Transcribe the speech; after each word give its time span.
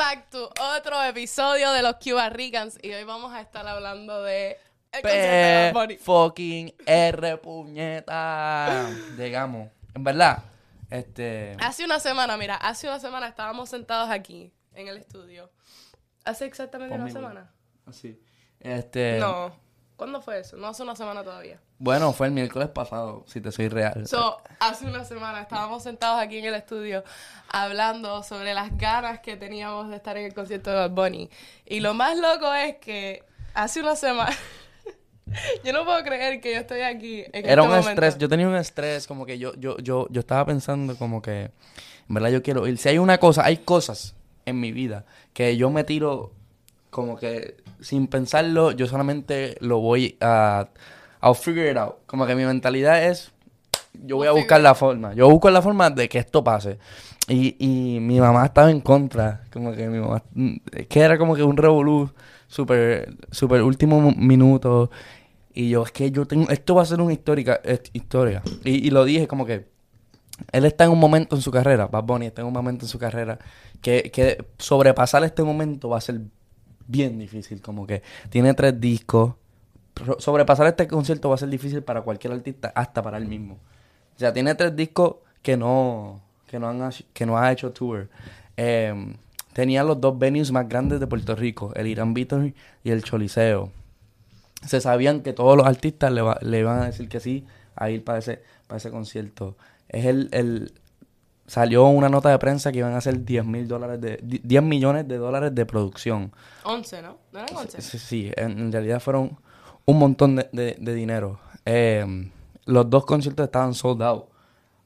back 0.00 0.30
to 0.30 0.50
otro 0.78 1.04
episodio 1.04 1.72
de 1.72 1.82
los 1.82 1.96
Cuba 1.96 2.30
Ricans 2.30 2.78
y 2.80 2.90
hoy 2.90 3.04
vamos 3.04 3.34
a 3.34 3.42
estar 3.42 3.68
hablando 3.68 4.22
de 4.22 4.56
el 4.92 5.02
concierto 5.02 5.80
de 5.80 5.88
P 5.88 5.98
fucking 5.98 6.74
R 6.86 7.36
puñeta. 7.36 8.88
Llegamos. 9.18 9.68
En 9.94 10.02
verdad, 10.02 10.42
este. 10.88 11.54
Hace 11.60 11.84
una 11.84 12.00
semana, 12.00 12.38
mira, 12.38 12.54
hace 12.54 12.88
una 12.88 12.98
semana 12.98 13.28
estábamos 13.28 13.68
sentados 13.68 14.08
aquí 14.08 14.50
en 14.72 14.88
el 14.88 14.96
estudio. 14.96 15.50
Hace 16.24 16.46
exactamente 16.46 16.94
una 16.94 17.04
Conmigo. 17.04 17.20
semana. 17.20 17.52
Así. 17.84 18.18
Este. 18.58 19.18
No. 19.18 19.54
¿Cuándo 19.96 20.22
fue 20.22 20.40
eso? 20.40 20.56
No 20.56 20.68
hace 20.68 20.82
una 20.82 20.96
semana 20.96 21.22
todavía. 21.22 21.60
Bueno, 21.82 22.12
fue 22.12 22.26
el 22.26 22.34
miércoles 22.34 22.68
pasado, 22.68 23.24
si 23.26 23.40
te 23.40 23.50
soy 23.50 23.68
real. 23.68 24.06
So, 24.06 24.36
hace 24.58 24.84
una 24.84 25.02
semana 25.02 25.40
estábamos 25.40 25.82
sentados 25.82 26.20
aquí 26.20 26.36
en 26.36 26.44
el 26.44 26.54
estudio 26.54 27.02
hablando 27.48 28.22
sobre 28.22 28.52
las 28.52 28.76
ganas 28.76 29.20
que 29.20 29.34
teníamos 29.36 29.88
de 29.88 29.96
estar 29.96 30.14
en 30.18 30.26
el 30.26 30.34
concierto 30.34 30.68
de 30.68 30.76
Bad 30.76 30.90
Bunny. 30.90 31.30
Y 31.64 31.80
lo 31.80 31.94
más 31.94 32.18
loco 32.18 32.52
es 32.52 32.76
que 32.76 33.24
hace 33.54 33.80
una 33.80 33.96
semana... 33.96 34.36
yo 35.64 35.72
no 35.72 35.86
puedo 35.86 36.04
creer 36.04 36.42
que 36.42 36.52
yo 36.52 36.60
estoy 36.60 36.82
aquí 36.82 37.24
en 37.32 37.46
Era 37.46 37.48
este 37.48 37.60
un 37.62 37.68
momento. 37.68 37.88
estrés, 37.88 38.18
yo 38.18 38.28
tenía 38.28 38.46
un 38.46 38.56
estrés, 38.56 39.06
como 39.06 39.24
que 39.24 39.38
yo, 39.38 39.54
yo, 39.54 39.78
yo, 39.78 40.06
yo 40.10 40.20
estaba 40.20 40.44
pensando 40.44 40.96
como 40.96 41.22
que, 41.22 41.44
en 41.44 42.14
verdad 42.14 42.28
yo 42.28 42.42
quiero 42.42 42.66
ir. 42.66 42.76
Si 42.76 42.90
hay 42.90 42.98
una 42.98 43.16
cosa, 43.16 43.42
hay 43.42 43.56
cosas 43.56 44.14
en 44.44 44.60
mi 44.60 44.70
vida 44.70 45.06
que 45.32 45.56
yo 45.56 45.70
me 45.70 45.84
tiro 45.84 46.34
como 46.90 47.16
que 47.16 47.56
sin 47.80 48.06
pensarlo, 48.06 48.72
yo 48.72 48.86
solamente 48.86 49.56
lo 49.60 49.78
voy 49.78 50.18
a, 50.20 50.68
I'll 51.22 51.34
figure 51.34 51.70
it 51.70 51.76
out. 51.76 51.96
Como 52.06 52.26
que 52.26 52.34
mi 52.34 52.44
mentalidad 52.44 53.04
es, 53.04 53.32
yo 54.04 54.16
voy 54.16 54.28
a 54.28 54.32
buscar 54.32 54.60
la 54.60 54.74
forma, 54.74 55.14
yo 55.14 55.28
busco 55.28 55.50
la 55.50 55.62
forma 55.62 55.90
de 55.90 56.08
que 56.08 56.18
esto 56.18 56.42
pase. 56.42 56.78
Y, 57.28 57.56
y 57.58 58.00
mi 58.00 58.18
mamá 58.20 58.46
estaba 58.46 58.70
en 58.70 58.80
contra, 58.80 59.44
como 59.52 59.72
que 59.72 59.88
mi 59.88 59.98
mamá, 60.00 60.22
es 60.72 60.86
que 60.86 61.00
era 61.00 61.16
como 61.18 61.36
que 61.36 61.42
un 61.44 61.56
revolú 61.56 62.10
super, 62.48 63.14
super 63.30 63.62
último 63.62 64.12
minuto. 64.16 64.90
Y 65.52 65.68
yo, 65.70 65.82
es 65.84 65.92
que 65.92 66.10
yo 66.10 66.26
tengo, 66.26 66.48
esto 66.48 66.74
va 66.74 66.82
a 66.82 66.86
ser 66.86 67.00
una 67.00 67.12
histórica, 67.12 67.60
es- 67.64 67.82
historia. 67.92 68.42
Y, 68.64 68.86
y 68.86 68.90
lo 68.90 69.04
dije 69.04 69.26
como 69.28 69.46
que 69.46 69.68
él 70.52 70.64
está 70.64 70.84
en 70.84 70.90
un 70.90 70.98
momento 70.98 71.36
en 71.36 71.42
su 71.42 71.50
carrera, 71.50 71.86
Bad 71.86 72.04
Bunny 72.04 72.26
está 72.26 72.40
en 72.42 72.46
un 72.48 72.54
momento 72.54 72.84
en 72.86 72.88
su 72.88 72.98
carrera 72.98 73.38
que, 73.82 74.10
que 74.12 74.42
sobrepasar 74.58 75.22
este 75.24 75.42
momento 75.42 75.88
va 75.90 75.98
a 75.98 76.00
ser 76.00 76.20
bien 76.86 77.18
difícil. 77.18 77.60
Como 77.60 77.86
que 77.86 78.02
tiene 78.30 78.54
tres 78.54 78.80
discos. 78.80 79.34
Sobrepasar 80.18 80.66
este 80.66 80.86
concierto 80.88 81.28
va 81.28 81.34
a 81.34 81.38
ser 81.38 81.48
difícil 81.48 81.82
para 81.82 82.02
cualquier 82.02 82.32
artista, 82.32 82.72
hasta 82.74 83.02
para 83.02 83.18
él 83.18 83.26
mismo. 83.26 83.54
O 84.16 84.18
sea, 84.18 84.32
tiene 84.32 84.54
tres 84.54 84.74
discos 84.76 85.16
que 85.42 85.56
no, 85.56 86.20
que 86.46 86.58
no, 86.58 86.68
han, 86.68 86.90
que 87.12 87.26
no 87.26 87.38
ha 87.38 87.52
hecho 87.52 87.72
tour. 87.72 88.08
Eh, 88.56 89.14
tenía 89.52 89.82
los 89.84 90.00
dos 90.00 90.18
venues 90.18 90.52
más 90.52 90.68
grandes 90.68 91.00
de 91.00 91.06
Puerto 91.06 91.34
Rico, 91.34 91.72
el 91.74 91.86
Irán 91.86 92.14
Beaton 92.14 92.54
y 92.84 92.90
el 92.90 93.02
Choliseo 93.02 93.72
se 94.66 94.78
sabían 94.82 95.22
que 95.22 95.32
todos 95.32 95.56
los 95.56 95.66
artistas 95.66 96.12
le, 96.12 96.20
va- 96.20 96.38
le 96.42 96.58
iban 96.58 96.80
a 96.82 96.84
decir 96.86 97.08
que 97.08 97.18
sí 97.18 97.46
a 97.76 97.88
ir 97.88 98.04
para 98.04 98.18
ese, 98.18 98.42
para 98.66 98.76
ese 98.76 98.90
concierto. 98.90 99.56
Es 99.88 100.04
el, 100.04 100.28
el 100.32 100.74
salió 101.46 101.86
una 101.86 102.10
nota 102.10 102.28
de 102.28 102.38
prensa 102.38 102.70
que 102.70 102.78
iban 102.80 102.92
a 102.92 102.98
hacer 102.98 103.24
10 103.24 103.44
mil 103.46 103.66
dólares 103.66 104.00
de, 104.02 104.20
di- 104.22 104.40
10 104.44 104.62
millones 104.62 105.08
de 105.08 105.16
dólares 105.16 105.54
de 105.54 105.64
producción. 105.64 106.30
11, 106.64 107.00
¿no? 107.00 107.16
¿No 107.32 107.38
eran 107.40 107.56
11? 107.56 107.80
Sí, 107.80 108.30
en 108.36 108.70
realidad 108.70 109.00
fueron 109.00 109.38
un 109.90 109.98
montón 109.98 110.36
de, 110.36 110.48
de- 110.52 110.76
de 110.78 110.94
dinero. 110.94 111.40
Eh, 111.64 112.30
los 112.66 112.88
dos 112.88 113.04
conciertos 113.04 113.44
estaban 113.44 113.74
sold 113.74 114.02
out. 114.02 114.24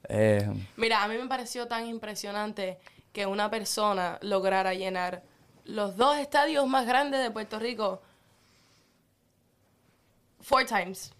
Eh, 0.09 0.47
Mira, 0.77 1.03
a 1.03 1.07
mí 1.07 1.15
me 1.17 1.27
pareció 1.27 1.67
tan 1.67 1.85
impresionante 1.87 2.77
que 3.11 3.25
una 3.25 3.49
persona 3.49 4.17
lograra 4.21 4.73
llenar 4.73 5.23
los 5.65 5.95
dos 5.97 6.17
estadios 6.17 6.67
más 6.67 6.85
grandes 6.85 7.21
de 7.23 7.31
Puerto 7.31 7.57
Rico 7.59 8.01
four 10.41 10.65
times. 10.65 11.11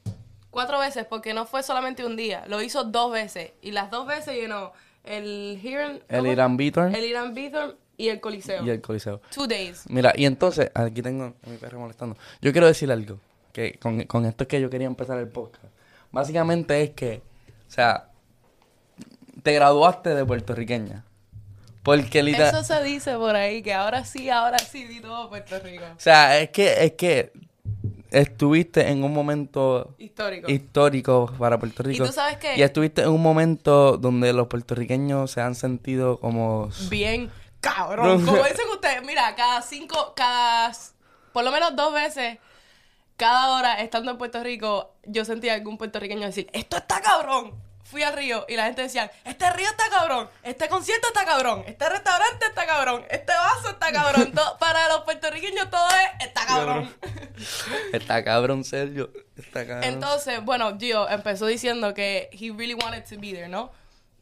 Cuatro 0.51 0.79
veces, 0.79 1.05
porque 1.05 1.33
no 1.33 1.45
fue 1.45 1.63
solamente 1.63 2.05
un 2.05 2.15
día. 2.15 2.45
Lo 2.47 2.61
hizo 2.61 2.83
dos 2.85 3.11
veces. 3.11 3.51
Y 3.61 3.71
las 3.71 3.91
dos 3.91 4.07
veces 4.07 4.35
llenó 4.35 4.71
el 5.03 5.59
Heron... 5.63 6.01
el. 6.07 6.27
Irán 6.27 6.55
Beaton 6.57 6.95
El 6.95 7.03
Irán 7.05 7.33
Bithorn 7.33 7.75
y 7.97 8.07
el 8.09 8.19
Coliseo. 8.21 8.63
y 8.63 8.69
el 8.69 8.81
Coliseo. 8.81 9.19
Two 9.33 9.47
days. 9.47 9.83
Mira, 9.89 10.13
y 10.15 10.25
entonces, 10.25 10.71
aquí 10.73 11.01
tengo 11.01 11.33
a 11.45 11.49
mi 11.49 11.57
perro 11.57 11.79
molestando. 11.79 12.15
Yo 12.41 12.51
quiero 12.51 12.67
decir 12.67 12.91
algo, 12.91 13.19
que 13.55 13.79
con, 13.79 14.03
con 14.03 14.25
esto 14.25 14.43
es 14.43 14.47
que 14.49 14.59
yo 14.59 14.69
quería 14.69 14.87
empezar 14.87 15.17
el 15.17 15.29
podcast. 15.29 15.73
Básicamente 16.11 16.83
es 16.83 16.89
que, 16.91 17.21
o 17.67 17.71
sea, 17.71 18.09
te 19.43 19.53
graduaste 19.53 20.13
de 20.13 20.25
puertorriqueña. 20.25 21.05
Porque 21.81 22.21
literal... 22.21 22.53
Eso 22.53 22.63
se 22.63 22.83
dice 22.83 23.15
por 23.15 23.35
ahí, 23.35 23.61
que 23.61 23.73
ahora 23.73 24.03
sí, 24.03 24.29
ahora 24.29 24.59
sí, 24.59 24.83
di 24.85 24.99
todo 24.99 25.29
Puerto 25.29 25.57
Rico. 25.59 25.83
O 25.95 25.99
sea, 25.99 26.39
es 26.39 26.49
que, 26.49 26.83
es 26.83 26.93
que 26.93 27.31
estuviste 28.11 28.89
en 28.89 29.03
un 29.03 29.13
momento 29.13 29.95
Histórico. 29.97 30.51
histórico 30.51 31.33
para 31.37 31.57
Puerto 31.57 31.83
Rico. 31.83 32.05
tú 32.05 32.11
sabes 32.11 32.37
que- 32.37 32.57
Y 32.57 32.63
estuviste 32.63 33.03
en 33.03 33.09
un 33.09 33.21
momento 33.21 33.97
donde 33.97 34.33
los 34.33 34.47
puertorriqueños 34.47 35.31
se 35.31 35.41
han 35.41 35.55
sentido 35.55 36.17
como... 36.19 36.69
bien 36.89 37.31
cabrón. 37.61 38.25
Como 38.25 38.43
dicen 38.43 38.65
ustedes, 38.73 39.01
mira, 39.05 39.33
cada 39.35 39.61
cinco, 39.61 40.13
cada, 40.15 40.71
por 41.33 41.43
lo 41.43 41.51
menos 41.51 41.75
dos 41.75 41.93
veces, 41.93 42.37
cada 43.17 43.55
hora 43.57 43.81
estando 43.81 44.11
en 44.11 44.17
Puerto 44.17 44.43
Rico, 44.43 44.95
yo 45.05 45.23
sentía 45.25 45.53
algún 45.53 45.77
puertorriqueño 45.77 46.25
decir, 46.25 46.47
esto 46.53 46.77
está 46.77 47.01
cabrón. 47.01 47.53
Fui 47.83 48.01
al 48.01 48.13
río 48.15 48.45
y 48.49 48.55
la 48.55 48.65
gente 48.65 48.81
decía, 48.81 49.11
este 49.25 49.47
río 49.53 49.67
está 49.69 49.83
cabrón, 49.91 50.27
este 50.41 50.67
concierto 50.67 51.07
está 51.07 51.23
cabrón, 51.23 51.63
este 51.67 51.87
restaurante 51.87 52.45
está 52.47 52.65
cabrón, 52.65 53.05
este 53.11 53.31
vaso 53.31 53.69
está 53.69 53.91
cabrón. 53.91 54.31
To- 54.31 54.57
para 54.59 54.87
los 54.89 55.01
puertorriqueños 55.01 55.69
todo 55.69 55.85
es, 55.89 56.25
está 56.27 56.45
cabrón. 56.47 56.91
Está 57.93 58.23
cabrón, 58.23 58.63
Sergio. 58.63 59.11
Está 59.37 59.67
cabrón. 59.67 59.83
Entonces, 59.83 60.43
bueno, 60.43 60.75
Gio 60.79 61.07
empezó 61.07 61.45
diciendo 61.45 61.93
que 61.93 62.29
he 62.33 62.51
really 62.51 62.73
wanted 62.73 63.03
to 63.07 63.19
be 63.19 63.33
there, 63.33 63.47
¿no? 63.49 63.71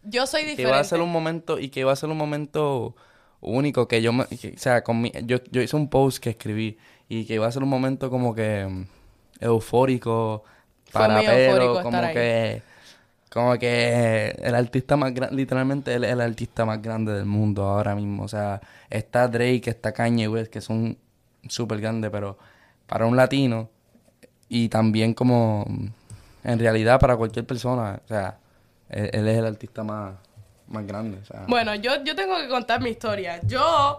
Yo 0.03 0.27
soy 0.27 0.41
que 0.41 0.47
diferente. 0.49 0.69
iba 0.73 0.79
a 0.79 0.83
ser 0.83 0.99
un 0.99 1.09
momento 1.11 1.57
y 1.57 1.69
que 1.69 1.79
iba 1.79 1.93
a 1.93 1.95
ser 1.95 2.09
un 2.09 2.17
momento 2.17 2.95
único 3.39 3.87
que 3.87 4.01
yo 4.01 4.11
me, 4.11 4.25
que- 4.27 4.55
o 4.57 4.59
sea 4.59 4.83
con 4.83 4.99
mi- 5.01 5.13
yo, 5.23 5.37
yo 5.51 5.61
hice 5.61 5.75
un 5.77 5.89
post 5.89 6.21
que 6.21 6.31
escribí 6.31 6.77
y 7.09 7.25
que 7.25 7.35
iba 7.35 7.47
a 7.47 7.51
ser 7.51 7.63
un 7.63 7.69
momento 7.69 8.09
como 8.09 8.33
que 8.33 8.65
mm, 8.65 8.85
eufórico 9.41 10.43
para 10.91 11.21
eufórico 11.21 11.83
como 11.83 12.01
que 12.13 12.61
como 13.29 13.57
que 13.57 14.29
el 14.43 14.53
artista 14.53 14.95
más 14.95 15.13
grande 15.13 15.35
literalmente 15.35 15.93
él 15.93 16.03
es 16.03 16.11
el 16.11 16.21
artista 16.21 16.65
más 16.65 16.81
grande 16.81 17.13
del 17.13 17.25
mundo 17.25 17.63
ahora 17.63 17.95
mismo. 17.95 18.23
O 18.23 18.27
sea 18.27 18.61
está 18.89 19.27
Drake 19.27 19.69
está 19.69 19.91
Kanye 19.91 20.27
West 20.27 20.51
que 20.51 20.61
son 20.61 20.97
súper 21.47 21.81
grandes 21.81 22.11
pero 22.11 22.37
para 22.87 23.05
un 23.05 23.15
latino 23.15 23.69
y 24.49 24.69
también 24.69 25.13
como 25.13 25.65
mm, 25.67 25.87
en 26.43 26.59
realidad 26.59 26.99
para 26.99 27.17
cualquier 27.17 27.45
persona 27.45 27.99
o 28.03 28.07
sea 28.07 28.37
él, 28.89 29.09
él 29.13 29.27
es 29.27 29.37
el 29.37 29.45
artista 29.45 29.83
más 29.83 30.13
más 30.67 30.85
grande 30.85 31.19
o 31.21 31.25
sea. 31.25 31.45
Bueno, 31.47 31.75
yo, 31.75 32.03
yo 32.03 32.15
tengo 32.15 32.37
que 32.37 32.47
contar 32.47 32.81
mi 32.81 32.89
historia. 32.89 33.39
Yo, 33.45 33.97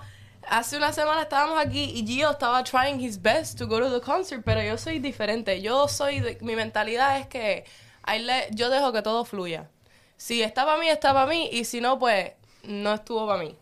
hace 0.48 0.76
una 0.76 0.92
semana 0.92 1.22
estábamos 1.22 1.58
aquí 1.58 1.92
y 1.94 2.06
Gio 2.06 2.30
estaba 2.30 2.62
trying 2.64 3.00
his 3.00 3.20
best 3.20 3.58
to 3.58 3.66
go 3.66 3.78
to 3.78 3.90
the 3.90 4.00
concert, 4.04 4.42
pero 4.44 4.62
yo 4.62 4.76
soy 4.78 4.98
diferente. 4.98 5.60
Yo 5.60 5.88
soy, 5.88 6.20
de- 6.20 6.38
mi 6.40 6.54
mentalidad 6.56 7.18
es 7.18 7.26
que 7.26 7.64
I 8.06 8.18
let- 8.18 8.50
yo 8.52 8.70
dejo 8.70 8.92
que 8.92 9.02
todo 9.02 9.24
fluya. 9.24 9.68
Si 10.16 10.42
está 10.42 10.64
para 10.64 10.78
mí, 10.78 10.88
está 10.88 11.12
para 11.12 11.26
mí, 11.26 11.48
y 11.52 11.64
si 11.64 11.80
no, 11.80 11.98
pues 11.98 12.32
no 12.62 12.94
estuvo 12.94 13.26
para 13.26 13.42
mí. 13.42 13.56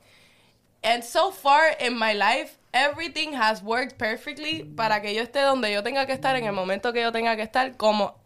And 0.83 1.03
so 1.05 1.31
far 1.31 1.77
in 1.81 1.99
my 1.99 2.13
life, 2.13 2.59
everything 2.73 3.35
has 3.35 3.63
worked 3.63 3.97
perfectly 3.99 4.65
para 4.65 5.01
que 5.01 5.15
yo 5.15 5.23
esté 5.23 5.41
donde 5.43 5.73
yo 5.73 5.83
tenga 5.83 6.07
que 6.07 6.13
estar 6.13 6.35
en 6.37 6.45
el 6.45 6.53
momento 6.53 6.93
que 6.93 7.01
yo 7.03 7.13
tenga 7.13 7.37
que 7.37 7.43
estar, 7.43 7.77
como 7.77 8.17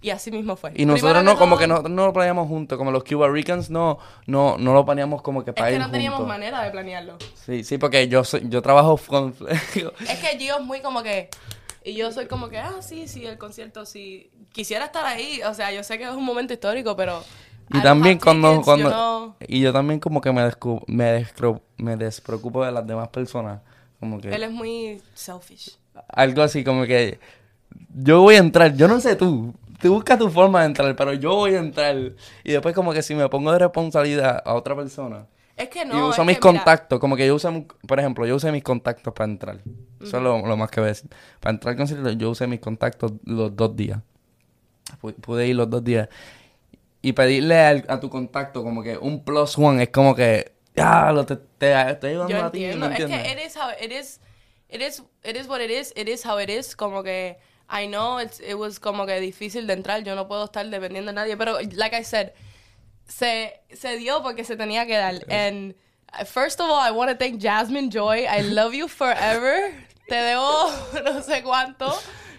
y 0.00 0.10
así 0.10 0.30
mismo 0.30 0.56
fue. 0.56 0.72
Y 0.74 0.84
nosotros 0.86 1.12
Primero 1.12 1.22
no, 1.34 1.38
como 1.38 1.52
todo, 1.56 1.60
que 1.60 1.66
nosotros 1.66 1.92
no 1.92 2.06
lo 2.06 2.12
planeamos 2.12 2.46
juntos, 2.48 2.78
como 2.78 2.90
los 2.90 3.04
Cuba 3.04 3.28
Ricans 3.28 3.68
no, 3.70 3.98
no, 4.26 4.56
no 4.58 4.72
lo 4.74 4.84
planeamos 4.84 5.22
como 5.22 5.44
que 5.44 5.50
es 5.50 5.56
para 5.56 5.68
que 5.70 5.74
ir 5.76 5.80
no 5.80 5.90
teníamos 5.90 6.18
juntos. 6.18 6.34
manera 6.34 6.62
de 6.62 6.70
planearlo. 6.70 7.16
Sí, 7.34 7.64
sí, 7.64 7.78
porque 7.78 8.06
yo 8.08 8.22
soy, 8.24 8.42
yo 8.48 8.62
trabajo 8.62 8.98
con 9.06 9.34
Es 9.48 10.18
que 10.18 10.38
Gio 10.38 10.58
es 10.58 10.64
muy 10.64 10.80
como 10.80 11.02
que. 11.02 11.28
Y 11.84 11.94
yo 11.94 12.12
soy 12.12 12.26
como 12.26 12.48
que, 12.48 12.58
ah, 12.58 12.82
sí, 12.82 13.08
sí, 13.08 13.24
el 13.24 13.38
concierto, 13.38 13.86
sí. 13.86 14.30
Quisiera 14.52 14.84
estar 14.86 15.06
ahí. 15.06 15.40
O 15.48 15.54
sea, 15.54 15.72
yo 15.72 15.82
sé 15.82 15.96
que 15.96 16.04
es 16.04 16.10
un 16.10 16.24
momento 16.24 16.52
histórico, 16.52 16.94
pero. 16.96 17.22
Y 17.72 17.80
también 17.82 18.18
cuando, 18.18 18.48
tickets, 18.50 18.64
cuando 18.64 18.90
yo 18.90 18.96
no- 18.96 19.36
y 19.46 19.60
yo 19.60 19.72
también 19.72 20.00
como 20.00 20.20
que 20.20 20.32
me 20.32 20.42
descu- 20.42 20.82
me, 20.86 21.20
descro- 21.22 21.60
me 21.76 21.96
despreocupo 21.96 22.64
de 22.64 22.72
las 22.72 22.86
demás 22.86 23.08
personas, 23.08 23.60
como 24.00 24.20
que 24.20 24.34
Él 24.34 24.42
es 24.42 24.50
muy 24.50 25.00
selfish. 25.14 25.76
algo 26.08 26.42
así 26.42 26.64
como 26.64 26.84
que 26.86 27.18
yo 27.94 28.22
voy 28.22 28.36
a 28.36 28.38
entrar, 28.38 28.74
yo 28.74 28.88
no 28.88 29.00
sé 29.00 29.16
tú, 29.16 29.54
tú 29.80 29.92
buscas 29.94 30.18
tu 30.18 30.28
forma 30.30 30.60
de 30.60 30.66
entrar, 30.66 30.94
pero 30.96 31.12
yo 31.14 31.34
voy 31.34 31.54
a 31.54 31.58
entrar 31.58 31.96
y 32.44 32.52
después 32.52 32.74
como 32.74 32.92
que 32.92 33.02
si 33.02 33.14
me 33.14 33.28
pongo 33.28 33.52
de 33.52 33.58
responsabilidad 33.60 34.42
a 34.44 34.54
otra 34.54 34.74
persona 34.76 35.26
Es 35.56 35.68
que 35.68 35.84
no. 35.84 35.96
y 35.96 36.00
uso 36.10 36.22
es 36.22 36.26
mis 36.26 36.38
que, 36.38 36.48
mira, 36.48 36.60
contactos, 36.60 36.98
como 36.98 37.16
que 37.16 37.26
yo 37.26 37.34
usé, 37.34 37.66
por 37.86 37.98
ejemplo, 37.98 38.26
yo 38.26 38.36
usé 38.36 38.50
mis 38.52 38.62
contactos 38.62 39.12
para 39.14 39.30
entrar. 39.30 39.60
Eso 40.00 40.16
es 40.18 40.22
lo, 40.22 40.44
lo 40.46 40.56
más 40.56 40.70
que 40.70 40.80
voy 40.80 40.86
a 40.88 40.92
decir. 40.92 41.10
Para 41.40 41.54
entrar 41.54 41.72
al 41.72 41.76
concierto, 41.78 42.10
yo 42.12 42.30
usé 42.30 42.46
mis 42.46 42.60
contactos 42.60 43.12
los 43.24 43.54
dos 43.56 43.74
días. 43.74 43.98
Pu- 45.02 45.14
Pude 45.14 45.46
ir 45.48 45.56
los 45.56 45.68
dos 45.68 45.82
días. 45.82 46.08
Y 47.02 47.12
pedirle 47.12 47.58
al- 47.58 47.84
a 47.88 47.98
tu 48.00 48.08
contacto 48.10 48.62
como 48.62 48.82
que 48.82 48.96
un 48.96 49.24
plus 49.24 49.56
one 49.58 49.82
es 49.82 49.88
como 49.90 50.14
que 50.14 50.52
Ya, 50.76 51.10
lo 51.12 51.26
te, 51.26 51.36
te, 51.36 51.90
estoy 51.90 52.10
ayudando 52.10 52.36
Yo 52.36 52.44
a 52.44 52.50
ti, 52.52 52.64
entiendo. 52.64 52.88
¿me 52.88 52.94
Es 52.94 53.00
entiendes? 53.00 53.32
que. 53.58 53.84
It 54.70 54.82
is, 54.82 55.02
it 55.24 55.36
is 55.36 55.48
what 55.48 55.60
it 55.60 55.70
is. 55.70 55.92
Is 55.96 56.24
how 56.26 56.38
it 56.40 56.48
is. 56.50 56.76
Como 56.76 57.02
que 57.02 57.38
I 57.68 57.86
know 57.86 58.18
it's, 58.18 58.40
it 58.40 58.54
was 58.54 58.78
como 58.78 59.06
que 59.06 59.20
difícil 59.20 59.66
de 59.66 59.74
entrar. 59.74 60.02
Yo 60.04 60.14
no 60.14 60.26
puedo 60.26 60.44
estar 60.44 60.68
dependiendo 60.70 61.06
de 61.06 61.12
nadie. 61.12 61.36
Pero, 61.36 61.58
like 61.74 61.94
I 61.94 62.02
said, 62.02 62.32
se, 63.06 63.60
se 63.74 63.98
dio 63.98 64.22
porque 64.22 64.44
se 64.44 64.56
tenía 64.56 64.86
que 64.86 64.96
dar. 64.96 65.24
And 65.30 65.74
first 66.26 66.60
of 66.60 66.70
all, 66.70 66.80
I 66.80 66.90
want 66.90 67.10
to 67.10 67.16
thank 67.16 67.40
Jasmine 67.40 67.90
Joy. 67.90 68.26
I 68.26 68.40
love 68.40 68.74
you 68.74 68.88
forever. 68.88 69.74
Te 70.08 70.14
debo 70.14 70.70
no 71.04 71.20
sé 71.20 71.42
cuánto. 71.42 71.92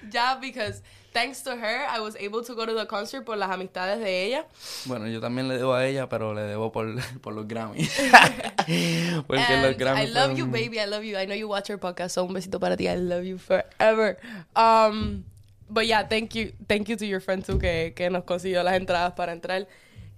Ya, 0.10 0.36
because 0.40 0.82
thanks 1.14 1.42
to 1.44 1.56
her, 1.56 1.86
I 1.90 2.00
was 2.00 2.16
able 2.18 2.44
to 2.44 2.54
go 2.56 2.66
to 2.66 2.74
the 2.74 2.86
concert 2.86 3.26
por 3.26 3.36
las 3.38 3.50
amistades 3.50 4.00
de 4.00 4.26
ella. 4.26 4.46
Bueno, 4.86 5.08
yo 5.08 5.20
también 5.20 5.48
le 5.48 5.58
debo 5.58 5.74
a 5.74 5.86
ella, 5.86 6.08
pero 6.10 6.34
le 6.34 6.42
debo 6.42 6.72
por, 6.72 6.96
por 7.22 7.34
los 7.34 7.48
Grammy. 7.48 7.88
Porque 9.28 9.56
los 9.62 9.72
And 9.72 9.78
Grammy 9.78 10.02
I 10.02 10.06
love 10.06 10.38
you, 10.38 10.46
baby. 10.46 10.80
I 10.80 10.86
love 10.86 11.04
you. 11.04 11.18
I 11.18 11.26
know 11.26 11.36
you 11.36 11.48
watch 11.48 11.70
your 11.70 11.78
podcast, 11.80 12.12
so 12.12 12.24
un 12.26 12.34
besito 12.34 12.60
para 12.60 12.76
ti. 12.78 12.88
I 12.88 12.96
love 12.96 13.24
you 13.26 13.38
forever. 13.38 14.18
Um, 14.56 15.26
but 15.70 15.86
yeah, 15.88 16.04
thank 16.04 16.36
you, 16.36 16.52
thank 16.68 16.90
you 16.90 16.96
to 16.96 17.06
your 17.06 17.20
friend 17.20 17.44
too 17.46 17.60
que, 17.60 17.94
que 17.96 18.10
nos 18.10 18.24
consiguió 18.24 18.64
las 18.64 18.76
entradas 18.80 19.16
para 19.16 19.32
entrar. 19.32 19.68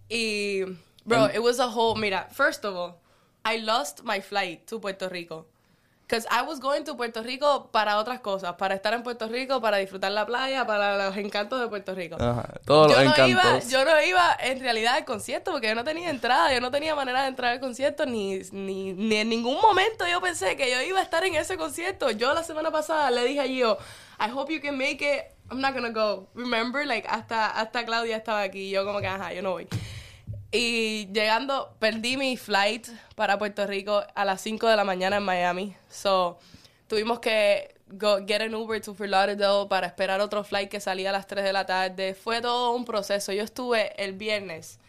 Y, 0.09 0.63
bro, 1.05 1.25
And- 1.25 1.35
it 1.35 1.41
was 1.41 1.59
a 1.59 1.67
whole. 1.67 1.95
Mira, 1.95 2.27
first 2.31 2.65
of 2.65 2.75
all, 2.75 3.01
I 3.45 3.57
lost 3.57 4.03
my 4.03 4.19
flight 4.19 4.67
to 4.67 4.79
Puerto 4.79 5.07
Rico. 5.09 5.45
Because 6.11 6.27
I 6.29 6.41
was 6.41 6.59
going 6.59 6.83
to 6.83 6.97
Puerto 6.97 7.23
Rico 7.23 7.69
para 7.71 7.97
otras 7.97 8.19
cosas, 8.19 8.55
para 8.55 8.75
estar 8.75 8.93
en 8.93 9.01
Puerto 9.01 9.29
Rico, 9.29 9.61
para 9.61 9.77
disfrutar 9.77 10.11
la 10.11 10.25
playa, 10.25 10.65
para 10.67 11.05
los 11.05 11.15
encantos 11.15 11.61
de 11.61 11.69
Puerto 11.69 11.95
Rico 11.95 12.17
Ajá, 12.19 12.49
todos 12.65 12.87
los 12.89 12.97
yo 12.97 13.03
no, 13.05 13.11
encantos. 13.11 13.29
iba, 13.29 13.59
yo 13.59 13.85
no 13.85 14.01
iba 14.01 14.37
en 14.41 14.59
realidad 14.59 14.95
al 14.95 15.05
concierto 15.05 15.53
porque 15.53 15.69
yo 15.69 15.75
no 15.75 15.85
tenía 15.85 16.09
entrada, 16.09 16.53
yo 16.53 16.59
no 16.59 16.69
tenía 16.69 16.95
manera 16.95 17.21
de 17.21 17.29
entrar 17.29 17.53
al 17.53 17.61
concierto, 17.61 18.05
ni, 18.05 18.41
ni, 18.51 18.91
ni 18.91 19.15
en 19.15 19.29
ningún 19.29 19.61
momento 19.61 20.05
yo 20.05 20.19
pensé 20.19 20.57
que 20.57 20.69
yo 20.69 20.81
iba 20.81 20.99
a 20.99 21.03
estar 21.03 21.23
en 21.23 21.35
ese 21.35 21.55
concierto. 21.55 22.11
Yo 22.11 22.33
la 22.33 22.43
semana 22.43 22.71
pasada 22.71 23.09
le 23.09 23.23
dije 23.23 23.39
a 23.39 23.47
Gio, 23.47 23.77
I 24.19 24.29
hope 24.35 24.53
you 24.53 24.59
can 24.59 24.77
make 24.77 25.01
it, 25.01 25.23
I'm 25.49 25.61
not 25.61 25.73
gonna 25.73 25.91
go. 25.91 26.27
Remember, 26.35 26.85
like, 26.85 27.07
hasta, 27.07 27.51
hasta 27.51 27.85
Claudia 27.85 28.17
estaba 28.17 28.41
aquí, 28.41 28.69
yo 28.69 28.83
como 28.83 28.99
que, 28.99 29.07
ajá, 29.07 29.31
yo 29.31 29.41
no 29.41 29.51
voy. 29.51 29.69
Y 30.51 31.07
llegando, 31.13 31.73
perdí 31.79 32.17
mi 32.17 32.35
flight 32.35 32.87
para 33.15 33.37
Puerto 33.37 33.65
Rico 33.65 34.03
a 34.13 34.25
las 34.25 34.41
5 34.41 34.67
de 34.67 34.75
la 34.75 34.83
mañana 34.83 35.17
en 35.17 35.23
Miami. 35.23 35.75
So, 35.89 36.39
tuvimos 36.87 37.19
que 37.19 37.73
go, 37.87 38.17
get 38.25 38.41
an 38.41 38.53
Uber 38.53 38.81
to 38.81 38.93
Fort 38.93 39.09
Lauderdale 39.09 39.67
para 39.69 39.87
esperar 39.87 40.19
otro 40.19 40.43
flight 40.43 40.69
que 40.69 40.81
salía 40.81 41.09
a 41.09 41.13
las 41.13 41.27
3 41.27 41.45
de 41.45 41.53
la 41.53 41.65
tarde. 41.65 42.13
Fue 42.15 42.41
todo 42.41 42.71
un 42.71 42.83
proceso. 42.83 43.31
Yo 43.31 43.43
estuve 43.43 43.93
el 44.03 44.13
viernes 44.13 44.79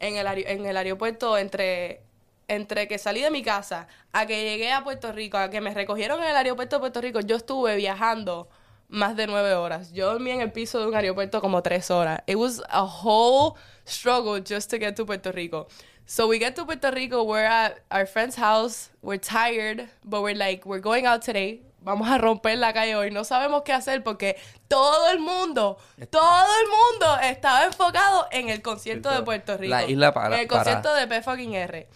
en 0.00 0.16
el, 0.16 0.26
en 0.26 0.66
el 0.66 0.76
aeropuerto 0.76 1.38
entre, 1.38 2.02
entre 2.48 2.88
que 2.88 2.98
salí 2.98 3.20
de 3.20 3.30
mi 3.30 3.42
casa 3.42 3.86
a 4.12 4.26
que 4.26 4.42
llegué 4.42 4.72
a 4.72 4.82
Puerto 4.82 5.12
Rico, 5.12 5.38
a 5.38 5.50
que 5.50 5.60
me 5.60 5.72
recogieron 5.72 6.20
en 6.20 6.30
el 6.30 6.36
aeropuerto 6.36 6.76
de 6.76 6.80
Puerto 6.80 7.00
Rico. 7.00 7.20
Yo 7.20 7.36
estuve 7.36 7.76
viajando 7.76 8.48
más 8.88 9.16
de 9.16 9.28
nueve 9.28 9.54
horas. 9.54 9.92
Yo 9.92 10.06
dormí 10.06 10.32
en 10.32 10.40
el 10.40 10.50
piso 10.50 10.80
de 10.80 10.86
un 10.86 10.94
aeropuerto 10.96 11.40
como 11.40 11.62
tres 11.62 11.90
horas. 11.92 12.22
It 12.26 12.36
was 12.36 12.60
a 12.68 12.82
whole 12.82 13.54
struggle 13.84 14.40
just 14.40 14.70
to 14.70 14.78
get 14.78 14.94
to 14.96 15.04
Puerto 15.04 15.32
Rico. 15.32 15.68
So 16.06 16.26
we 16.28 16.38
get 16.38 16.54
to 16.56 16.64
Puerto 16.64 16.90
Rico, 16.90 17.22
we're 17.22 17.44
at 17.44 17.80
our 17.90 18.06
friend's 18.06 18.36
house, 18.36 18.90
we're 19.02 19.18
tired, 19.18 19.88
but 20.04 20.22
we're 20.22 20.34
like, 20.34 20.66
we're 20.66 20.80
going 20.80 21.06
out 21.06 21.22
today. 21.22 21.62
Vamos 21.84 22.08
a 22.08 22.18
romper 22.18 22.56
la 22.56 22.72
calle 22.72 22.94
hoy. 22.94 23.10
No 23.10 23.24
sabemos 23.24 23.62
qué 23.64 23.72
hacer 23.72 24.02
porque 24.04 24.36
todo 24.68 25.10
el 25.10 25.18
mundo, 25.18 25.78
todo 26.10 26.46
el 26.60 26.68
mundo 26.68 27.20
estaba 27.22 27.64
enfocado 27.64 28.28
en 28.30 28.50
el 28.50 28.62
concierto 28.62 29.10
de 29.10 29.22
Puerto 29.22 29.56
Rico. 29.56 29.70
La 29.74 29.84
isla 29.84 30.12
para- 30.14 30.36
En 30.36 30.42
el 30.42 30.46
para- 30.48 30.62
concierto 30.62 30.94
de 30.94 31.06
P 31.08 31.22
fucking 31.22 31.54
R. 31.54 31.88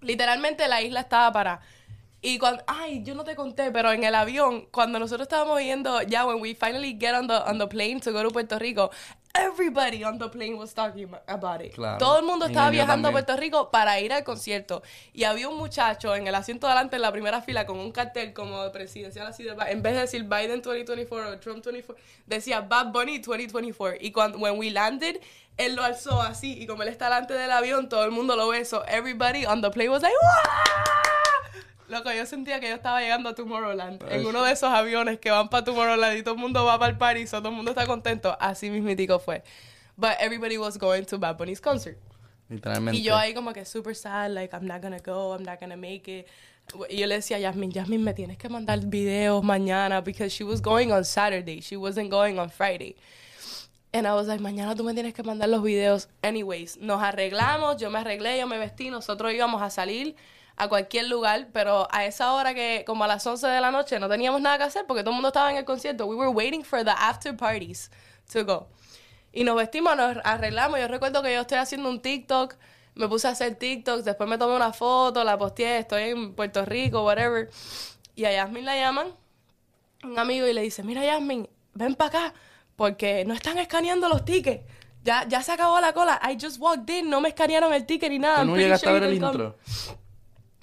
Literalmente 0.00 0.66
la 0.68 0.82
isla 0.82 1.00
estaba 1.00 1.32
para. 1.32 1.60
Y 2.26 2.38
cuando, 2.38 2.64
ay, 2.66 3.02
yo 3.04 3.14
no 3.14 3.22
te 3.22 3.36
conté, 3.36 3.70
pero 3.70 3.92
en 3.92 4.02
el 4.02 4.14
avión, 4.14 4.66
cuando 4.70 4.98
nosotros 4.98 5.26
estábamos 5.26 5.60
yendo, 5.60 6.00
ya, 6.00 6.24
when 6.24 6.40
we 6.40 6.54
finally 6.54 6.96
get 6.98 7.14
on 7.14 7.26
the, 7.26 7.34
on 7.34 7.58
the 7.58 7.66
plane 7.66 8.00
to 8.00 8.12
go 8.12 8.22
to 8.22 8.30
Puerto 8.30 8.58
Rico, 8.58 8.90
everybody 9.34 10.02
on 10.04 10.16
the 10.16 10.30
plane 10.30 10.56
was 10.56 10.72
talking 10.72 11.06
about 11.26 11.60
it. 11.60 11.74
Claro. 11.74 11.98
Todo 11.98 12.20
el 12.20 12.24
mundo 12.24 12.46
estaba 12.46 12.70
viajando 12.70 13.08
a. 13.08 13.12
Puerto 13.12 13.36
Rico 13.36 13.70
para 13.70 14.00
ir 14.00 14.10
al 14.10 14.24
concierto. 14.24 14.82
Y 15.12 15.24
había 15.24 15.50
un 15.50 15.58
muchacho 15.58 16.16
en 16.16 16.26
el 16.26 16.34
asiento 16.34 16.66
delante, 16.66 16.96
en 16.96 17.02
la 17.02 17.12
primera 17.12 17.42
fila, 17.42 17.66
con 17.66 17.78
un 17.78 17.92
cartel 17.92 18.32
como 18.32 18.72
presidencial 18.72 19.26
así 19.26 19.42
de, 19.42 19.54
en 19.68 19.82
vez 19.82 19.92
de 19.92 20.00
decir 20.00 20.24
Biden 20.24 20.62
2024 20.62 21.30
o 21.30 21.38
Trump 21.40 21.62
24, 21.62 22.02
decía 22.24 22.62
Bad 22.62 22.86
Bunny 22.86 23.18
2024. 23.18 23.98
Y 24.00 24.12
cuando, 24.12 24.38
when 24.38 24.58
we 24.58 24.70
landed, 24.70 25.20
él 25.58 25.74
lo 25.74 25.84
alzó 25.84 26.22
así. 26.22 26.58
Y 26.58 26.66
como 26.66 26.84
él 26.84 26.88
está 26.88 27.04
delante 27.04 27.34
del 27.34 27.50
avión, 27.50 27.90
todo 27.90 28.02
el 28.06 28.12
mundo 28.12 28.34
lo 28.34 28.48
ve. 28.48 28.64
So 28.64 28.82
everybody 28.86 29.44
on 29.44 29.60
the 29.60 29.68
plane 29.68 29.90
was 29.90 30.00
like, 30.00 30.14
¡Wah! 30.22 31.33
Loco, 31.88 32.10
yo 32.12 32.24
sentía 32.24 32.60
que 32.60 32.68
yo 32.68 32.74
estaba 32.74 33.00
llegando 33.00 33.28
a 33.28 33.34
Tomorrowland. 33.34 34.02
En 34.10 34.26
uno 34.26 34.42
de 34.42 34.52
esos 34.52 34.70
aviones 34.70 35.18
que 35.18 35.30
van 35.30 35.48
para 35.48 35.64
Tomorrowland 35.64 36.18
y 36.18 36.22
todo 36.22 36.34
el 36.34 36.40
mundo 36.40 36.64
va 36.64 36.78
para 36.78 36.92
el 36.92 36.98
party, 36.98 37.26
so 37.26 37.38
todo 37.38 37.50
el 37.50 37.56
mundo 37.56 37.72
está 37.72 37.86
contento. 37.86 38.36
Así 38.40 38.70
mismitico 38.70 39.18
fue. 39.18 39.42
But 39.96 40.12
everybody 40.18 40.56
was 40.56 40.78
going 40.78 41.04
to 41.04 41.18
Bad 41.18 41.36
Bunny's 41.36 41.60
concert. 41.60 41.98
Literalmente. 42.48 42.98
Y 42.98 43.02
yo 43.02 43.16
ahí 43.16 43.34
como 43.34 43.52
que 43.52 43.64
super 43.64 43.94
sad, 43.94 44.30
like, 44.30 44.54
I'm 44.54 44.66
not 44.66 44.80
gonna 44.82 44.98
go, 44.98 45.34
I'm 45.34 45.44
not 45.44 45.60
gonna 45.60 45.76
make 45.76 46.08
it. 46.08 46.26
Y 46.88 46.96
yo 46.96 47.06
le 47.06 47.16
decía 47.16 47.36
a 47.36 47.40
Yasmin, 47.40 47.70
Yasmin, 47.70 48.02
me 48.02 48.14
tienes 48.14 48.38
que 48.38 48.48
mandar 48.48 48.80
videos 48.80 49.42
mañana 49.44 50.02
because 50.02 50.32
she 50.32 50.44
was 50.44 50.62
going 50.62 50.90
on 50.90 51.04
Saturday, 51.04 51.60
she 51.60 51.76
wasn't 51.76 52.10
going 52.10 52.38
on 52.38 52.48
Friday. 52.48 52.96
And 53.92 54.06
I 54.06 54.14
was 54.14 54.26
like, 54.26 54.40
mañana 54.40 54.74
tú 54.74 54.82
me 54.82 54.94
tienes 54.94 55.12
que 55.14 55.22
mandar 55.22 55.48
los 55.50 55.62
videos. 55.62 56.08
Anyways, 56.22 56.78
nos 56.78 57.02
arreglamos, 57.02 57.76
yo 57.78 57.90
me 57.90 57.98
arreglé, 57.98 58.38
yo 58.38 58.46
me 58.46 58.58
vestí, 58.58 58.90
nosotros 58.90 59.32
íbamos 59.32 59.60
a 59.62 59.68
salir 59.68 60.16
a 60.56 60.68
cualquier 60.68 61.08
lugar, 61.08 61.48
pero 61.52 61.88
a 61.90 62.04
esa 62.04 62.32
hora 62.32 62.54
que, 62.54 62.84
como 62.86 63.04
a 63.04 63.08
las 63.08 63.26
11 63.26 63.46
de 63.46 63.60
la 63.60 63.70
noche, 63.70 63.98
no 63.98 64.08
teníamos 64.08 64.40
nada 64.40 64.58
que 64.58 64.64
hacer 64.64 64.86
porque 64.86 65.02
todo 65.02 65.10
el 65.10 65.16
mundo 65.16 65.28
estaba 65.28 65.50
en 65.50 65.56
el 65.56 65.64
concierto. 65.64 66.06
We 66.06 66.16
were 66.16 66.30
waiting 66.30 66.62
for 66.64 66.84
the 66.84 66.92
after 66.92 67.36
parties 67.36 67.90
to 68.32 68.44
go. 68.44 68.68
Y 69.32 69.42
nos 69.42 69.56
vestimos, 69.56 69.96
nos 69.96 70.16
arreglamos. 70.22 70.78
Yo 70.78 70.86
recuerdo 70.86 71.22
que 71.22 71.34
yo 71.34 71.40
estoy 71.40 71.58
haciendo 71.58 71.88
un 71.88 72.00
TikTok, 72.00 72.54
me 72.94 73.08
puse 73.08 73.26
a 73.26 73.30
hacer 73.30 73.56
TikToks, 73.56 74.04
después 74.04 74.28
me 74.28 74.38
tomé 74.38 74.54
una 74.54 74.72
foto, 74.72 75.24
la 75.24 75.36
posteé, 75.36 75.78
estoy 75.78 76.10
en 76.10 76.34
Puerto 76.34 76.64
Rico, 76.64 77.04
whatever. 77.04 77.50
Y 78.14 78.24
a 78.24 78.32
Yasmin 78.32 78.64
la 78.64 78.76
llaman, 78.76 79.08
un 80.04 80.18
amigo, 80.18 80.46
y 80.46 80.52
le 80.52 80.62
dice, 80.62 80.84
mira 80.84 81.04
Yasmin, 81.04 81.48
ven 81.72 81.96
para 81.96 82.08
acá, 82.28 82.34
porque 82.76 83.24
no 83.24 83.34
están 83.34 83.58
escaneando 83.58 84.08
los 84.08 84.24
tickets. 84.24 84.62
Ya, 85.02 85.26
ya 85.28 85.42
se 85.42 85.52
acabó 85.52 85.80
la 85.80 85.92
cola. 85.92 86.20
I 86.22 86.38
just 86.40 86.58
walked 86.60 86.88
in, 86.88 87.10
no 87.10 87.20
me 87.20 87.28
escanearon 87.30 87.74
el 87.74 87.84
ticket 87.84 88.10
ni 88.10 88.20
nada. 88.20 88.36
¿Tú 88.36 88.56
I'm 88.56 88.68
no 88.68 88.74
a 88.74 88.92
ver 88.92 89.02
el 89.02 89.14
you 89.14 89.20
can 89.20 89.32
come". 89.32 89.44
intro? 89.44 89.58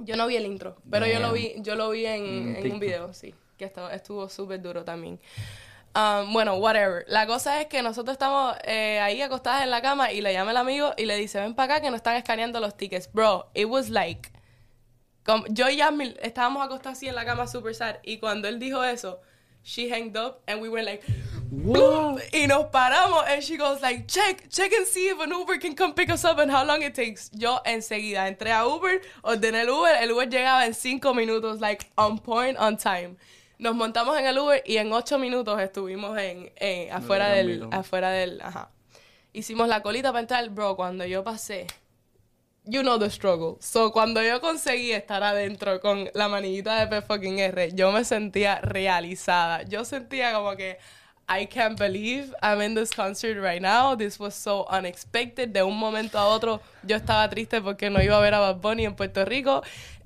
Yo 0.06 0.16
no 0.16 0.28
vi 0.28 0.36
el 0.36 0.46
intro, 0.46 0.78
pero 0.90 1.06
yo 1.08 1.20
lo 1.20 1.32
vi, 1.34 1.54
yo 1.58 1.76
lo 1.76 1.90
vi 1.90 2.06
en, 2.06 2.72
un 2.72 2.80
video, 2.80 3.14
sí, 3.14 3.34
que 3.58 3.66
estuvo 3.66 3.90
estuvo 3.90 4.30
súper 4.30 4.62
duro 4.62 4.84
también. 4.84 5.20
Um, 5.94 6.32
bueno, 6.32 6.56
whatever. 6.56 7.04
La 7.08 7.28
cosa 7.28 7.60
es 7.60 7.68
que 7.68 7.82
nosotros 7.82 8.14
estamos 8.14 8.56
eh, 8.64 9.00
ahí 9.02 9.22
acostadas 9.22 9.64
en 9.64 9.72
la 9.72 9.82
cama 9.82 10.12
y 10.14 10.22
le 10.22 10.32
llama 10.32 10.52
el 10.52 10.58
amigo 10.58 10.94
y 10.98 11.06
le 11.06 11.18
dice, 11.18 11.42
ven 11.42 11.54
para 11.54 11.76
acá 11.76 11.82
que 11.84 11.90
nos 11.90 11.98
están 11.98 12.16
escaneando 12.16 12.60
los 12.62 12.78
tickets. 12.78 13.12
Bro, 13.12 13.50
it 13.54 13.66
was 13.66 13.90
like... 13.90 14.30
como- 15.26 15.46
yo 15.50 15.70
y 15.70 15.76
Yasmin 15.76 16.16
estábamos 16.22 16.64
acostadas 16.64 16.98
así 16.98 17.08
en 17.10 17.16
la 17.16 17.26
cama 17.26 17.46
super 17.46 17.76
sad 17.76 17.98
y 18.04 18.20
cuando 18.20 18.48
él 18.48 18.58
dijo 18.58 18.84
eso, 18.86 19.20
she 19.64 19.90
hanged 19.90 20.18
up 20.18 20.42
and 20.48 20.62
we 20.62 20.70
were 20.70 20.84
like... 20.84 21.04
What? 21.52 22.24
Y 22.34 22.46
nos 22.48 22.68
paramos 22.72 23.26
and 23.28 23.44
she 23.44 23.58
goes 23.58 23.82
like, 23.82 24.08
check, 24.08 24.50
check 24.50 24.72
and 24.72 24.88
see 24.88 25.10
if 25.10 25.20
an 25.20 25.32
Uber 25.32 25.58
can 25.58 25.76
come 25.76 25.94
pick 25.94 26.10
us 26.10 26.24
up 26.24 26.40
and 26.40 26.50
how 26.50 26.66
long 26.66 26.82
it 26.82 26.96
takes. 26.96 27.30
Yo 27.34 27.60
enseguida 27.66 28.28
entré 28.30 28.52
a 28.52 28.66
Uber, 28.66 29.02
ordené 29.22 29.64
el 29.64 29.70
Uber, 29.70 29.96
el 30.02 30.12
Uber 30.12 30.30
llegaba 30.30 30.66
en 30.66 30.74
cinco 30.74 31.14
minutos, 31.14 31.60
like 31.60 31.86
on 31.98 32.18
point, 32.20 32.58
on 32.58 32.78
time. 32.78 33.18
Nos 33.60 33.76
montamos 33.76 34.18
en 34.18 34.28
el 34.28 34.38
Uber 34.38 34.64
y 34.66 34.78
en 34.78 34.94
ocho 34.94 35.20
minutos 35.20 35.60
estuvimos 35.62 36.18
en, 36.18 36.54
en 36.56 36.92
afuera 36.94 37.28
de 37.30 37.44
del, 37.44 37.68
afuera 37.72 38.12
del, 38.12 38.42
ajá. 38.42 38.72
Hicimos 39.34 39.68
la 39.68 39.82
colita 39.82 40.14
para 40.14 40.22
entrar, 40.22 40.50
bro, 40.50 40.78
cuando 40.78 41.06
yo 41.06 41.22
pasé, 41.24 41.68
you 42.66 42.82
know 42.82 42.98
the 42.98 43.10
struggle. 43.10 43.58
So, 43.60 43.92
cuando 43.92 44.22
yo 44.22 44.40
conseguí 44.40 44.92
estar 44.92 45.24
adentro 45.24 45.80
con 45.80 46.10
la 46.14 46.28
manillita 46.28 46.80
de 46.80 46.88
P 46.88 47.02
fucking 47.02 47.40
R, 47.40 47.72
yo 47.74 47.92
me 47.92 48.04
sentía 48.04 48.62
realizada. 48.62 49.64
Yo 49.64 49.84
sentía 49.86 50.34
como 50.34 50.56
que 50.56 50.78
I 51.28 51.46
can't 51.46 51.80
believe 51.80 52.34
I'm 52.42 52.62
in 52.62 52.76
this 52.76 52.92
concert 52.92 53.38
right 53.42 53.62
now. 53.62 53.96
This 53.96 54.20
was 54.20 54.36
so 54.36 54.66
unexpected. 54.70 55.50
De 55.54 55.64
un 55.64 55.78
momento 55.78 56.18
a 56.18 56.28
otro, 56.28 56.62
yo 56.84 56.98
estaba 56.98 57.30
triste 57.30 57.62
porque 57.62 57.90
no 57.90 58.02
iba 58.02 58.18
a 58.18 58.22
ver 58.22 58.34
a 58.34 58.40
Bad 58.40 58.62
Bunny 58.62 58.86
en 58.86 58.96
Puerto 58.96 59.24
Rico. 59.26 59.64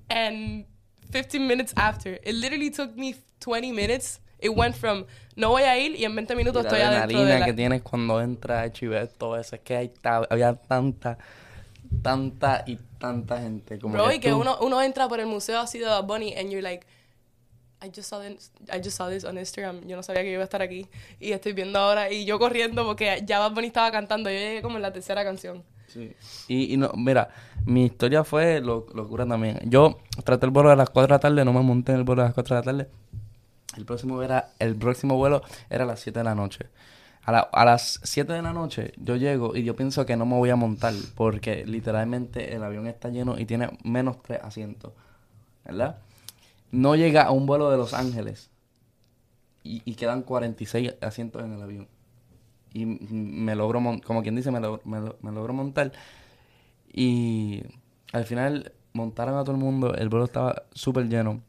And 0.09 0.65
15 1.12 1.39
minutes 1.47 1.74
after, 1.75 2.19
it 2.24 2.35
literally 2.35 2.69
took 2.69 2.95
me 2.95 3.15
20 3.39 3.71
minutes. 3.71 4.19
It 4.39 4.50
went 4.50 4.75
from 4.75 5.05
no 5.35 5.50
voy 5.50 5.63
a 5.63 5.77
ir 5.79 5.95
y 5.95 6.05
en 6.05 6.15
20 6.15 6.35
minutos 6.35 6.63
Y 6.63 6.67
estoy 6.67 6.81
adentro 6.81 7.17
de 7.17 7.24
adrenalina 7.24 7.39
la... 7.39 7.45
que 7.45 7.53
tienes 7.53 7.81
cuando 7.81 8.21
entras 8.21 8.69
a 8.69 8.85
y 8.85 8.88
ves 8.88 9.13
todo 9.17 9.39
eso. 9.39 9.55
Es 9.55 9.62
que 9.62 9.75
hay 9.75 9.93
había 10.29 10.53
tanta, 10.53 11.17
tanta 12.01 12.63
y 12.67 12.77
tanta 12.99 13.39
gente. 13.39 13.79
Como 13.79 13.93
Bro, 13.95 14.07
que 14.09 14.15
y 14.15 14.19
que 14.19 14.29
tú- 14.29 14.39
uno, 14.41 14.57
uno 14.61 14.81
entra 14.81 15.07
por 15.07 15.19
el 15.19 15.25
museo 15.27 15.59
así 15.59 15.79
de 15.79 15.85
Bad 15.85 16.05
Bunny 16.05 16.33
and 16.35 16.49
you're 16.49 16.61
like, 16.61 16.85
I 17.83 17.87
just, 17.95 18.09
saw 18.09 18.19
this, 18.21 18.51
I 18.73 18.77
just 18.83 18.97
saw 18.97 19.09
this 19.09 19.23
on 19.25 19.37
Instagram. 19.37 19.85
Yo 19.87 19.95
no 19.95 20.01
sabía 20.03 20.23
que 20.23 20.31
iba 20.31 20.41
a 20.41 20.45
estar 20.45 20.61
aquí. 20.61 20.87
Y 21.19 21.31
estoy 21.33 21.53
viendo 21.53 21.77
ahora. 21.77 22.11
Y 22.11 22.25
yo 22.25 22.39
corriendo 22.39 22.83
porque 22.85 23.21
ya 23.25 23.39
Bad 23.39 23.51
Bunny 23.53 23.67
estaba 23.67 23.91
cantando. 23.91 24.29
Yo 24.29 24.37
llegué 24.37 24.61
como 24.61 24.77
en 24.77 24.81
la 24.81 24.91
tercera 24.93 25.23
canción. 25.23 25.63
Sí. 25.87 26.13
Y, 26.47 26.73
y 26.73 26.77
no, 26.77 26.91
mira, 26.95 27.29
mi 27.65 27.85
historia 27.85 28.23
fue 28.23 28.59
lo- 28.61 28.87
locura 28.95 29.25
también. 29.27 29.59
Yo 29.65 29.99
traté 30.23 30.45
el 30.45 30.51
vuelo 30.51 30.71
a 30.71 30.75
las 30.75 30.89
4 30.89 31.07
de 31.07 31.13
la 31.15 31.19
tarde, 31.19 31.45
no 31.45 31.53
me 31.53 31.61
monté 31.61 31.91
en 31.91 31.99
el 31.99 32.03
vuelo 32.05 32.23
a 32.23 32.25
las 32.25 32.33
4 32.33 32.55
de 32.55 32.61
la 32.61 32.65
tarde. 32.65 32.89
El 33.77 33.85
próximo, 33.85 34.21
era, 34.23 34.49
el 34.59 34.75
próximo 34.75 35.17
vuelo 35.17 35.43
era 35.69 35.83
a 35.83 35.87
las 35.87 35.99
7 35.99 36.19
de 36.19 36.23
la 36.25 36.33
noche. 36.33 36.65
A, 37.25 37.32
la- 37.32 37.39
a 37.39 37.65
las 37.65 38.00
7 38.03 38.34
de 38.34 38.41
la 38.41 38.53
noche 38.53 38.94
yo 38.98 39.15
llego 39.15 39.55
y 39.55 39.63
yo 39.63 39.75
pienso 39.75 40.05
que 40.05 40.15
no 40.15 40.25
me 40.25 40.36
voy 40.36 40.51
a 40.51 40.55
montar 40.55 40.94
porque 41.15 41.65
literalmente 41.65 42.55
el 42.55 42.63
avión 42.63 42.88
está 42.88 43.10
lleno 43.10 43.39
y 43.39 43.46
tiene 43.46 43.70
menos 43.84 44.22
3 44.24 44.41
asientos. 44.44 44.94
¿Verdad? 45.65 46.00
No 46.72 46.96
llega 46.96 47.24
a 47.24 47.32
un 47.32 47.46
vuelo 47.48 47.72
de 47.72 47.77
Los 47.77 47.94
Ángeles 47.94 48.51
y, 49.63 49.82
y 49.86 49.96
quedan 49.96 50.22
46 50.22 50.94
asientos 51.01 51.44
en 51.44 51.53
el 51.53 51.62
avión. 51.62 51.88
Y 52.74 52.86
me 52.86 53.55
logro, 53.55 53.82
como 54.05 54.24
quien 54.24 54.36
dice, 54.36 54.51
me, 54.51 54.60
logro- 54.62 54.82
me, 54.86 55.00
me 55.22 55.32
logro 55.34 55.53
montar. 55.53 55.91
Y 56.91 57.63
al 58.13 58.25
final 58.25 58.74
montaron 58.94 59.38
a 59.38 59.44
todo 59.44 59.53
el 59.55 59.62
mundo, 59.62 59.94
el 59.96 60.10
vuelo 60.10 60.25
estaba 60.25 60.63
súper 60.74 61.08
lleno. 61.10 61.41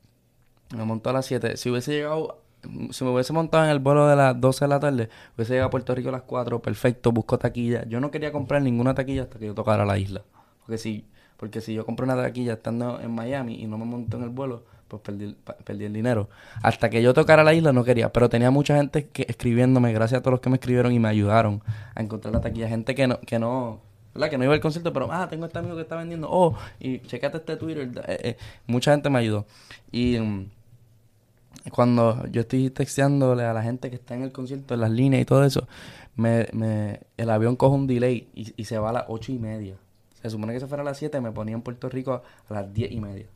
Me 0.77 0.85
montó 0.85 1.11
a 1.11 1.15
las 1.15 1.27
7. 1.27 1.57
Si 1.57 1.71
hubiese 1.71 1.93
llegado, 1.93 2.43
si 2.91 3.05
me 3.05 3.11
hubiese 3.11 3.33
montado 3.33 3.65
en 3.65 3.71
el 3.71 3.79
vuelo 3.79 4.07
de 4.07 4.17
las 4.17 4.41
12 4.41 4.65
de 4.65 4.69
la 4.69 4.81
tarde, 4.81 5.09
hubiese 5.37 5.53
llegado 5.53 5.69
a 5.69 5.71
Puerto 5.71 5.95
Rico 5.95 6.09
a 6.09 6.13
las 6.13 6.23
4, 6.23 6.61
perfecto, 6.61 7.13
busco 7.13 7.39
taquilla. 7.39 7.85
Yo 7.87 8.01
no 8.01 8.11
quería 8.11 8.33
comprar 8.33 8.63
ninguna 8.63 8.95
taquilla 8.95 9.23
hasta 9.23 9.39
que 9.39 9.47
yo 9.47 9.55
tocara 9.55 9.85
la 9.85 9.99
isla. 9.99 10.23
Porque 10.65 10.79
si, 10.79 11.07
porque 11.37 11.61
si 11.61 11.75
yo 11.75 11.85
compré 11.87 12.05
una 12.05 12.17
taquilla 12.17 12.55
estando 12.55 13.01
en 13.01 13.11
Miami 13.13 13.63
y 13.63 13.67
no 13.67 13.79
me 13.79 13.85
monté 13.85 14.17
en 14.17 14.25
el 14.25 14.31
vuelo, 14.31 14.65
pues 14.89 15.03
perdí, 15.03 15.37
perdí 15.65 15.85
el 15.85 15.93
dinero. 15.93 16.29
Hasta 16.63 16.91
que 16.91 17.03
yo 17.03 17.13
tocara 17.15 17.43
la 17.45 17.55
isla 17.55 17.73
no 17.73 17.85
quería, 17.85 18.13
pero 18.13 18.29
tenía 18.29 18.51
mucha 18.51 18.77
gente 18.77 19.09
que 19.09 19.27
escribiéndome, 19.29 19.93
gracias 19.93 20.21
a 20.21 20.23
todos 20.23 20.33
los 20.33 20.41
que 20.41 20.51
me 20.51 20.57
escribieron 20.57 20.93
y 20.93 20.99
me 20.99 21.09
ayudaron 21.09 21.63
a 21.95 22.03
encontrar 22.03 22.35
la 22.35 22.41
taquilla. 22.41 22.69
Gente 22.69 22.95
que 22.95 23.07
no, 23.07 23.21
que 23.21 23.39
no, 23.39 23.81
¿verdad? 24.15 24.31
Que 24.31 24.39
no 24.39 24.45
iba 24.45 24.55
al 24.55 24.61
concierto, 24.61 24.93
pero, 24.93 25.09
ah, 25.13 25.29
tengo 25.29 25.47
este 25.47 25.59
amigo 25.59 25.77
que 25.77 25.83
está 25.83 25.97
vendiendo, 25.97 26.29
oh, 26.31 26.57
y 26.79 27.01
checate 27.01 27.39
este 27.39 27.57
Twitter. 27.57 27.91
eh, 28.07 28.19
eh, 28.23 28.37
mucha 28.67 28.93
gente 28.93 29.11
me 29.11 29.19
ayudó. 29.19 29.47
Y 29.91 30.19
mm, 30.19 30.51
cuando 31.71 32.27
yo 32.29 32.43
estoy 32.43 32.71
texteándole 32.71 33.45
a 33.45 33.53
la 33.53 33.63
gente 33.63 33.91
que 33.91 33.97
está 33.97 34.15
en 34.15 34.23
el 34.23 34.33
concierto, 34.33 34.75
en 34.75 34.81
las 34.81 34.91
líneas 34.91 35.23
y 35.23 35.25
todo 35.25 35.45
eso, 35.45 35.67
me, 36.15 36.47
me, 36.53 37.01
el 37.17 37.31
avión 37.31 37.57
coge 37.57 37.75
un 37.75 37.87
delay 37.87 38.29
y, 38.35 38.53
y 38.57 38.65
se 38.65 38.79
va 38.79 38.91
a 38.91 38.93
las 38.93 39.05
ocho 39.09 39.33
y 39.33 39.39
media. 39.39 39.77
Se 40.23 40.31
supone 40.31 40.53
que 40.53 40.61
se 40.61 40.67
fuera 40.67 40.83
a 40.83 40.85
las 40.85 40.99
7, 40.99 41.21
me 41.21 41.31
ponía 41.31 41.55
en 41.55 41.63
Puerto 41.63 41.89
Rico 41.89 42.23
a 42.49 42.53
las 42.53 42.73
diez 42.73 42.91
y 42.91 43.01
media. 43.01 43.27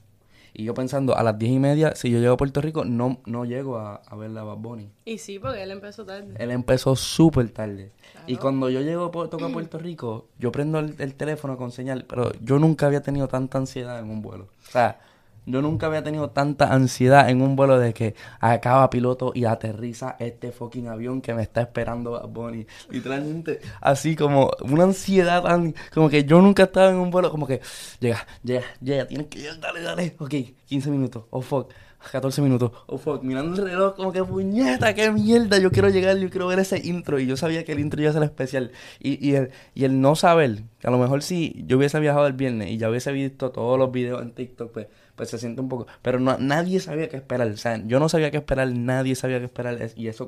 Y 0.53 0.65
yo 0.65 0.75
pensando, 0.75 1.17
a 1.17 1.23
las 1.23 1.39
diez 1.39 1.53
y 1.53 1.59
media, 1.59 1.95
si 1.95 2.11
yo 2.11 2.19
llego 2.19 2.35
a 2.35 2.37
Puerto 2.37 2.61
Rico, 2.61 2.85
no, 2.85 3.21
no 3.27 3.45
llego 3.45 3.79
a, 3.79 3.97
a 3.97 4.17
ver 4.17 4.31
la 4.31 4.43
Bad 4.43 4.57
Bunny. 4.57 4.91
Y 5.05 5.19
sí, 5.19 5.39
porque 5.39 5.63
él 5.63 5.71
empezó 5.71 6.05
tarde. 6.05 6.35
Él 6.37 6.51
empezó 6.51 6.97
súper 6.97 7.51
tarde. 7.51 7.93
Y 8.27 8.37
cuando 8.37 8.69
yo 8.69 8.81
llego 8.81 9.07
a 9.07 9.29
toco 9.29 9.45
a 9.45 9.53
Puerto 9.53 9.79
Rico, 9.79 10.29
yo 10.39 10.51
prendo 10.51 10.81
el, 10.81 10.97
el 10.99 11.15
teléfono 11.15 11.57
con 11.57 11.71
señal, 11.71 12.05
pero 12.09 12.33
yo 12.41 12.59
nunca 12.59 12.87
había 12.87 13.03
tenido 13.03 13.29
tanta 13.29 13.59
ansiedad 13.59 14.01
en 14.01 14.11
un 14.11 14.23
vuelo. 14.23 14.49
O 14.67 14.71
sea, 14.71 15.01
yo 15.47 15.63
nunca 15.63 15.87
había 15.87 16.03
tenido 16.03 16.31
tanta 16.31 16.73
ansiedad 16.73 17.29
en 17.31 17.43
un 17.43 17.57
vuelo 17.57 17.79
de 17.79 17.95
que 17.95 18.15
acaba 18.41 18.91
piloto 18.91 19.33
y 19.35 19.45
aterriza 19.45 20.17
este 20.19 20.53
fucking 20.53 20.89
avión 20.89 21.21
que 21.21 21.35
me 21.35 21.43
está 21.43 21.63
esperando 21.63 22.13
Bad 22.13 22.29
Bunny. 22.29 22.67
Literalmente, 22.91 23.61
así 23.81 24.17
como 24.17 24.51
una 24.63 24.85
ansiedad 24.85 25.43
tan... 25.43 25.75
Como 25.93 26.09
que 26.09 26.25
yo 26.25 26.41
nunca 26.41 26.65
estaba 26.65 26.91
en 26.91 26.97
un 26.97 27.11
vuelo, 27.11 27.31
como 27.31 27.47
que 27.47 27.61
llega, 28.01 28.27
llega, 28.43 28.65
llega, 28.81 29.07
tienes 29.07 29.27
que 29.29 29.39
llegar, 29.41 29.61
dale, 29.61 29.83
dale. 29.83 30.17
Ok, 30.19 30.35
15 30.67 30.91
minutos, 30.91 31.25
oh 31.31 31.43
fuck. 31.43 31.73
14 32.13 32.41
minutos, 32.41 32.73
oh 32.87 32.97
fuck, 32.97 33.23
mirando 33.23 33.55
el 33.63 33.71
reloj 33.71 33.95
como 33.95 34.11
que 34.11 34.25
puñeta, 34.25 34.95
qué 34.95 35.11
mierda, 35.11 35.59
yo 35.59 35.71
quiero 35.71 35.91
llegar, 35.91 36.17
yo 36.17 36.31
quiero 36.31 36.47
ver 36.47 36.59
ese 36.59 36.81
intro 36.83 37.19
y 37.19 37.27
yo 37.27 37.37
sabía 37.37 37.63
que 37.63 37.73
el 37.73 37.81
intro 37.81 38.01
iba 38.01 38.11
a 38.11 38.15
ser 38.15 38.23
especial 38.23 38.73
y, 38.99 39.29
y, 39.29 39.35
el, 39.35 39.51
y 39.75 39.85
el 39.85 40.01
no 40.01 40.17
saber, 40.17 40.63
que 40.79 40.87
a 40.87 40.91
lo 40.91 40.99
mejor 40.99 41.23
si 41.23 41.63
yo 41.67 41.77
hubiese 41.77 42.01
viajado 42.01 42.27
el 42.27 42.33
viernes 42.33 42.71
y 42.71 42.79
ya 42.79 42.89
hubiese 42.89 43.13
visto 43.13 43.51
todos 43.51 43.79
los 43.79 43.93
videos 43.93 44.23
en 44.23 44.33
TikTok, 44.33 44.73
pues, 44.73 44.87
pues 45.21 45.29
se 45.29 45.39
siente 45.39 45.61
un 45.61 45.69
poco, 45.69 45.87
pero 46.01 46.19
no, 46.19 46.39
nadie 46.39 46.81
sabía 46.81 47.11
qué 47.11 47.19
esperar, 47.19 47.49
o 47.49 47.57
sea, 47.59 47.77
yo 47.85 48.01
no 48.01 48.09
sabía 48.09 48.31
qué 48.31 48.39
esperar, 48.39 48.73
nadie 48.73 49.15
sabía 49.15 49.39
qué 49.39 49.45
esperar 49.45 49.75
es- 49.83 49.93
y 49.95 50.09
eso 50.09 50.27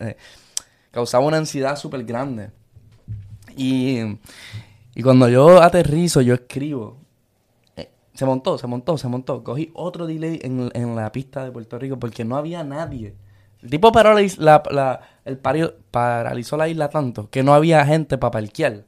eh, 0.00 0.16
causaba 0.90 1.24
una 1.24 1.36
ansiedad 1.36 1.76
súper 1.76 2.02
grande 2.02 2.50
y, 3.56 4.00
y 4.96 5.02
cuando 5.04 5.28
yo 5.28 5.62
aterrizo, 5.62 6.20
yo 6.20 6.34
escribo, 6.34 6.98
eh, 7.76 7.90
se 8.12 8.24
montó, 8.24 8.58
se 8.58 8.66
montó, 8.66 8.98
se 8.98 9.08
montó. 9.08 9.44
Cogí 9.44 9.70
otro 9.74 10.06
delay 10.06 10.40
en, 10.42 10.70
en 10.74 10.96
la 10.96 11.12
pista 11.12 11.44
de 11.44 11.52
Puerto 11.52 11.78
Rico 11.78 11.98
porque 11.98 12.24
no 12.24 12.36
había 12.36 12.64
nadie. 12.64 13.14
El 13.62 13.70
tipo 13.70 13.92
paró 13.92 14.16
el 14.18 15.38
pario- 15.38 15.74
paralizó 15.90 16.56
la 16.56 16.68
isla 16.68 16.88
tanto 16.90 17.28
que 17.30 17.42
no 17.42 17.54
había 17.54 17.84
gente 17.86 18.18
para 18.18 18.32
parquear, 18.32 18.84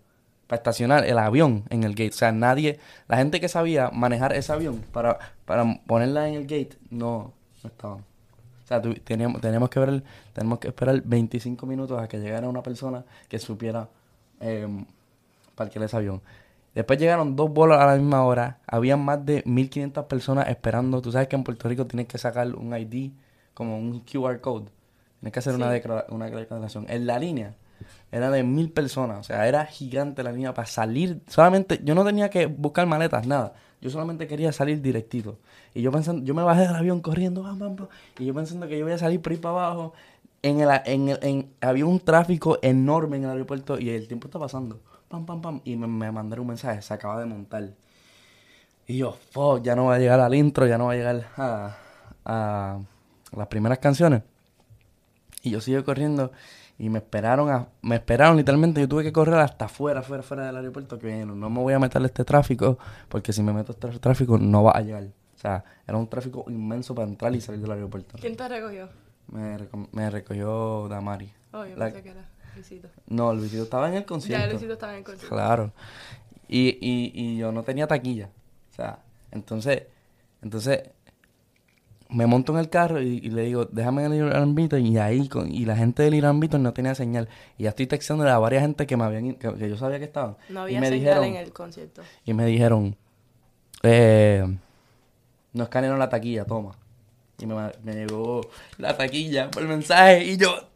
para 0.51 0.59
estacionar 0.59 1.05
el 1.05 1.17
avión 1.17 1.63
en 1.71 1.85
el 1.85 1.93
gate. 1.93 2.09
O 2.11 2.13
sea, 2.13 2.33
nadie, 2.33 2.81
la 3.07 3.19
gente 3.19 3.39
que 3.41 3.49
sabía 3.49 3.89
manejar 3.93 4.33
ese 4.33 4.53
avión 4.53 4.83
para, 4.93 5.17
para 5.45 5.65
ponerla 5.87 6.29
en 6.29 6.35
el 6.35 6.43
gate, 6.43 6.77
no, 6.91 7.33
no 7.63 7.71
estaban. 7.71 7.99
O 7.99 8.67
sea, 8.67 8.83
tu- 8.83 8.95
teníamos, 8.95 9.41
teníamos 9.41 9.71
que 9.71 9.79
ver, 9.79 10.03
tenemos 10.33 10.59
que 10.59 10.67
esperar 10.67 11.01
25 11.05 11.67
minutos 11.67 12.03
a 12.03 12.09
que 12.09 12.19
llegara 12.19 12.49
una 12.49 12.65
persona 12.65 13.05
que 13.29 13.39
supiera 13.39 13.89
eh, 14.41 14.67
parquear 15.55 15.85
ese 15.85 15.97
avión. 15.97 16.21
Después 16.75 16.99
llegaron 16.99 17.37
dos 17.37 17.49
vuelos 17.53 17.79
a 17.79 17.87
la 17.87 17.95
misma 17.95 18.25
hora. 18.25 18.59
Habían 18.67 19.05
más 19.05 19.25
de 19.25 19.45
1500 19.47 20.07
personas 20.07 20.49
esperando. 20.49 21.01
Tú 21.01 21.13
sabes 21.13 21.29
que 21.29 21.37
en 21.37 21.45
Puerto 21.45 21.69
Rico 21.69 21.87
tienes 21.87 22.09
que 22.09 22.19
sacar 22.19 22.53
un 22.57 22.77
ID, 22.77 23.13
como 23.55 23.79
un 23.79 24.01
QR 24.01 24.41
code. 24.41 24.67
Tienes 25.21 25.33
que 25.33 25.39
hacer 25.39 25.55
una, 25.55 25.73
declara- 25.73 26.07
una 26.09 26.27
declaración. 26.27 26.87
En 26.89 27.07
la 27.07 27.19
línea 27.21 27.55
era 28.13 28.31
de 28.31 28.43
mil 28.43 28.71
personas. 28.71 29.21
O 29.21 29.23
sea, 29.23 29.47
era 29.47 29.67
gigante 29.67 30.23
la 30.23 30.33
línea 30.33 30.55
para 30.55 30.67
salir. 30.67 31.21
Solamente, 31.27 31.81
yo 31.85 31.95
no 31.95 32.05
tenía 32.05 32.31
que 32.31 32.47
buscar 32.47 32.87
maletas, 32.87 33.27
nada. 33.27 33.55
Yo 33.81 33.91
solamente 33.91 34.27
quería 34.27 34.53
salir 34.53 34.83
directito. 34.83 35.39
Y 35.75 35.83
yo 35.83 35.91
pensando, 35.91 36.25
yo 36.25 36.35
me 36.35 36.43
bajé 36.43 36.63
del 36.63 36.75
avión 36.75 37.01
corriendo, 37.01 37.43
bam, 37.43 37.59
bam, 37.59 37.77
bam, 37.77 37.89
y 38.19 38.27
yo 38.27 38.35
pensando 38.35 38.67
que 38.69 38.79
yo 38.79 38.87
iba 38.87 38.95
a 38.95 38.99
salir 38.99 39.23
por 39.23 39.33
ahí 39.33 39.39
para 39.39 39.55
abajo. 39.55 39.95
En 40.43 40.61
el, 40.61 40.69
en 40.87 41.09
el, 41.11 41.19
en, 41.23 41.51
había 41.61 41.87
un 41.87 42.01
tráfico 42.01 42.59
enorme 42.63 43.19
en 43.19 43.25
el 43.25 43.31
aeropuerto 43.31 43.79
y 43.79 43.91
el 43.91 44.09
tiempo 44.09 44.27
está 44.29 44.39
pasando. 44.39 44.81
Pam, 45.09 45.27
pam, 45.27 45.41
pam. 45.41 45.61
Y 45.65 45.77
me, 45.77 45.87
me 45.87 46.11
mandaron 46.13 46.43
un 46.43 46.49
mensaje, 46.49 46.83
se 46.83 46.93
acaba 46.95 47.21
de 47.21 47.27
montar. 47.27 47.71
Y 48.87 48.99
yo, 48.99 49.17
fuck, 49.31 49.63
ya 49.63 49.77
no 49.77 49.87
va 49.87 49.95
a 49.95 49.99
llegar 49.99 50.21
al 50.21 50.35
intro, 50.35 50.67
ya 50.67 50.77
no 50.77 50.87
va 50.87 50.93
a 50.93 50.97
llegar 50.97 51.27
a, 51.37 51.77
a 52.25 52.81
las 53.37 53.47
primeras 53.47 53.79
canciones. 53.79 54.23
Y 55.43 55.51
yo 55.51 55.61
sigo 55.61 55.85
corriendo 55.85 56.33
y 56.81 56.89
me 56.89 56.99
esperaron, 56.99 57.51
a, 57.51 57.69
me 57.83 57.97
esperaron 57.97 58.37
literalmente, 58.39 58.81
yo 58.81 58.89
tuve 58.89 59.03
que 59.03 59.13
correr 59.13 59.35
hasta 59.39 59.67
afuera, 59.67 60.01
afuera, 60.01 60.23
afuera 60.23 60.47
del 60.47 60.57
aeropuerto, 60.57 60.99
que 60.99 61.25
no, 61.27 61.35
no 61.35 61.51
me 61.51 61.61
voy 61.61 61.75
a 61.75 61.79
meter 61.79 62.03
este 62.05 62.25
tráfico, 62.25 62.79
porque 63.09 63.33
si 63.33 63.43
me 63.43 63.53
meto 63.53 63.73
este 63.73 63.89
tráfico 63.99 64.39
no 64.39 64.65
va 64.65 64.73
a 64.73 64.81
llegar. 64.81 65.05
O 65.05 65.39
sea, 65.39 65.63
era 65.87 65.97
un 65.99 66.09
tráfico 66.09 66.45
inmenso 66.49 66.95
para 66.95 67.07
entrar 67.09 67.35
y 67.35 67.41
salir 67.41 67.61
del 67.61 67.73
aeropuerto. 67.73 68.17
¿Quién 68.21 68.37
te 68.37 68.49
recogió? 68.49 68.89
Me, 69.29 69.59
reco- 69.59 69.89
me 69.93 70.09
recogió 70.11 70.89
Damari. 70.89 71.33
Oh, 71.53 71.65
yo 71.67 71.77
La- 71.77 71.87
pensé 71.87 72.03
que 72.03 72.11
era 72.11 72.29
Luisito. 72.55 72.89
No, 73.09 73.33
Luisito 73.35 73.63
estaba 73.63 73.89
en 73.89 73.95
el 73.95 74.01
Ya, 74.03 74.07
concierto. 74.07 74.51
Luisito 74.51 74.73
estaba 74.73 74.93
en 74.93 74.99
el 74.99 75.05
concierto. 75.05 75.35
Claro. 75.35 75.73
Y, 76.49 76.79
y, 76.81 77.13
y 77.15 77.37
yo 77.37 77.53
no 77.53 77.63
tenía 77.63 77.87
taquilla. 77.87 78.29
O 78.73 78.75
sea, 78.75 78.99
entonces, 79.31 79.83
entonces 80.43 80.81
me 82.11 82.27
monto 82.27 82.53
en 82.53 82.59
el 82.59 82.69
carro 82.69 83.01
y, 83.01 83.19
y 83.19 83.31
le 83.31 83.43
digo, 83.43 83.65
déjame 83.67 84.05
en 84.05 84.13
el 84.13 84.27
Irán 84.27 84.55
Beaton", 84.55 84.85
y 84.85 84.99
ahí 84.99 85.29
con, 85.29 85.53
y 85.53 85.65
la 85.65 85.77
gente 85.77 86.03
del 86.03 86.15
Irán 86.15 86.41
Beaton 86.41 86.63
no 86.63 86.73
tenía 86.73 86.95
señal. 86.95 87.29
Y 87.59 87.65
ya 87.65 87.71
estoy 87.71 87.87
texteando 87.87 88.29
a 88.29 88.39
varias 88.39 88.63
gente 88.63 88.87
que 88.87 88.97
me 88.97 89.05
habían 89.05 89.35
que, 89.35 89.55
que 89.55 89.69
yo 89.69 89.77
sabía 89.77 89.99
que 89.99 90.05
estaban. 90.05 90.37
No 90.49 90.61
y 90.61 90.77
había 90.77 90.81
me 90.81 90.89
señal 90.89 91.01
dijeron, 91.01 91.25
en 91.25 91.37
el 91.37 91.53
concierto. 91.53 92.03
y 92.25 92.35
me 92.35 92.47
dijeron, 92.47 92.97
eh, 93.83 94.47
no 95.53 95.65
escanearon 95.65 95.99
la 95.99 96.09
taquilla, 96.09 96.45
toma. 96.45 96.73
Y 97.39 97.47
me, 97.47 97.55
me 97.83 97.95
llegó 97.95 98.43
la 98.79 98.97
taquilla 98.97 99.51
por 99.51 99.63
mensaje 99.65 100.25
y 100.25 100.37
yo... 100.37 100.70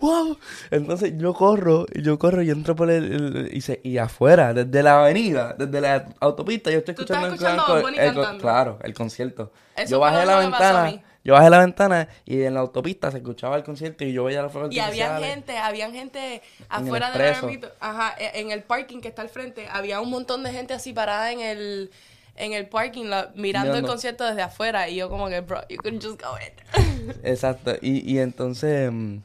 ¡Wow! 0.00 0.36
Entonces 0.70 1.12
yo 1.16 1.34
corro, 1.34 1.86
y 1.92 2.02
yo 2.02 2.18
corro 2.18 2.42
y 2.42 2.50
entro 2.50 2.74
por 2.74 2.90
el... 2.90 3.12
el- 3.12 3.50
y, 3.52 3.60
se- 3.60 3.80
y 3.84 3.98
afuera, 3.98 4.52
desde 4.54 4.82
la 4.82 5.00
avenida, 5.00 5.54
desde 5.58 5.80
la 5.80 6.06
autopista, 6.20 6.70
yo 6.70 6.78
estoy 6.78 6.94
Tú 6.94 7.02
estás 7.02 7.24
escuchando, 7.24 7.76
el 7.78 7.94
escuchando 7.94 8.30
el. 8.30 8.38
Claro, 8.38 8.78
el 8.82 8.94
concierto. 8.94 9.52
Eso 9.76 9.90
yo 9.92 10.00
bajé 10.00 10.26
la 10.26 10.38
ventana, 10.38 11.02
yo 11.24 11.34
bajé 11.34 11.50
la 11.50 11.58
ventana 11.60 12.08
y 12.24 12.42
en 12.42 12.54
la 12.54 12.60
autopista 12.60 13.10
se 13.10 13.18
escuchaba 13.18 13.56
el 13.56 13.62
concierto 13.64 14.04
y 14.04 14.12
yo 14.12 14.24
veía 14.24 14.42
la 14.42 14.48
fuegos 14.48 14.74
Y 14.74 14.78
había 14.80 15.18
gente, 15.18 15.56
habían 15.58 15.92
gente 15.92 16.42
afuera 16.68 17.10
del 17.10 17.60
ajá, 17.80 18.14
e- 18.18 18.40
en 18.40 18.50
el 18.50 18.62
parking 18.62 19.00
que 19.00 19.08
está 19.08 19.22
al 19.22 19.28
frente, 19.28 19.66
había 19.70 20.00
un 20.00 20.10
montón 20.10 20.42
de 20.42 20.50
gente 20.52 20.74
así 20.74 20.92
parada 20.92 21.32
en 21.32 21.40
el 21.40 21.90
en 22.34 22.54
el 22.54 22.66
parking 22.66 23.10
mirando 23.34 23.76
el 23.76 23.84
concierto 23.84 24.24
desde 24.24 24.40
afuera 24.42 24.88
y 24.88 24.96
yo 24.96 25.10
como 25.10 25.28
que, 25.28 25.40
bro, 25.42 25.60
you 25.68 25.76
could 25.76 26.02
just 26.02 26.20
go 26.20 26.30
in. 26.38 27.14
Exacto. 27.24 27.72
Y, 27.82 28.10
y 28.10 28.18
entonces, 28.20 28.90
mm, 28.90 29.18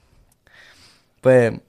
pues, 1.28 1.60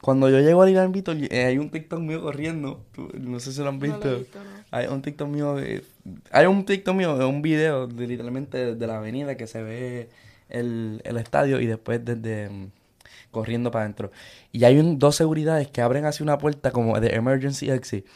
cuando 0.00 0.30
yo 0.30 0.40
llego 0.40 0.62
al 0.62 0.70
Irán 0.70 0.92
Víctor, 0.92 1.16
eh, 1.20 1.44
hay 1.44 1.58
un 1.58 1.70
TikTok 1.70 2.00
mío 2.00 2.22
corriendo. 2.22 2.82
Tú- 2.92 3.08
no 3.20 3.38
sé 3.38 3.52
si 3.52 3.60
lo 3.60 3.68
han 3.68 3.78
No 3.78 3.86
lo 3.86 3.92
visto. 4.18 4.38
no. 4.42 4.50
Hay 4.70 4.86
un 4.86 5.02
TikTok 5.02 5.28
mío, 5.28 5.58
eh, 5.58 5.84
hay 6.30 6.46
un 6.46 6.64
TikTok 6.64 6.94
mío, 6.94 7.16
de 7.18 7.24
un 7.26 7.42
video 7.42 7.86
de, 7.86 8.06
literalmente 8.06 8.72
desde 8.72 8.86
la 8.86 8.96
avenida 8.98 9.36
que 9.36 9.46
se 9.46 9.62
ve 9.62 10.08
el, 10.48 11.02
el 11.04 11.16
estadio 11.18 11.60
y 11.60 11.66
después 11.66 12.02
desde, 12.04 12.48
mm, 12.48 12.70
corriendo 13.30 13.70
para 13.70 13.84
adentro. 13.84 14.10
Y 14.52 14.64
hay 14.64 14.78
un, 14.78 14.98
dos 14.98 15.16
seguridades 15.16 15.68
que 15.68 15.82
abren 15.82 16.06
así 16.06 16.22
una 16.22 16.38
puerta 16.38 16.70
como 16.70 16.98
de 16.98 17.14
emergency 17.14 17.70
exit. 17.70 18.06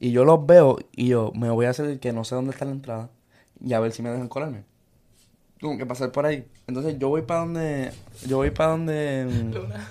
Y 0.00 0.12
yo 0.12 0.24
los 0.24 0.46
veo 0.46 0.78
y 0.94 1.08
yo 1.08 1.30
me 1.34 1.50
voy 1.50 1.66
a 1.66 1.70
hacer 1.70 1.98
que 2.00 2.12
no 2.12 2.24
sé 2.24 2.34
dónde 2.34 2.52
está 2.52 2.64
la 2.64 2.72
entrada 2.72 3.10
y 3.64 3.72
a 3.74 3.80
ver 3.80 3.92
si 3.92 4.02
me 4.02 4.10
dejan 4.10 4.28
colarme. 4.28 4.64
Tengo 5.58 5.78
que 5.78 5.86
pasar 5.86 6.12
por 6.12 6.26
ahí. 6.26 6.46
Entonces 6.66 6.98
yo 6.98 7.08
voy 7.08 7.22
para 7.22 7.40
donde. 7.40 7.90
Yo 8.26 8.36
voy 8.36 8.50
para 8.50 8.72
donde. 8.72 9.26
Luna. 9.54 9.88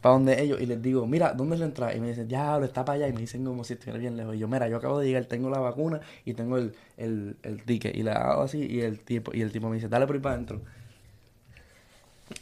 Para 0.00 0.14
donde 0.14 0.42
ellos 0.42 0.60
y 0.60 0.66
les 0.66 0.80
digo, 0.82 1.06
mira, 1.06 1.32
¿dónde 1.34 1.56
es 1.56 1.60
la 1.60 1.66
entrada? 1.66 1.94
Y 1.94 2.00
me 2.00 2.08
dicen, 2.08 2.26
diablo, 2.28 2.64
está 2.66 2.84
para 2.84 2.96
allá. 2.96 3.08
Y 3.08 3.12
me 3.12 3.20
dicen 3.20 3.44
como 3.44 3.64
si 3.64 3.74
estuviera 3.74 3.98
bien 3.98 4.16
lejos. 4.16 4.34
Y 4.34 4.38
yo, 4.38 4.48
mira, 4.48 4.68
yo 4.68 4.76
acabo 4.78 4.98
de 4.98 5.06
llegar, 5.06 5.24
tengo 5.26 5.50
la 5.50 5.58
vacuna 5.58 6.00
y 6.24 6.34
tengo 6.34 6.56
el, 6.58 6.74
el, 6.96 7.36
el 7.42 7.62
ticket. 7.64 7.94
Y 7.94 8.02
le 8.02 8.12
hago 8.12 8.42
así 8.42 8.64
y 8.64 8.80
el 8.80 9.00
tipo, 9.00 9.32
y 9.34 9.42
el 9.42 9.52
tipo 9.52 9.68
me 9.68 9.76
dice, 9.76 9.88
dale 9.88 10.06
por 10.06 10.16
ahí 10.16 10.22
para 10.22 10.34
adentro. 10.36 10.60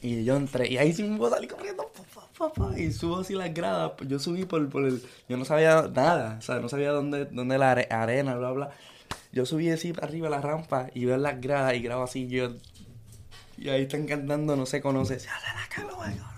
Y 0.02 0.22
yo 0.24 0.36
entré, 0.36 0.68
y 0.70 0.76
ahí 0.76 0.92
sí 0.92 1.02
me 1.02 1.30
salir 1.30 1.48
corriendo, 1.48 1.90
y 2.76 2.92
subo 2.92 3.18
así 3.20 3.34
las 3.34 3.52
gradas. 3.52 3.92
Yo 4.06 4.18
subí 4.18 4.44
por, 4.44 4.68
por 4.68 4.84
el. 4.84 5.02
Yo 5.28 5.36
no 5.36 5.44
sabía 5.44 5.88
nada, 5.94 6.36
o 6.38 6.42
sea, 6.42 6.60
no 6.60 6.68
sabía 6.68 6.92
dónde, 6.92 7.24
dónde 7.24 7.58
la 7.58 7.72
are- 7.72 7.88
arena, 7.90 8.36
bla, 8.36 8.50
bla. 8.52 8.70
Yo 9.32 9.46
subí 9.46 9.70
así 9.70 9.92
arriba 10.00 10.28
la 10.28 10.40
rampa 10.40 10.88
y 10.94 11.04
veo 11.06 11.16
las 11.16 11.40
gradas 11.40 11.74
y 11.74 11.80
grabo 11.80 12.04
así. 12.04 12.28
Yo. 12.28 12.50
Y 13.56 13.70
ahí 13.70 13.82
están 13.82 14.06
cantando, 14.06 14.54
no 14.56 14.66
se 14.66 14.80
conoce. 14.80 15.18
Se 15.18 15.28
hace 15.28 15.46
la 15.46 15.88
conoce. 15.88 16.37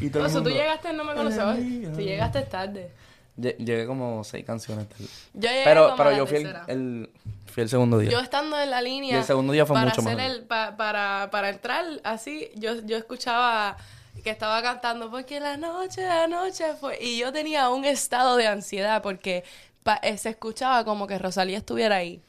Y 0.00 0.10
todo 0.10 0.26
el 0.26 0.32
tú 0.32 0.50
llegaste, 0.50 0.92
no 0.92 1.04
me. 1.04 1.12
Amiga. 1.12 1.92
Tú 1.92 2.00
llegaste 2.00 2.42
tarde. 2.42 2.90
Lle- 3.38 3.56
Llegué 3.58 3.86
como 3.86 4.24
seis 4.24 4.44
canciones. 4.44 4.88
tal. 4.88 4.98
Yo 5.34 5.48
llegué 5.48 5.62
Pero, 5.64 5.82
como 5.82 5.94
a 5.94 5.96
pero 5.96 6.10
la 6.10 6.16
yo 6.18 6.26
fui 6.26 6.38
el, 6.66 7.10
fui 7.46 7.62
el 7.62 7.68
segundo 7.68 7.98
día. 7.98 8.10
Yo 8.10 8.18
estando 8.20 8.60
en 8.60 8.70
la 8.70 8.82
línea. 8.82 9.14
Y 9.14 9.18
el 9.18 9.24
segundo 9.24 9.52
día 9.52 9.64
fue 9.64 9.74
para 9.74 9.86
mucho 9.90 10.00
hacer 10.00 10.16
mejor. 10.16 10.32
el- 10.32 10.42
pa- 10.44 10.76
para, 10.76 11.28
para 11.30 11.50
entrar 11.50 11.84
así, 12.02 12.50
yo, 12.56 12.80
yo 12.84 12.96
escuchaba 12.96 13.76
que 14.24 14.30
estaba 14.30 14.60
cantando 14.62 15.08
porque 15.10 15.38
la 15.38 15.56
noche, 15.56 16.02
la 16.02 16.26
noche 16.26 16.64
fue. 16.80 16.98
Y 17.00 17.18
yo 17.18 17.32
tenía 17.32 17.68
un 17.68 17.84
estado 17.84 18.34
de 18.36 18.48
ansiedad 18.48 19.02
porque 19.02 19.44
pa- 19.84 20.00
eh, 20.02 20.18
se 20.18 20.30
escuchaba 20.30 20.84
como 20.84 21.06
que 21.06 21.16
Rosalía 21.18 21.58
estuviera 21.58 21.94
ahí. 21.96 22.20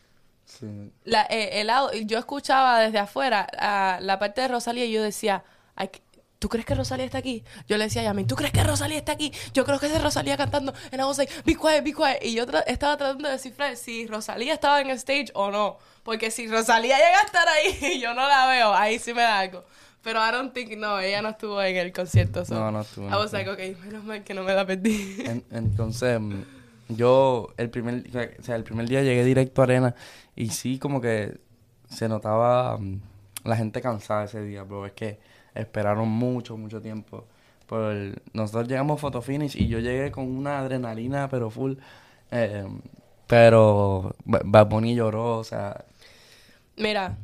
Sí. 0.45 0.91
La, 1.05 1.23
eh, 1.29 1.61
el 1.61 2.05
yo 2.05 2.19
escuchaba 2.19 2.79
desde 2.79 2.99
afuera 2.99 3.47
a 3.57 3.99
la 4.01 4.19
parte 4.19 4.41
de 4.41 4.47
Rosalía 4.49 4.85
y 4.85 4.91
yo 4.91 5.01
decía, 5.01 5.43
"Ay, 5.75 5.89
¿tú 6.39 6.49
crees 6.49 6.65
que 6.65 6.73
Rosalía 6.75 7.05
está 7.05 7.17
aquí? 7.19 7.43
Yo 7.67 7.77
le 7.77 7.83
decía 7.85 8.01
a 8.01 8.05
Yamin, 8.05 8.25
¿tú 8.25 8.35
crees 8.35 8.51
que 8.53 8.63
Rosalía 8.63 8.97
está 8.97 9.11
aquí? 9.11 9.31
Yo 9.53 9.65
creo 9.65 9.79
que 9.79 9.85
es 9.87 10.01
Rosalía 10.01 10.37
cantando. 10.37 10.73
And 10.91 11.01
I 11.01 11.03
was 11.05 11.17
like, 11.17 11.31
be 11.45 11.55
quiet, 11.55 11.83
be 11.83 11.93
quiet. 11.93 12.19
Y 12.23 12.33
yo 12.33 12.45
tra- 12.47 12.63
estaba 12.65 12.97
tratando 12.97 13.27
de 13.27 13.33
descifrar 13.33 13.75
si 13.75 14.07
Rosalía 14.07 14.53
estaba 14.53 14.81
en 14.81 14.89
el 14.89 14.97
stage 14.97 15.27
o 15.33 15.51
no. 15.51 15.77
Porque 16.03 16.31
si 16.31 16.47
Rosalía 16.47 16.95
llega 16.97 17.19
a 17.19 17.23
estar 17.23 17.47
ahí 17.47 17.93
y 17.95 17.99
yo 18.01 18.13
no 18.13 18.27
la 18.27 18.47
veo, 18.47 18.73
ahí 18.73 18.97
sí 18.99 19.13
me 19.13 19.21
da 19.21 19.39
algo. 19.39 19.63
Pero 20.01 20.25
I 20.25 20.31
don't 20.31 20.53
think, 20.53 20.71
no, 20.77 20.97
ella 20.99 21.21
no 21.21 21.29
estuvo 21.29 21.61
en 21.61 21.75
el 21.75 21.91
concierto. 21.91 22.45
so 22.45 22.53
No, 22.55 22.71
no 22.71 22.81
estuvo, 22.81 23.07
I 23.09 23.11
was 23.15 23.33
like, 23.33 23.49
ok, 23.49 23.59
menos 23.83 24.03
mal 24.05 24.23
que 24.23 24.33
no 24.33 24.43
me 24.43 24.53
la 24.53 24.65
perdí. 24.65 25.17
En- 25.25 25.43
entonces, 25.51 26.19
mm, 26.21 26.41
yo 26.87 27.49
el 27.57 27.69
primer, 27.69 28.05
o 28.39 28.43
sea, 28.43 28.55
el 28.55 28.63
primer 28.63 28.87
día 28.87 29.01
llegué 29.03 29.25
directo 29.25 29.61
a 29.61 29.65
Arena 29.65 29.95
y 30.37 30.49
sí 30.51 30.79
como 30.79 31.01
que 31.01 31.37
se 31.89 32.07
notaba 32.07 32.77
mm, 32.77 33.01
la 33.43 33.57
gente 33.57 33.81
cansada 33.81 34.23
ese 34.23 34.41
día, 34.41 34.63
bro. 34.63 34.85
Es 34.85 34.93
que 34.93 35.19
esperaron 35.55 36.07
mucho, 36.09 36.57
mucho 36.57 36.81
tiempo. 36.81 37.25
Por 37.67 37.93
nosotros 38.33 38.67
llegamos 38.67 38.99
photo 38.99 39.21
finish 39.21 39.55
y 39.55 39.67
yo 39.67 39.79
llegué 39.79 40.11
con 40.11 40.25
una 40.25 40.59
adrenalina 40.59 41.29
pero 41.29 41.49
full. 41.49 41.73
eh, 42.31 42.65
pero 43.27 44.15
Ba- 44.25 44.41
Bad 44.43 44.67
Bunny 44.67 44.95
lloró, 44.95 45.37
o 45.37 45.43
sea, 45.43 45.85
Mira, 46.77 47.15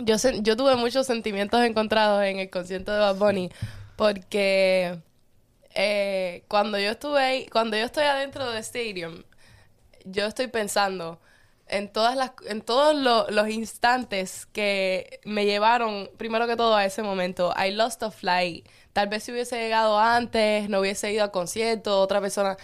yo, 0.00 0.14
sen- 0.16 0.42
yo 0.42 0.56
tuve 0.56 0.76
muchos 0.76 1.06
sentimientos 1.06 1.60
encontrados 1.64 2.22
en 2.24 2.38
el 2.38 2.50
concierto 2.50 2.92
de 2.92 2.98
Bad 2.98 3.16
Bunny 3.16 3.50
porque 3.96 4.98
eh, 5.74 6.44
cuando 6.48 6.78
yo 6.78 6.90
estuve 6.90 7.46
cuando 7.50 7.76
yo 7.76 7.84
estoy 7.84 8.04
adentro 8.04 8.50
del 8.50 8.58
stadium, 8.62 9.22
yo 10.04 10.26
estoy 10.26 10.48
pensando 10.48 11.18
en 11.68 11.88
todas 11.92 12.16
las, 12.16 12.32
en 12.46 12.60
todos 12.62 12.94
lo- 12.94 13.28
los 13.30 13.48
instantes 13.48 14.46
que 14.46 15.20
me 15.24 15.44
llevaron, 15.44 16.10
primero 16.16 16.46
que 16.46 16.56
todo, 16.56 16.74
a 16.74 16.84
ese 16.84 17.02
momento. 17.02 17.54
I 17.56 17.70
lost 17.72 18.02
a 18.02 18.10
flight. 18.10 18.66
Tal 18.92 19.08
vez 19.08 19.24
si 19.24 19.32
hubiese 19.32 19.56
llegado 19.58 19.98
antes, 19.98 20.68
no 20.68 20.80
hubiese 20.80 21.12
ido 21.12 21.24
al 21.24 21.30
concierto, 21.30 22.00
otra 22.00 22.20
persona. 22.20 22.56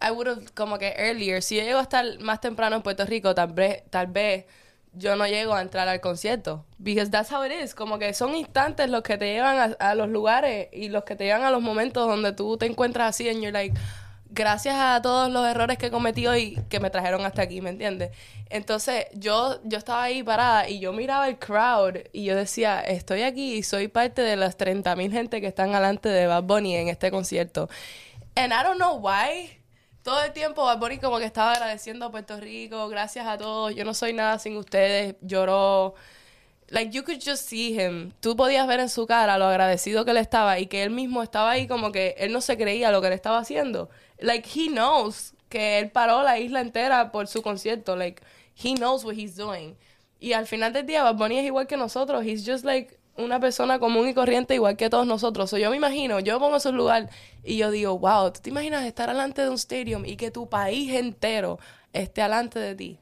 I 0.00 0.10
would 0.10 0.28
have, 0.28 0.44
como 0.54 0.78
que 0.78 0.94
earlier. 0.96 1.42
Si 1.42 1.56
yo 1.56 1.62
llego 1.62 1.78
a 1.78 1.82
estar 1.82 2.04
más 2.20 2.40
temprano 2.40 2.76
en 2.76 2.82
Puerto 2.82 3.04
Rico, 3.06 3.34
tal 3.34 3.52
vez, 3.52 3.82
tal 3.90 4.06
vez 4.08 4.44
yo 4.92 5.16
no 5.16 5.26
llego 5.26 5.54
a 5.54 5.60
entrar 5.62 5.88
al 5.88 6.00
concierto. 6.00 6.64
Because 6.78 7.10
that's 7.10 7.32
how 7.32 7.44
it 7.44 7.52
is. 7.52 7.74
Como 7.74 7.98
que 7.98 8.12
son 8.14 8.34
instantes 8.36 8.90
los 8.90 9.02
que 9.02 9.18
te 9.18 9.32
llevan 9.32 9.74
a, 9.80 9.90
a 9.90 9.94
los 9.94 10.08
lugares 10.08 10.68
y 10.72 10.88
los 10.88 11.04
que 11.04 11.16
te 11.16 11.24
llevan 11.24 11.42
a 11.42 11.50
los 11.50 11.62
momentos 11.62 12.06
donde 12.06 12.32
tú 12.32 12.56
te 12.56 12.66
encuentras 12.66 13.10
así 13.10 13.28
and 13.28 13.40
you're 13.40 13.52
like, 13.52 13.76
gracias 14.38 14.76
a 14.78 15.02
todos 15.02 15.28
los 15.30 15.44
errores 15.44 15.78
que 15.78 15.86
he 15.86 15.90
cometido 15.90 16.36
y 16.36 16.54
que 16.68 16.78
me 16.78 16.90
trajeron 16.90 17.24
hasta 17.26 17.42
aquí, 17.42 17.60
¿me 17.60 17.70
entiendes? 17.70 18.12
Entonces, 18.50 19.06
yo, 19.12 19.58
yo 19.64 19.78
estaba 19.78 20.04
ahí 20.04 20.22
parada 20.22 20.68
y 20.68 20.78
yo 20.78 20.92
miraba 20.92 21.28
el 21.28 21.40
crowd 21.40 21.96
y 22.12 22.24
yo 22.24 22.36
decía, 22.36 22.80
estoy 22.80 23.22
aquí 23.22 23.54
y 23.54 23.64
soy 23.64 23.88
parte 23.88 24.22
de 24.22 24.36
las 24.36 24.56
30.000 24.56 25.10
gente 25.10 25.40
que 25.40 25.48
están 25.48 25.72
delante 25.72 26.08
de 26.08 26.28
Bad 26.28 26.44
Bunny 26.44 26.76
en 26.76 26.86
este 26.86 27.10
concierto. 27.10 27.68
And 28.36 28.52
I 28.52 28.62
don't 28.62 28.76
know 28.76 28.96
why. 28.96 29.58
Todo 30.04 30.22
el 30.22 30.32
tiempo 30.32 30.64
Bad 30.64 30.78
Bunny 30.78 30.98
como 30.98 31.18
que 31.18 31.24
estaba 31.24 31.54
agradeciendo 31.54 32.06
a 32.06 32.10
Puerto 32.12 32.38
Rico, 32.38 32.88
gracias 32.88 33.26
a 33.26 33.36
todos, 33.36 33.74
yo 33.74 33.84
no 33.84 33.92
soy 33.92 34.12
nada 34.12 34.38
sin 34.38 34.56
ustedes, 34.56 35.16
lloró. 35.20 35.96
Like, 36.68 36.92
you 36.92 37.02
could 37.02 37.18
just 37.20 37.48
see 37.48 37.74
him. 37.80 38.12
Tú 38.20 38.36
podías 38.36 38.66
ver 38.68 38.78
en 38.78 38.88
su 38.88 39.06
cara 39.06 39.36
lo 39.36 39.46
agradecido 39.46 40.04
que 40.04 40.12
él 40.12 40.18
estaba 40.18 40.60
y 40.60 40.66
que 40.66 40.84
él 40.84 40.90
mismo 40.90 41.24
estaba 41.24 41.50
ahí 41.50 41.66
como 41.66 41.90
que 41.90 42.14
él 42.18 42.30
no 42.30 42.40
se 42.40 42.56
creía 42.56 42.92
lo 42.92 43.00
que 43.00 43.08
él 43.08 43.14
estaba 43.14 43.38
haciendo. 43.38 43.90
Like, 44.20 44.48
he 44.48 44.68
knows 44.68 45.34
que 45.48 45.78
él 45.78 45.90
paró 45.90 46.22
la 46.22 46.38
isla 46.38 46.60
entera 46.60 47.10
por 47.12 47.26
su 47.26 47.42
concierto. 47.42 47.96
Like, 47.96 48.22
he 48.54 48.74
knows 48.74 49.04
what 49.04 49.14
he's 49.14 49.36
doing. 49.36 49.76
Y 50.20 50.32
al 50.32 50.46
final 50.46 50.72
del 50.72 50.86
día, 50.86 51.02
Bad 51.02 51.16
Bunny 51.16 51.38
es 51.38 51.46
igual 51.46 51.66
que 51.66 51.76
nosotros. 51.76 52.24
He's 52.24 52.44
just 52.44 52.64
like 52.64 52.98
una 53.16 53.40
persona 53.40 53.78
común 53.78 54.08
y 54.08 54.14
corriente 54.14 54.54
igual 54.54 54.76
que 54.76 54.90
todos 54.90 55.06
nosotros. 55.06 55.50
So, 55.50 55.58
yo 55.58 55.70
me 55.70 55.76
imagino, 55.76 56.20
yo 56.20 56.38
pongo 56.38 56.58
su 56.60 56.72
lugar 56.72 57.10
y 57.44 57.56
yo 57.56 57.70
digo, 57.70 57.98
wow, 57.98 58.32
¿tú 58.32 58.40
te 58.40 58.50
imaginas 58.50 58.84
estar 58.84 59.08
delante 59.08 59.42
de 59.42 59.50
un 59.50 59.58
stadium 59.58 60.04
y 60.04 60.16
que 60.16 60.30
tu 60.30 60.48
país 60.48 60.92
entero 60.92 61.58
esté 61.92 62.22
delante 62.22 62.58
de 62.58 62.74
ti? 62.74 62.98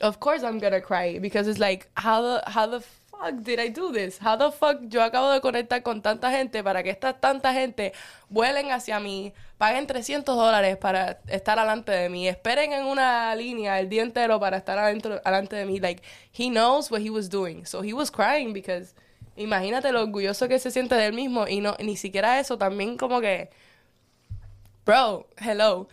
Of 0.00 0.18
course 0.18 0.44
I'm 0.44 0.60
gonna 0.60 0.80
cry 0.80 1.18
because 1.18 1.48
it's 1.48 1.58
like 1.58 1.88
how 1.96 2.22
the 2.22 2.42
how 2.46 2.66
the 2.66 2.84
fuck 3.18 3.34
did 3.42 3.58
I 3.58 3.68
do 3.70 3.92
this? 3.92 4.18
How 4.20 4.36
the 4.36 4.50
fuck 4.50 4.80
yo 4.88 5.02
acabo 5.02 5.30
de 5.30 5.40
conectar 5.40 5.82
con 5.82 6.02
tanta 6.02 6.30
gente 6.30 6.62
para 6.62 6.82
que 6.82 6.90
esta 6.90 7.14
tanta 7.14 7.52
gente 7.52 7.92
vuelen 8.28 8.70
hacia 8.70 9.00
mí, 9.00 9.32
paguen 9.58 9.86
300 9.86 10.36
dólares 10.36 10.76
para 10.76 11.18
estar 11.26 11.58
delante 11.58 11.92
de 11.92 12.08
mí, 12.08 12.28
esperen 12.28 12.72
en 12.72 12.84
una 12.84 13.34
línea 13.34 13.80
el 13.80 13.88
día 13.88 14.02
entero 14.02 14.38
para 14.38 14.56
estar 14.56 14.78
adentro 14.78 15.20
delante 15.24 15.56
de 15.56 15.66
mí. 15.66 15.80
Like 15.80 16.02
he 16.32 16.48
knows 16.48 16.90
what 16.90 17.00
he 17.00 17.10
was 17.10 17.28
doing, 17.28 17.66
so 17.66 17.82
he 17.82 17.92
was 17.92 18.10
crying 18.10 18.52
because 18.52 18.94
imagínate 19.36 19.92
lo 19.92 20.02
orgulloso 20.02 20.48
que 20.48 20.58
se 20.58 20.70
siente 20.70 20.94
de 20.94 21.06
él 21.06 21.12
mismo 21.12 21.46
y 21.46 21.60
no 21.60 21.76
ni 21.80 21.96
siquiera 21.96 22.40
eso 22.40 22.58
también 22.58 22.96
como 22.96 23.20
que 23.20 23.50
Bro, 24.88 25.28
hello. 25.36 25.86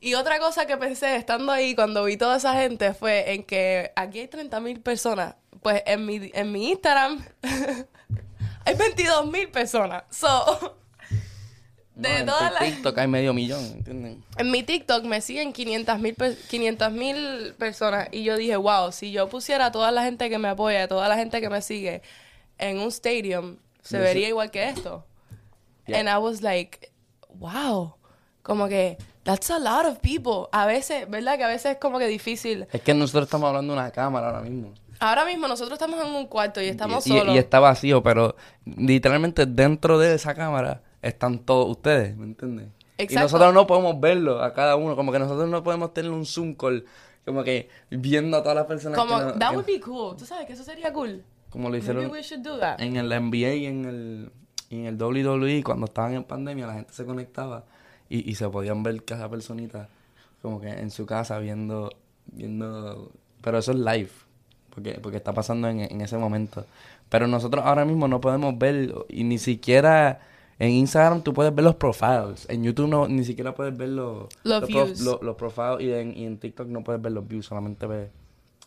Y 0.00 0.14
otra 0.14 0.40
cosa 0.40 0.66
que 0.66 0.76
pensé 0.76 1.14
estando 1.14 1.52
ahí 1.52 1.76
cuando 1.76 2.02
vi 2.02 2.16
toda 2.16 2.38
esa 2.38 2.54
gente 2.54 2.94
fue 2.94 3.32
en 3.34 3.44
que 3.44 3.92
aquí 3.94 4.18
hay 4.18 4.26
30 4.26 4.58
mil 4.58 4.80
personas. 4.80 5.36
Pues 5.62 5.82
en 5.86 6.06
mi, 6.06 6.30
en 6.32 6.52
mi 6.52 6.70
Instagram 6.70 7.24
hay 8.64 8.74
22 8.74 9.26
mil 9.30 9.48
personas. 9.48 10.04
So, 10.10 10.76
no, 11.94 12.08
de 12.08 12.18
en 12.18 12.26
todas 12.26 12.52
las... 12.52 12.62
TikTok 12.62 12.96
hay 12.98 13.08
medio 13.08 13.34
millón, 13.34 13.62
¿entienden? 13.64 14.24
En 14.38 14.50
mi 14.50 14.62
TikTok 14.62 15.04
me 15.04 15.20
siguen 15.20 15.52
500 15.52 16.00
mil 16.92 17.54
personas 17.58 18.08
y 18.10 18.24
yo 18.24 18.36
dije, 18.36 18.56
wow, 18.56 18.90
si 18.90 19.12
yo 19.12 19.28
pusiera 19.28 19.66
a 19.66 19.72
toda 19.72 19.90
la 19.90 20.02
gente 20.02 20.30
que 20.30 20.38
me 20.38 20.48
apoya, 20.48 20.84
a 20.84 20.88
toda 20.88 21.08
la 21.08 21.16
gente 21.16 21.40
que 21.42 21.50
me 21.50 21.60
sigue 21.60 22.00
en 22.56 22.78
un 22.78 22.88
stadium, 22.88 23.58
se 23.82 23.98
Yo 23.98 24.02
vería 24.02 24.28
igual 24.28 24.50
que 24.50 24.68
esto. 24.68 25.04
Yeah. 25.86 26.00
And 26.00 26.08
I 26.08 26.16
was 26.16 26.40
like, 26.42 26.90
wow, 27.38 27.96
como 28.42 28.68
que, 28.68 28.96
that's 29.24 29.50
a 29.50 29.58
lot 29.58 29.84
of 29.84 30.00
people. 30.00 30.48
A 30.52 30.66
veces, 30.66 31.08
¿verdad? 31.08 31.36
Que 31.36 31.44
a 31.44 31.48
veces 31.48 31.72
es 31.72 31.78
como 31.78 31.98
que 31.98 32.06
difícil. 32.06 32.66
Es 32.72 32.80
que 32.80 32.94
nosotros 32.94 33.24
estamos 33.24 33.48
hablando 33.48 33.74
de 33.74 33.78
una 33.78 33.90
cámara 33.90 34.28
ahora 34.28 34.40
mismo. 34.40 34.72
Ahora 35.00 35.24
mismo 35.24 35.48
nosotros 35.48 35.72
estamos 35.80 36.04
en 36.04 36.14
un 36.14 36.26
cuarto 36.26 36.60
y 36.62 36.66
estamos 36.68 37.06
y, 37.06 37.14
y- 37.14 37.18
solos. 37.18 37.34
y 37.34 37.38
está 37.38 37.58
vacío, 37.58 38.02
pero 38.02 38.36
literalmente 38.64 39.46
dentro 39.46 39.98
de 39.98 40.14
esa 40.14 40.34
cámara 40.34 40.82
están 41.02 41.38
todos 41.40 41.68
ustedes, 41.70 42.16
¿me 42.16 42.24
entiendes? 42.24 42.68
Y 42.98 43.02
Exacto. 43.04 43.22
nosotros 43.24 43.54
no 43.54 43.66
podemos 43.66 43.98
verlo 43.98 44.42
a 44.42 44.52
cada 44.52 44.76
uno, 44.76 44.94
como 44.94 45.10
que 45.10 45.18
nosotros 45.18 45.48
no 45.48 45.62
podemos 45.62 45.94
tener 45.94 46.10
un 46.10 46.26
Zoom 46.26 46.54
call, 46.54 46.84
como 47.24 47.42
que 47.42 47.68
viendo 47.90 48.36
a 48.36 48.42
todas 48.42 48.56
las 48.56 48.66
personas 48.66 48.98
como, 48.98 49.18
que 49.18 49.24
no- 49.24 49.32
that 49.38 49.50
que- 49.50 49.56
would 49.56 49.66
be 49.66 49.80
cool. 49.80 50.16
¿Tú 50.16 50.26
sabes 50.26 50.46
que 50.46 50.52
eso 50.52 50.64
sería 50.64 50.92
cool? 50.92 51.24
como 51.48 51.68
lo 51.68 51.76
hicieron 51.76 52.04
en 52.78 52.96
el 52.96 53.08
NBA 53.12 53.54
y 53.54 53.66
en 53.66 53.84
el, 53.86 54.32
y 54.68 54.76
en 54.80 54.86
el 54.86 54.96
WWE, 54.96 55.64
cuando 55.64 55.86
estaban 55.86 56.14
en 56.14 56.22
pandemia, 56.22 56.64
la 56.68 56.74
gente 56.74 56.92
se 56.92 57.04
conectaba 57.04 57.64
y, 58.08 58.30
y 58.30 58.36
se 58.36 58.48
podían 58.48 58.84
ver 58.84 59.02
cada 59.04 59.28
personita 59.28 59.88
como 60.42 60.60
que 60.60 60.68
en 60.68 60.92
su 60.92 61.06
casa 61.06 61.40
viendo, 61.40 61.90
viendo, 62.26 63.10
pero 63.42 63.58
eso 63.58 63.72
es 63.72 63.78
live, 63.78 64.10
porque, 64.74 64.98
porque 65.02 65.16
está 65.18 65.32
pasando 65.32 65.68
en, 65.68 65.80
en 65.80 66.00
ese 66.00 66.16
momento. 66.16 66.64
Pero 67.08 67.26
nosotros 67.26 67.64
ahora 67.64 67.84
mismo 67.84 68.08
no 68.08 68.20
podemos 68.20 68.56
ver, 68.58 68.94
y 69.08 69.24
ni 69.24 69.38
siquiera 69.38 70.20
en 70.58 70.70
Instagram 70.70 71.22
tú 71.22 71.32
puedes 71.32 71.54
ver 71.54 71.64
los 71.64 71.74
profiles. 71.76 72.46
En 72.48 72.62
YouTube 72.62 72.88
no, 72.88 73.08
ni 73.08 73.24
siquiera 73.24 73.54
puedes 73.54 73.76
ver 73.76 73.88
los, 73.88 74.26
Los 74.44 74.66
views. 74.66 75.00
los 75.00 75.36
profiles. 75.36 75.80
Y 75.80 75.92
en, 75.92 76.16
y 76.16 76.26
en 76.26 76.38
TikTok 76.38 76.68
no 76.68 76.84
puedes 76.84 77.00
ver 77.02 77.12
los 77.12 77.26
views, 77.26 77.46
solamente 77.46 77.86
ves 77.86 78.10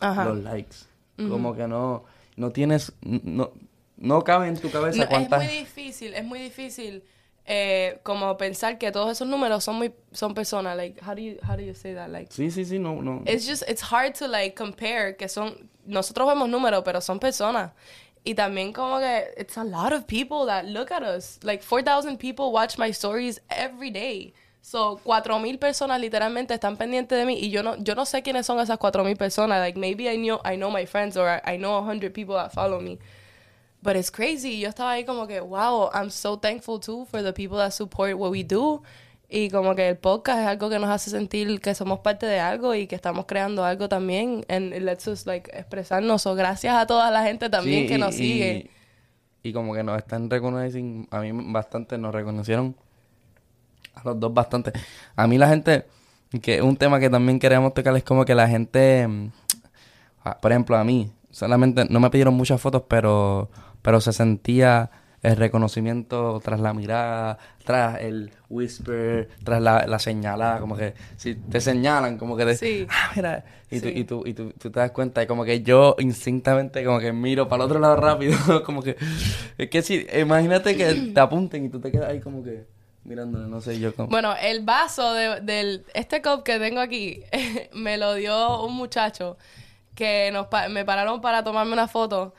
Ajá. 0.00 0.24
los 0.26 0.38
likes. 0.42 0.76
Como 1.16 1.54
que 1.54 1.68
no, 1.68 2.04
no 2.36 2.50
tienes, 2.50 2.92
no, 3.02 3.52
no 3.96 4.22
cabe 4.24 4.48
en 4.48 4.56
tu 4.58 4.68
cabeza 4.70 4.98
No, 4.98 5.02
es 5.04 5.08
cuántas... 5.08 5.44
muy 5.44 5.52
difícil, 5.52 6.12
es 6.14 6.24
muy 6.24 6.40
difícil 6.40 7.04
eh, 7.46 7.98
como 8.02 8.36
pensar 8.36 8.78
que 8.78 8.90
todos 8.90 9.10
esos 9.12 9.28
números 9.28 9.62
son 9.64 9.76
muy 9.76 9.92
son 10.12 10.34
personas. 10.34 10.76
Like, 10.76 11.00
how 11.04 11.14
do 11.14 11.20
you 11.20 11.36
how 11.46 11.56
do 11.56 11.62
you 11.62 11.74
say 11.74 11.94
that? 11.94 12.08
Like, 12.10 12.32
Sí, 12.32 12.50
sí, 12.50 12.64
sí, 12.64 12.78
no, 12.78 13.02
no. 13.02 13.22
it's 13.26 13.46
just 13.46 13.62
it's 13.68 13.82
hard 13.82 14.14
to 14.14 14.26
like 14.26 14.54
compare 14.54 15.16
que 15.16 15.28
son 15.28 15.68
nosotros 15.86 16.26
vemos 16.26 16.48
números, 16.48 16.82
pero 16.84 17.00
son 17.00 17.18
personas. 17.20 17.72
Y 18.24 18.34
también 18.34 18.72
como 18.72 18.98
que 19.00 19.24
it's 19.36 19.58
a 19.58 19.64
lot 19.64 19.92
of 19.92 20.06
people 20.06 20.46
that 20.46 20.64
look 20.64 20.90
at 20.90 21.02
us. 21.02 21.38
Like 21.42 21.62
4000 21.62 22.16
people 22.16 22.52
watch 22.52 22.78
my 22.78 22.90
stories 22.90 23.38
every 23.50 23.90
day. 23.90 24.32
So 24.62 24.96
4000 25.04 25.58
personas 25.58 26.00
literalmente 26.00 26.54
están 26.54 26.78
pendientes 26.78 27.18
de 27.18 27.26
mí 27.26 27.38
y 27.38 27.50
yo 27.50 27.62
no 27.62 27.76
yo 27.76 27.94
no 27.94 28.06
sé 28.06 28.22
quiénes 28.22 28.46
son 28.46 28.58
esas 28.60 28.78
4000 28.78 29.14
personas. 29.18 29.58
Like 29.60 29.78
maybe 29.78 30.08
I 30.08 30.16
know 30.16 30.40
I 30.42 30.56
know 30.56 30.70
my 30.70 30.86
friends 30.86 31.18
or 31.18 31.28
I, 31.28 31.42
I 31.44 31.58
know 31.58 31.80
100 31.82 32.14
people 32.14 32.34
that 32.36 32.50
follow 32.54 32.80
me. 32.80 32.98
But 33.84 33.96
it's 33.96 34.10
crazy. 34.10 34.58
Yo 34.60 34.70
estaba 34.70 34.92
ahí 34.92 35.04
como 35.04 35.26
que, 35.26 35.40
wow, 35.40 35.90
I'm 35.92 36.08
so 36.10 36.38
thankful 36.38 36.80
too 36.80 37.04
for 37.10 37.22
the 37.22 37.34
people 37.34 37.58
that 37.58 37.70
support 37.72 38.14
what 38.16 38.30
we 38.30 38.42
do. 38.42 38.82
Y 39.28 39.50
como 39.50 39.74
que 39.74 39.88
el 39.90 39.96
podcast 39.98 40.40
es 40.40 40.46
algo 40.46 40.70
que 40.70 40.78
nos 40.78 40.88
hace 40.88 41.10
sentir 41.10 41.60
que 41.60 41.74
somos 41.74 41.98
parte 42.00 42.24
de 42.24 42.40
algo 42.40 42.74
y 42.74 42.86
que 42.86 42.94
estamos 42.94 43.26
creando 43.26 43.62
algo 43.62 43.86
también. 43.88 44.44
And 44.48 44.72
it 44.74 44.80
lets 44.82 45.06
us 45.06 45.26
like 45.26 45.50
expresarnos. 45.52 46.22
So, 46.22 46.34
gracias 46.34 46.74
a 46.74 46.86
toda 46.86 47.10
la 47.10 47.24
gente 47.24 47.50
también 47.50 47.82
Sí, 47.82 47.88
que 47.88 47.94
y- 47.94 47.98
nos 47.98 48.14
y- 48.14 48.18
sigue. 48.18 48.70
Y 49.42 49.52
como 49.52 49.74
que 49.74 49.82
nos 49.82 49.98
están 49.98 50.30
reconociendo, 50.30 51.06
a 51.10 51.20
mí 51.20 51.30
bastante, 51.52 51.98
nos 51.98 52.14
reconocieron 52.14 52.74
a 53.94 54.02
los 54.04 54.18
dos 54.18 54.32
bastante. 54.32 54.72
A 55.14 55.26
mí 55.26 55.36
la 55.36 55.48
gente, 55.48 55.84
que 56.40 56.62
un 56.62 56.76
tema 56.78 56.98
que 56.98 57.10
también 57.10 57.38
queríamos 57.38 57.74
tocar, 57.74 57.94
es 57.94 58.04
como 58.04 58.24
que 58.24 58.34
la 58.34 58.48
gente, 58.48 59.06
mm, 59.06 59.30
ah, 60.24 60.38
por 60.40 60.50
ejemplo, 60.52 60.76
a 60.78 60.84
mí, 60.84 61.10
solamente 61.30 61.84
no 61.90 62.00
me 62.00 62.08
pidieron 62.08 62.32
muchas 62.34 62.58
fotos, 62.60 62.84
pero, 62.88 63.50
pero 63.84 64.00
se 64.00 64.12
sentía 64.12 64.90
el 65.22 65.36
reconocimiento 65.36 66.40
tras 66.44 66.58
la 66.60 66.74
mirada, 66.74 67.38
tras 67.64 68.00
el 68.00 68.30
whisper, 68.50 69.28
tras 69.44 69.62
la, 69.62 69.86
la 69.86 69.98
señalada, 69.98 70.58
como 70.60 70.76
que 70.76 70.94
si 71.16 71.34
te 71.34 71.60
señalan, 71.60 72.18
como 72.18 72.36
que 72.36 72.44
de, 72.44 72.56
Sí. 72.56 72.86
ah, 72.90 73.12
mira, 73.16 73.44
y, 73.70 73.80
tú, 73.80 73.88
Sí. 73.88 73.92
y, 73.96 74.04
tú, 74.04 74.22
y 74.26 74.34
tú, 74.34 74.52
tú 74.58 74.70
te 74.70 74.80
das 74.80 74.90
cuenta, 74.90 75.22
y 75.22 75.26
como 75.26 75.44
que 75.44 75.62
yo 75.62 75.96
instintamente 75.98 76.84
como 76.84 76.98
que 76.98 77.12
miro 77.12 77.48
para 77.48 77.62
el 77.64 77.70
otro 77.70 77.80
lado 77.80 77.96
rápido, 77.96 78.36
como 78.64 78.82
que, 78.82 78.96
es 79.56 79.70
que 79.70 79.80
si, 79.82 80.06
imagínate 80.18 80.76
que 80.76 80.94
te 81.14 81.20
apunten 81.20 81.64
y 81.64 81.68
tú 81.70 81.80
te 81.80 81.90
quedas 81.90 82.10
ahí 82.10 82.20
como 82.20 82.42
que 82.44 82.66
mirando, 83.04 83.38
no 83.48 83.60
sé, 83.62 83.78
yo 83.80 83.94
como... 83.94 84.08
Bueno, 84.08 84.34
el 84.40 84.62
vaso 84.64 85.12
de, 85.14 85.40
del 85.40 85.84
este 85.94 86.20
cup 86.22 86.42
que 86.42 86.58
tengo 86.58 86.80
aquí 86.80 87.22
me 87.74 87.96
lo 87.96 88.14
dio 88.14 88.62
un 88.64 88.74
muchacho 88.74 89.36
que 89.94 90.30
nos 90.32 90.48
pa- 90.48 90.68
me 90.68 90.84
pararon 90.84 91.20
para 91.22 91.42
tomarme 91.44 91.72
una 91.72 91.88
foto 91.88 92.34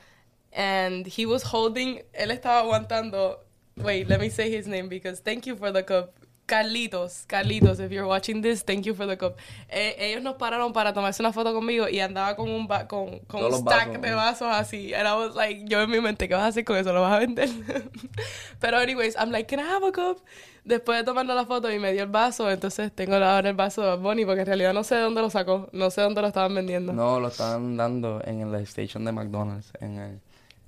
and 0.56 1.06
he 1.06 1.26
was 1.26 1.42
holding, 1.44 2.00
él 2.12 2.30
estaba 2.30 2.60
aguantando. 2.60 3.40
Wait, 3.76 4.08
let 4.08 4.18
me 4.18 4.30
say 4.30 4.50
his 4.50 4.66
name 4.66 4.88
because 4.88 5.20
thank 5.22 5.44
you 5.46 5.54
for 5.56 5.70
the 5.70 5.84
cup. 5.84 6.12
Carlitos, 6.46 7.26
Carlitos, 7.26 7.80
if 7.80 7.90
you're 7.90 8.06
watching 8.06 8.40
this, 8.40 8.62
thank 8.64 8.86
you 8.86 8.94
for 8.94 9.04
the 9.04 9.16
cup. 9.18 9.36
Eh, 9.68 9.96
ellos 9.98 10.22
nos 10.22 10.36
pararon 10.36 10.72
para 10.72 10.92
tomarse 10.92 11.20
una 11.20 11.32
foto 11.32 11.52
conmigo 11.52 11.88
y 11.88 11.98
andaba 11.98 12.36
con 12.36 12.48
un 12.48 12.68
ba- 12.68 12.86
con, 12.86 13.18
con 13.26 13.44
un 13.44 13.52
stack 13.52 13.88
vasos, 13.88 14.00
de 14.02 14.10
vasos 14.14 14.48
así. 14.54 14.94
And 14.94 15.08
I 15.08 15.12
was 15.14 15.34
like, 15.34 15.64
yo 15.68 15.82
en 15.82 15.90
mi 15.90 16.00
mente, 16.00 16.28
¿qué 16.28 16.34
vas 16.34 16.44
a 16.44 16.46
hacer 16.46 16.64
con 16.64 16.76
eso? 16.76 16.92
¿Lo 16.92 17.02
vas 17.02 17.14
a 17.14 17.18
vender? 17.18 17.48
Pero 18.60 18.78
anyways, 18.78 19.16
I'm 19.16 19.30
like, 19.32 19.48
can 19.48 19.58
I 19.58 19.64
have 19.68 19.84
a 19.84 19.90
cup? 19.92 20.22
Después 20.64 20.98
de 20.98 21.04
tomarnos 21.04 21.34
la 21.36 21.46
foto 21.46 21.70
y 21.72 21.78
me 21.78 21.92
dio 21.92 22.02
el 22.04 22.08
vaso, 22.10 22.50
entonces 22.50 22.92
tengo 22.92 23.14
ahora 23.16 23.48
el 23.48 23.54
vaso 23.56 23.82
de 23.82 23.96
Bunny 23.96 24.24
porque 24.24 24.40
en 24.40 24.46
realidad 24.46 24.72
no 24.72 24.82
sé 24.84 24.94
de 24.96 25.02
dónde 25.02 25.20
lo 25.22 25.30
sacó, 25.30 25.68
no 25.72 25.90
sé 25.90 26.00
dónde 26.00 26.20
lo 26.22 26.28
estaban 26.28 26.54
vendiendo. 26.54 26.92
No, 26.92 27.20
lo 27.20 27.28
estaban 27.28 27.76
dando 27.76 28.20
en 28.24 28.50
la 28.50 28.60
station 28.60 29.04
de 29.04 29.12
McDonald's, 29.12 29.72
en 29.80 29.98
el- 29.98 30.20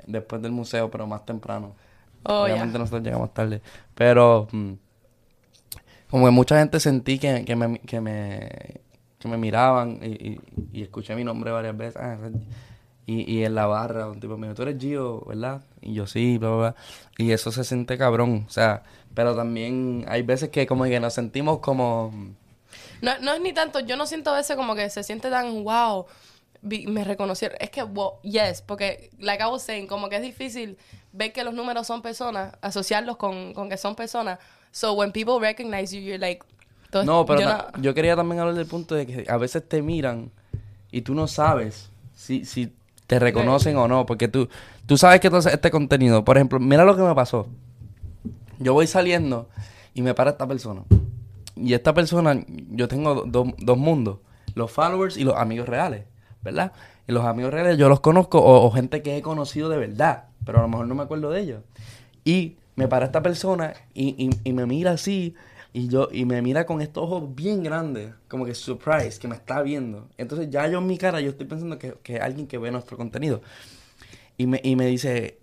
después 0.07 0.43
del 0.43 0.53
museo, 0.53 0.91
pero 0.91 1.07
más 1.07 1.25
temprano. 1.25 1.75
Oh. 2.25 2.45
Obviamente 2.45 2.79
nosotros 2.79 3.03
llegamos 3.03 3.33
tarde. 3.33 3.61
Pero 3.95 4.49
mm, 4.51 4.73
como 6.11 6.27
que 6.27 6.31
mucha 6.31 6.59
gente 6.59 6.81
sentí 6.81 7.19
que, 7.19 7.45
que, 7.45 7.57
me, 7.57 7.79
que, 7.81 8.01
me, 8.01 8.81
que 9.19 9.29
me 9.29 9.37
miraban 9.37 10.01
y, 10.03 10.07
y, 10.07 10.41
y 10.73 10.83
escuché 10.83 11.15
mi 11.15 11.25
nombre 11.25 11.51
varias 11.51 11.77
veces. 11.77 12.01
Ah, 12.01 12.17
y, 13.07 13.39
y 13.39 13.45
en 13.45 13.55
la 13.55 13.67
barra 13.67 14.07
un 14.07 14.21
tipo 14.21 14.37
me 14.37 14.47
dijo, 14.47 14.55
tú 14.55 14.63
eres 14.63 14.79
Gio, 14.79 15.25
¿verdad? 15.27 15.63
Y 15.81 15.95
yo 15.95 16.07
sí, 16.07 16.37
bla, 16.37 16.49
bla, 16.51 16.59
bla. 16.59 16.75
Y 17.17 17.33
eso 17.33 17.51
se 17.51 17.65
siente 17.65 17.97
cabrón. 17.97 18.45
O 18.47 18.51
sea, 18.51 18.83
pero 19.15 19.35
también 19.35 20.05
hay 20.09 20.23
veces 20.23 20.51
que 20.51 20.67
como 20.67 20.85
que 20.85 21.01
nos 21.01 21.15
sentimos 21.15 21.61
como... 21.61 22.13
No, 23.01 23.19
no 23.21 23.33
es 23.33 23.41
ni 23.41 23.55
tanto, 23.55 23.81
yo 23.81 23.97
no 23.97 24.07
siento 24.07 24.31
a 24.31 24.37
veces 24.37 24.57
como 24.57 24.75
que 24.75 24.91
se 24.91 25.03
siente 25.03 25.31
tan 25.31 25.65
wow, 25.65 26.05
me 26.63 27.05
reconocieron. 27.05 27.57
Es 27.61 27.71
que, 27.71 27.83
wow, 27.83 28.15
yes, 28.23 28.63
porque, 28.63 29.11
like 29.19 29.43
I 29.43 29.47
was 29.47 29.63
saying, 29.63 29.87
como 29.87 30.09
que 30.09 30.17
es 30.17 30.23
difícil 30.23 30.77
ver 31.13 31.33
que 31.33 31.45
los 31.45 31.55
números 31.55 31.87
son 31.87 32.03
personas, 32.03 32.53
asociarlos 32.61 33.17
con, 33.17 33.53
con 33.55 33.69
que 33.69 33.77
son 33.77 33.95
personas. 33.95 34.39
So 34.71 34.93
when 34.95 35.13
people 35.13 35.39
recognize 35.41 35.95
you, 35.95 36.03
you're 36.03 36.19
like, 36.19 36.45
No, 37.05 37.25
pero 37.27 37.41
yo 37.81 37.95
quería 37.95 38.17
también 38.17 38.41
hablar 38.41 38.55
del 38.55 38.67
punto 38.67 38.95
de 38.95 39.07
que 39.07 39.25
a 39.29 39.37
veces 39.37 39.67
te 39.69 39.83
miran 39.83 40.31
y 40.91 41.03
tú 41.03 41.15
no 41.15 41.27
sabes 41.27 41.91
si, 42.15 42.45
si 42.45 42.73
te 43.07 43.19
reconocen 43.19 43.77
o 43.77 43.87
no, 43.89 44.05
porque 44.07 44.29
tú, 44.29 44.49
tú 44.87 44.97
sabes 44.99 45.21
que 45.21 45.27
entonces 45.29 45.53
este 45.53 45.71
contenido, 45.71 46.25
por 46.25 46.37
ejemplo, 46.37 46.59
mira 46.61 46.85
lo 46.85 46.97
que 46.97 47.03
me 47.03 47.15
pasó. 47.15 47.47
Yo 48.59 48.75
voy 48.75 48.87
saliendo 48.87 49.49
y 49.95 50.03
me 50.03 50.15
para 50.15 50.31
esta 50.31 50.47
persona. 50.47 50.83
Y 51.57 51.75
esta 51.75 51.93
persona, 51.95 52.43
yo 52.71 52.89
tengo 52.89 53.15
do- 53.15 53.25
do- 53.45 53.55
dos 53.59 53.79
mundos, 53.79 54.19
los 54.55 54.71
followers 54.71 55.17
y 55.17 55.25
los 55.25 55.37
amigos 55.37 55.69
reales, 55.69 56.05
¿verdad? 56.43 56.73
Y 57.07 57.13
los 57.13 57.25
amigos 57.25 57.53
reales 57.53 57.79
yo 57.79 57.89
los 57.89 58.01
conozco 58.01 58.41
o, 58.43 58.71
gente 58.71 59.03
que 59.03 59.17
he 59.17 59.23
conocido 59.23 59.69
de 59.69 59.79
verdad, 59.79 60.25
pero 60.45 60.59
a 60.59 60.63
lo 60.63 60.69
mejor 60.69 60.87
no 60.87 60.95
me 60.95 61.03
acuerdo 61.03 61.31
de 61.31 61.41
ellos. 61.41 61.63
Y 62.25 62.57
me 62.77 62.89
para 62.89 63.07
esta 63.07 63.23
persona 63.23 63.75
y, 63.95 64.31
y- 64.45 64.53
me 64.53 64.67
mira 64.67 64.93
así 64.93 65.35
y 65.73 65.89
yo 65.89 66.09
y 66.13 66.25
me 66.25 66.41
mira 66.43 66.67
con 66.67 66.81
estos 66.81 67.05
ojos 67.05 67.35
bien 67.35 67.63
grandes, 67.63 68.13
como 68.29 68.45
que 68.45 68.55
surprise, 68.55 69.19
que 69.19 69.29
me 69.29 69.35
está 69.37 69.63
viendo. 69.63 70.09
Entonces 70.19 70.51
ya 70.51 70.67
yo 70.69 70.79
en 70.79 70.87
mi 70.87 70.99
cara 70.99 71.21
yo 71.21 71.31
estoy 71.31 71.47
pensando 71.47 71.79
que, 71.79 71.95
que 72.03 72.17
es 72.17 72.23
alguien 72.23 72.47
que 72.47 72.59
ve 72.59 72.71
nuestro 72.71 72.97
contenido. 72.97 73.43
Y 74.37 74.47
me, 74.47 74.61
y 74.63 74.77
me 74.77 74.87
dice, 74.87 75.39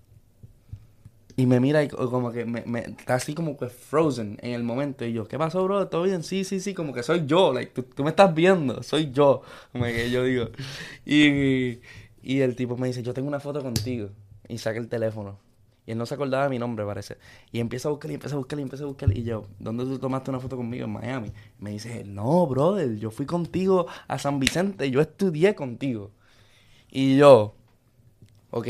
y 1.37 1.45
me 1.47 1.59
mira 1.59 1.83
y 1.83 1.89
co- 1.89 2.09
como 2.09 2.31
que 2.31 2.45
me, 2.45 2.63
está 2.79 3.15
así 3.15 3.33
como 3.35 3.57
que 3.57 3.67
frozen 3.67 4.37
en 4.41 4.53
el 4.53 4.63
momento. 4.63 5.05
Y 5.05 5.13
yo, 5.13 5.27
¿qué 5.27 5.37
pasó, 5.37 5.63
bro? 5.65 5.87
¿Todo 5.89 6.03
bien? 6.03 6.23
Sí, 6.23 6.43
sí, 6.45 6.59
sí, 6.61 6.73
como 6.73 6.93
que 6.93 7.03
soy 7.03 7.25
yo. 7.25 7.51
Like, 7.53 7.81
tú, 7.83 8.03
me 8.03 8.09
estás 8.11 8.33
viendo, 8.33 8.81
soy 8.83 9.11
yo. 9.11 9.41
Como 9.71 9.85
que 9.85 10.09
yo 10.11 10.23
digo. 10.23 10.49
Y, 11.05 11.79
y 12.23 12.39
el 12.41 12.55
tipo 12.55 12.77
me 12.77 12.87
dice, 12.87 13.03
yo 13.03 13.13
tengo 13.13 13.27
una 13.27 13.39
foto 13.39 13.61
contigo. 13.61 14.09
Y 14.47 14.57
saca 14.59 14.79
el 14.79 14.87
teléfono. 14.87 15.39
Y 15.85 15.91
él 15.91 15.97
no 15.97 16.05
se 16.05 16.15
acordaba 16.15 16.45
de 16.45 16.49
mi 16.49 16.57
nombre, 16.59 16.85
parece. 16.85 17.17
Y 17.51 17.59
empieza 17.59 17.89
a 17.89 17.91
buscar, 17.91 18.09
y 18.11 18.15
empieza 18.15 18.35
a 18.35 18.39
buscar, 18.39 18.57
y 18.59 18.61
empieza 18.63 18.83
a 18.85 18.87
buscar. 18.87 19.15
Y 19.15 19.23
yo, 19.23 19.45
¿dónde 19.59 19.83
tú 19.85 19.99
tomaste 19.99 20.31
una 20.31 20.39
foto 20.39 20.57
conmigo? 20.57 20.85
En 20.85 20.91
Miami. 20.91 21.31
Me 21.59 21.71
dice, 21.71 22.03
no, 22.05 22.47
brother, 22.47 22.95
yo 22.97 23.11
fui 23.11 23.25
contigo 23.25 23.85
a 24.07 24.17
San 24.19 24.39
Vicente. 24.39 24.89
Yo 24.89 25.01
estudié 25.01 25.53
contigo. 25.55 26.11
Y 26.91 27.17
yo, 27.17 27.55
ok, 28.51 28.67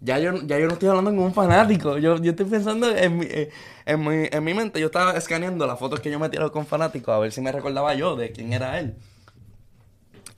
ya 0.00 0.18
yo, 0.18 0.34
ya 0.42 0.58
yo 0.58 0.66
no 0.66 0.74
estoy 0.74 0.88
hablando 0.88 1.10
con 1.10 1.20
un 1.20 1.34
fanático. 1.34 1.98
Yo, 1.98 2.16
yo 2.18 2.30
estoy 2.30 2.46
pensando 2.46 2.94
en 2.94 3.18
mi, 3.18 3.26
eh, 3.26 3.50
en, 3.84 4.00
mi, 4.00 4.28
en 4.30 4.44
mi 4.44 4.54
mente. 4.54 4.80
Yo 4.80 4.86
estaba 4.86 5.12
escaneando 5.12 5.66
las 5.66 5.78
fotos 5.78 6.00
que 6.00 6.10
yo 6.10 6.18
me 6.18 6.28
tirado 6.28 6.52
con 6.52 6.66
fanáticos 6.66 7.14
a 7.14 7.18
ver 7.18 7.32
si 7.32 7.40
me 7.40 7.52
recordaba 7.52 7.94
yo 7.94 8.16
de 8.16 8.32
quién 8.32 8.52
era 8.52 8.78
él. 8.78 8.94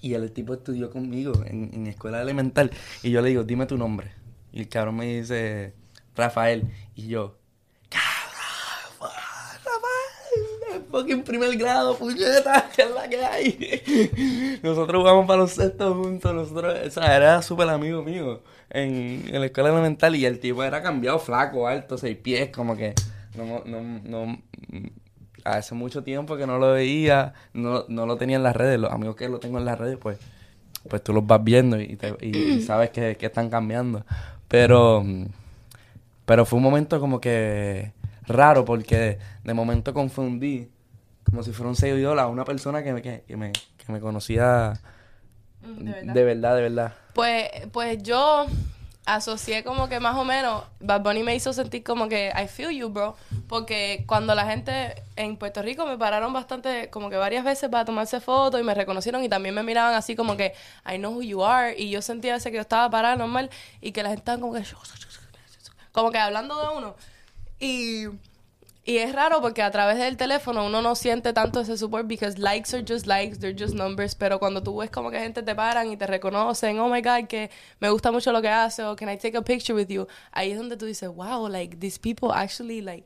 Y 0.00 0.14
el 0.14 0.30
tipo 0.32 0.54
estudió 0.54 0.90
conmigo 0.90 1.32
en, 1.44 1.70
en 1.74 1.86
escuela 1.88 2.22
elemental. 2.22 2.70
Y 3.02 3.10
yo 3.10 3.20
le 3.20 3.30
digo, 3.30 3.42
dime 3.42 3.66
tu 3.66 3.76
nombre. 3.76 4.12
Y 4.52 4.60
el 4.60 4.68
cabrón 4.68 4.96
me 4.96 5.06
dice, 5.06 5.74
Rafael. 6.14 6.70
Y 6.94 7.08
yo, 7.08 7.38
cabrón, 7.88 9.12
Rafael, 9.64 10.77
fucking 10.90 11.22
primer 11.22 11.56
grado, 11.56 11.96
puñeta, 11.96 12.68
que 12.76 12.82
es 12.82 12.90
la 12.90 13.08
que 13.08 13.24
hay. 13.24 14.58
Nosotros 14.62 15.00
jugamos 15.00 15.26
para 15.26 15.40
los 15.40 15.52
sextos 15.52 15.94
juntos. 15.96 16.34
Nosotros, 16.34 16.74
o 16.86 16.90
sea, 16.90 17.16
era 17.16 17.42
súper 17.42 17.68
amigo 17.68 18.02
mío 18.02 18.42
en, 18.70 19.24
en 19.28 19.40
la 19.40 19.46
escuela 19.46 19.70
elemental. 19.70 20.14
Y 20.16 20.24
el 20.26 20.38
tipo 20.40 20.62
era 20.64 20.82
cambiado, 20.82 21.18
flaco, 21.18 21.66
alto, 21.68 21.96
seis 21.98 22.16
pies, 22.16 22.50
como 22.50 22.76
que 22.76 22.94
no, 23.36 23.62
no, 23.64 23.80
no, 24.04 24.42
hace 25.44 25.74
mucho 25.74 26.02
tiempo 26.02 26.36
que 26.36 26.46
no 26.46 26.58
lo 26.58 26.72
veía, 26.72 27.32
no, 27.52 27.84
no 27.88 28.06
lo 28.06 28.16
tenía 28.16 28.36
en 28.36 28.42
las 28.42 28.56
redes. 28.56 28.78
Los 28.80 28.92
amigos 28.92 29.16
que 29.16 29.28
lo 29.28 29.38
tengo 29.38 29.58
en 29.58 29.64
las 29.64 29.78
redes, 29.78 29.98
pues, 30.00 30.18
pues 30.88 31.02
tú 31.02 31.12
los 31.12 31.26
vas 31.26 31.42
viendo 31.44 31.80
y, 31.80 31.96
te- 31.96 32.16
y 32.26 32.60
sabes 32.66 32.90
que, 32.90 33.16
que 33.16 33.26
están 33.26 33.48
cambiando. 33.50 34.04
Pero, 34.48 35.04
pero 36.24 36.44
fue 36.44 36.58
un 36.58 36.62
momento 36.62 37.00
como 37.00 37.20
que 37.20 37.92
raro 38.26 38.64
porque 38.64 39.18
de 39.44 39.54
momento 39.54 39.94
confundí 39.94 40.68
como 41.30 41.42
si 41.42 41.52
fuera 41.52 41.68
un 41.68 41.76
seguidor 41.76 42.18
a 42.18 42.26
una 42.26 42.44
persona 42.44 42.82
que 42.82 42.92
me, 42.92 43.02
que, 43.02 43.24
que 43.26 43.36
me, 43.36 43.52
que 43.52 43.92
me 43.92 44.00
conocía 44.00 44.80
Mm, 45.62 45.84
de 45.84 45.92
verdad. 45.92 46.14
De 46.14 46.24
verdad, 46.24 46.56
de 46.56 46.62
verdad. 46.62 46.94
Pues, 47.14 47.50
pues 47.72 48.02
yo 48.02 48.46
asocié 49.06 49.64
como 49.64 49.88
que 49.88 50.00
más 50.00 50.16
o 50.16 50.24
menos, 50.24 50.64
Bad 50.80 51.00
Bunny 51.00 51.22
me 51.22 51.34
hizo 51.34 51.52
sentir 51.54 51.82
como 51.82 52.08
que 52.08 52.30
I 52.36 52.46
feel 52.46 52.70
you, 52.70 52.90
bro. 52.90 53.16
Porque 53.48 54.04
cuando 54.06 54.34
la 54.34 54.46
gente 54.46 55.02
en 55.16 55.36
Puerto 55.36 55.62
Rico 55.62 55.86
me 55.86 55.96
pararon 55.96 56.32
bastante, 56.32 56.90
como 56.90 57.10
que 57.10 57.16
varias 57.16 57.44
veces 57.44 57.70
para 57.70 57.84
tomarse 57.84 58.20
fotos 58.20 58.60
y 58.60 58.64
me 58.64 58.74
reconocieron 58.74 59.22
y 59.24 59.28
también 59.28 59.54
me 59.54 59.62
miraban 59.62 59.94
así 59.94 60.14
como 60.14 60.36
que 60.36 60.52
I 60.86 60.98
know 60.98 61.12
who 61.12 61.22
you 61.22 61.44
are. 61.44 61.74
Y 61.76 61.90
yo 61.90 62.02
sentía 62.02 62.36
ese 62.36 62.50
que 62.50 62.56
yo 62.56 62.62
estaba 62.62 62.88
parada 62.90 63.16
normal 63.16 63.50
y 63.80 63.92
que 63.92 64.02
la 64.02 64.10
gente 64.10 64.20
estaba 64.20 64.38
como 64.38 64.52
que 64.52 64.62
como 65.92 66.10
que 66.10 66.18
hablando 66.18 66.60
de 66.60 66.76
uno. 66.76 66.94
Y, 67.60 68.06
y 68.88 68.96
es 68.96 69.12
raro 69.12 69.42
porque 69.42 69.60
a 69.60 69.70
través 69.70 69.98
del 69.98 70.16
teléfono 70.16 70.64
uno 70.64 70.80
no 70.80 70.94
siente 70.94 71.34
tanto 71.34 71.60
ese 71.60 71.76
support 71.76 72.06
because 72.08 72.38
likes 72.38 72.74
are 72.74 72.82
just 72.82 73.06
likes, 73.06 73.38
they're 73.38 73.54
just 73.54 73.74
numbers. 73.74 74.14
Pero 74.14 74.38
cuando 74.38 74.62
tú 74.62 74.78
ves 74.78 74.88
como 74.88 75.10
que 75.10 75.18
gente 75.18 75.42
te 75.42 75.54
paran 75.54 75.92
y 75.92 75.98
te 75.98 76.06
reconocen, 76.06 76.78
oh 76.78 76.88
my 76.88 77.02
god, 77.02 77.26
que 77.28 77.50
me 77.80 77.90
gusta 77.90 78.10
mucho 78.10 78.32
lo 78.32 78.40
que 78.40 78.48
hace 78.48 78.82
o 78.84 78.96
can 78.96 79.10
I 79.10 79.18
take 79.18 79.36
a 79.36 79.42
picture 79.42 79.74
with 79.74 79.88
you, 79.88 80.06
ahí 80.32 80.52
es 80.52 80.56
donde 80.56 80.78
tú 80.78 80.86
dices, 80.86 81.10
wow, 81.10 81.46
like 81.48 81.76
these 81.80 81.98
people 81.98 82.32
actually 82.32 82.80
like 82.80 83.04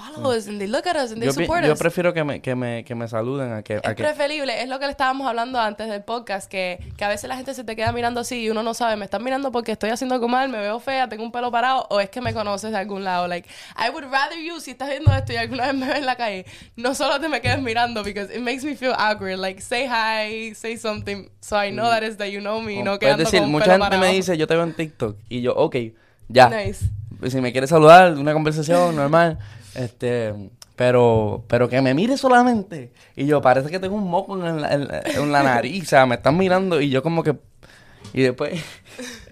follow 0.00 0.30
us 0.36 0.46
and 0.48 0.58
they 0.58 0.66
look 0.66 0.86
at 0.86 0.96
us 0.96 1.12
and 1.12 1.20
they 1.20 1.26
Yo, 1.26 1.32
support 1.32 1.64
yo 1.64 1.72
us. 1.72 1.78
prefiero 1.78 2.12
que 2.12 2.24
me, 2.24 2.40
que 2.40 2.54
me, 2.54 2.84
que 2.84 2.94
me 2.94 3.06
saluden 3.08 3.52
a 3.52 3.62
que... 3.62 3.74
a 3.74 3.76
Es 3.78 3.94
que 3.94 4.02
preferible, 4.02 4.62
es 4.62 4.68
lo 4.68 4.78
que 4.78 4.86
le 4.86 4.92
estábamos 4.92 5.26
hablando 5.28 5.58
antes 5.60 5.88
del 5.88 6.02
podcast, 6.02 6.50
que, 6.50 6.78
que 6.96 7.04
a 7.04 7.08
veces 7.08 7.28
la 7.28 7.36
gente 7.36 7.54
se 7.54 7.64
te 7.64 7.76
queda 7.76 7.92
mirando 7.92 8.20
así 8.20 8.40
y 8.42 8.50
uno 8.50 8.62
no 8.62 8.74
sabe, 8.74 8.96
me 8.96 9.04
están 9.04 9.22
mirando 9.22 9.52
porque 9.52 9.72
estoy 9.72 9.90
haciendo 9.90 10.14
algo 10.14 10.28
mal, 10.28 10.48
me 10.48 10.58
veo 10.58 10.80
fea, 10.80 11.08
tengo 11.08 11.22
un 11.22 11.32
pelo 11.32 11.50
parado, 11.50 11.86
o 11.90 12.00
es 12.00 12.10
que 12.10 12.20
me 12.20 12.32
conoces 12.34 12.70
de 12.72 12.78
algún 12.78 13.04
lado. 13.04 13.28
Like, 13.28 13.48
I 13.76 13.90
would 13.90 14.04
rather 14.10 14.38
you, 14.38 14.60
si 14.60 14.72
estás 14.72 14.88
viendo 14.88 15.12
esto 15.12 15.32
y 15.32 15.36
alguna 15.36 15.66
vez 15.66 15.74
me 15.74 15.86
ves 15.86 15.96
en 15.98 16.06
la 16.06 16.16
calle, 16.16 16.46
no 16.76 16.94
solo 16.94 17.20
te 17.20 17.28
me 17.28 17.40
quedes 17.40 17.60
mirando, 17.60 18.02
because 18.02 18.34
it 18.34 18.40
makes 18.42 18.64
me 18.64 18.74
feel 18.76 18.92
awkward. 18.96 19.38
Like, 19.38 19.60
say 19.60 19.86
hi, 19.86 20.54
say 20.54 20.76
something, 20.76 21.28
so 21.40 21.56
I 21.56 21.70
know 21.70 21.88
that 21.90 22.02
is 22.02 22.16
that 22.16 22.28
you 22.30 22.40
know 22.40 22.60
me, 22.60 22.82
no 22.82 22.98
Puedes 22.98 23.00
quedando 23.00 23.24
decir, 23.24 23.40
con 23.40 23.50
mucha 23.50 23.64
pelo 23.66 23.84
gente 23.84 23.96
me 23.96 24.00
parado. 24.02 24.16
dice, 24.16 24.36
yo 24.38 24.46
te 24.46 24.54
veo 24.54 24.64
en 24.64 24.74
TikTok. 24.74 25.16
Y 25.28 25.42
yo, 25.42 25.54
ok, 25.54 25.76
ya. 26.28 26.48
Nice. 26.48 26.86
Si 27.28 27.38
me 27.40 27.52
quieres 27.52 27.68
saludar, 27.68 28.14
una 28.14 28.32
conversación 28.32 28.96
normal. 28.96 29.38
Este, 29.74 30.34
pero, 30.76 31.44
pero 31.48 31.68
que 31.68 31.80
me 31.82 31.94
mire 31.94 32.16
solamente. 32.16 32.92
Y 33.16 33.26
yo, 33.26 33.40
parece 33.40 33.70
que 33.70 33.78
tengo 33.78 33.96
un 33.96 34.08
moco 34.08 34.34
en 34.46 34.60
la, 34.60 34.72
en 34.72 34.88
en 35.04 35.30
nariz. 35.30 35.84
O 35.84 35.86
sea, 35.86 36.06
me 36.06 36.14
están 36.16 36.36
mirando 36.36 36.80
y 36.80 36.90
yo 36.90 37.02
como 37.02 37.22
que... 37.22 37.36
Y 38.12 38.22
después... 38.22 38.62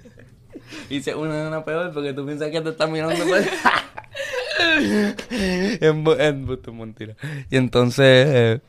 Hice 0.90 1.14
una, 1.14 1.48
una 1.48 1.64
peor 1.64 1.92
porque 1.92 2.12
tú 2.12 2.24
piensas 2.24 2.50
que 2.50 2.60
te 2.60 2.70
están 2.70 2.92
mirando. 2.92 3.16
En, 5.30 6.04
en, 6.06 6.48
es 6.50 6.72
mentira. 6.72 7.14
Y 7.48 7.56
entonces... 7.56 8.26
eh, 8.28 8.60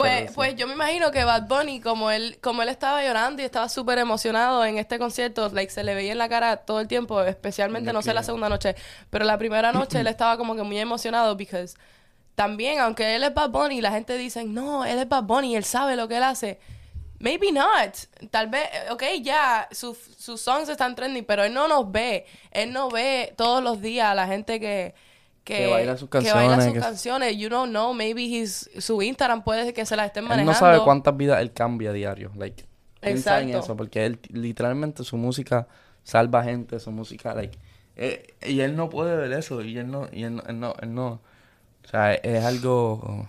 Pues, 0.00 0.32
pues 0.32 0.56
yo 0.56 0.66
me 0.66 0.72
imagino 0.72 1.10
que 1.10 1.24
Bad 1.24 1.46
Bunny, 1.46 1.80
como 1.80 2.10
él, 2.10 2.38
como 2.40 2.62
él 2.62 2.68
estaba 2.68 3.04
llorando 3.04 3.42
y 3.42 3.44
estaba 3.44 3.68
súper 3.68 3.98
emocionado 3.98 4.64
en 4.64 4.78
este 4.78 4.98
concierto, 4.98 5.48
like, 5.50 5.70
se 5.70 5.84
le 5.84 5.94
veía 5.94 6.12
en 6.12 6.18
la 6.18 6.28
cara 6.28 6.56
todo 6.58 6.80
el 6.80 6.88
tiempo, 6.88 7.22
especialmente, 7.22 7.92
no 7.92 8.02
sé 8.02 8.14
la 8.14 8.22
segunda 8.22 8.48
noche, 8.48 8.74
pero 9.10 9.24
la 9.24 9.36
primera 9.36 9.72
noche 9.72 10.00
él 10.00 10.06
estaba 10.06 10.36
como 10.36 10.56
que 10.56 10.62
muy 10.62 10.78
emocionado 10.78 11.36
because 11.36 11.76
también, 12.34 12.80
aunque 12.80 13.14
él 13.16 13.22
es 13.22 13.34
Bad 13.34 13.50
Bunny, 13.50 13.82
la 13.82 13.90
gente 13.90 14.16
dice, 14.16 14.44
no, 14.44 14.86
él 14.86 14.98
es 14.98 15.08
Bad 15.08 15.24
Bunny, 15.24 15.56
él 15.56 15.64
sabe 15.64 15.94
lo 15.94 16.08
que 16.08 16.16
él 16.16 16.22
hace. 16.22 16.58
Maybe 17.18 17.52
not. 17.52 17.94
Tal 18.30 18.48
vez, 18.48 18.66
eh, 18.72 18.90
ok, 18.90 19.02
ya, 19.20 19.68
sus, 19.70 19.98
sus 20.18 20.40
songs 20.40 20.70
están 20.70 20.94
trending, 20.94 21.26
pero 21.26 21.44
él 21.44 21.52
no 21.52 21.68
nos 21.68 21.92
ve. 21.92 22.24
Él 22.50 22.72
no 22.72 22.88
ve 22.88 23.34
todos 23.36 23.62
los 23.62 23.82
días 23.82 24.08
a 24.08 24.14
la 24.14 24.26
gente 24.26 24.58
que... 24.58 24.94
Que, 25.44 25.56
Que 25.56 25.66
baila 25.68 25.96
sus 25.96 26.08
que 26.10 26.18
baila 26.18 26.32
canciones, 26.32 26.64
sus 26.64 26.74
que- 26.74 26.80
canciones. 26.80 27.36
You 27.38 27.48
don't 27.48 27.70
know, 27.70 27.92
maybe 27.94 28.22
his, 28.24 28.70
su 28.78 29.00
Instagram 29.02 29.42
puede 29.42 29.72
que 29.72 29.84
se 29.86 29.96
la 29.96 30.04
estén 30.06 30.24
Él 30.24 30.28
manejando. 30.28 30.52
no 30.52 30.58
sabe 30.58 30.80
cuántas 30.84 31.16
vidas 31.16 31.40
él 31.40 31.52
cambia 31.52 31.90
a 31.90 31.92
diario. 31.92 32.30
Like, 32.36 32.64
piensa 33.00 33.40
en 33.40 33.50
eso, 33.50 33.76
porque 33.76 34.04
él 34.06 34.20
literalmente 34.30 35.02
su 35.02 35.16
música 35.16 35.66
salva 36.04 36.44
gente, 36.44 36.78
su 36.78 36.90
música, 36.92 37.34
like, 37.34 37.58
eh, 37.96 38.34
y 38.46 38.60
él 38.60 38.76
no 38.76 38.88
puede 38.90 39.16
ver 39.16 39.32
eso, 39.32 39.62
y 39.62 39.76
él 39.78 39.90
no, 39.90 40.08
y 40.12 40.24
él 40.24 40.36
no, 40.36 40.42
él 40.46 40.60
no, 40.60 40.74
él 40.80 40.94
no. 40.94 41.06
o 41.84 41.88
sea, 41.90 42.14
es 42.14 42.44
algo, 42.44 43.26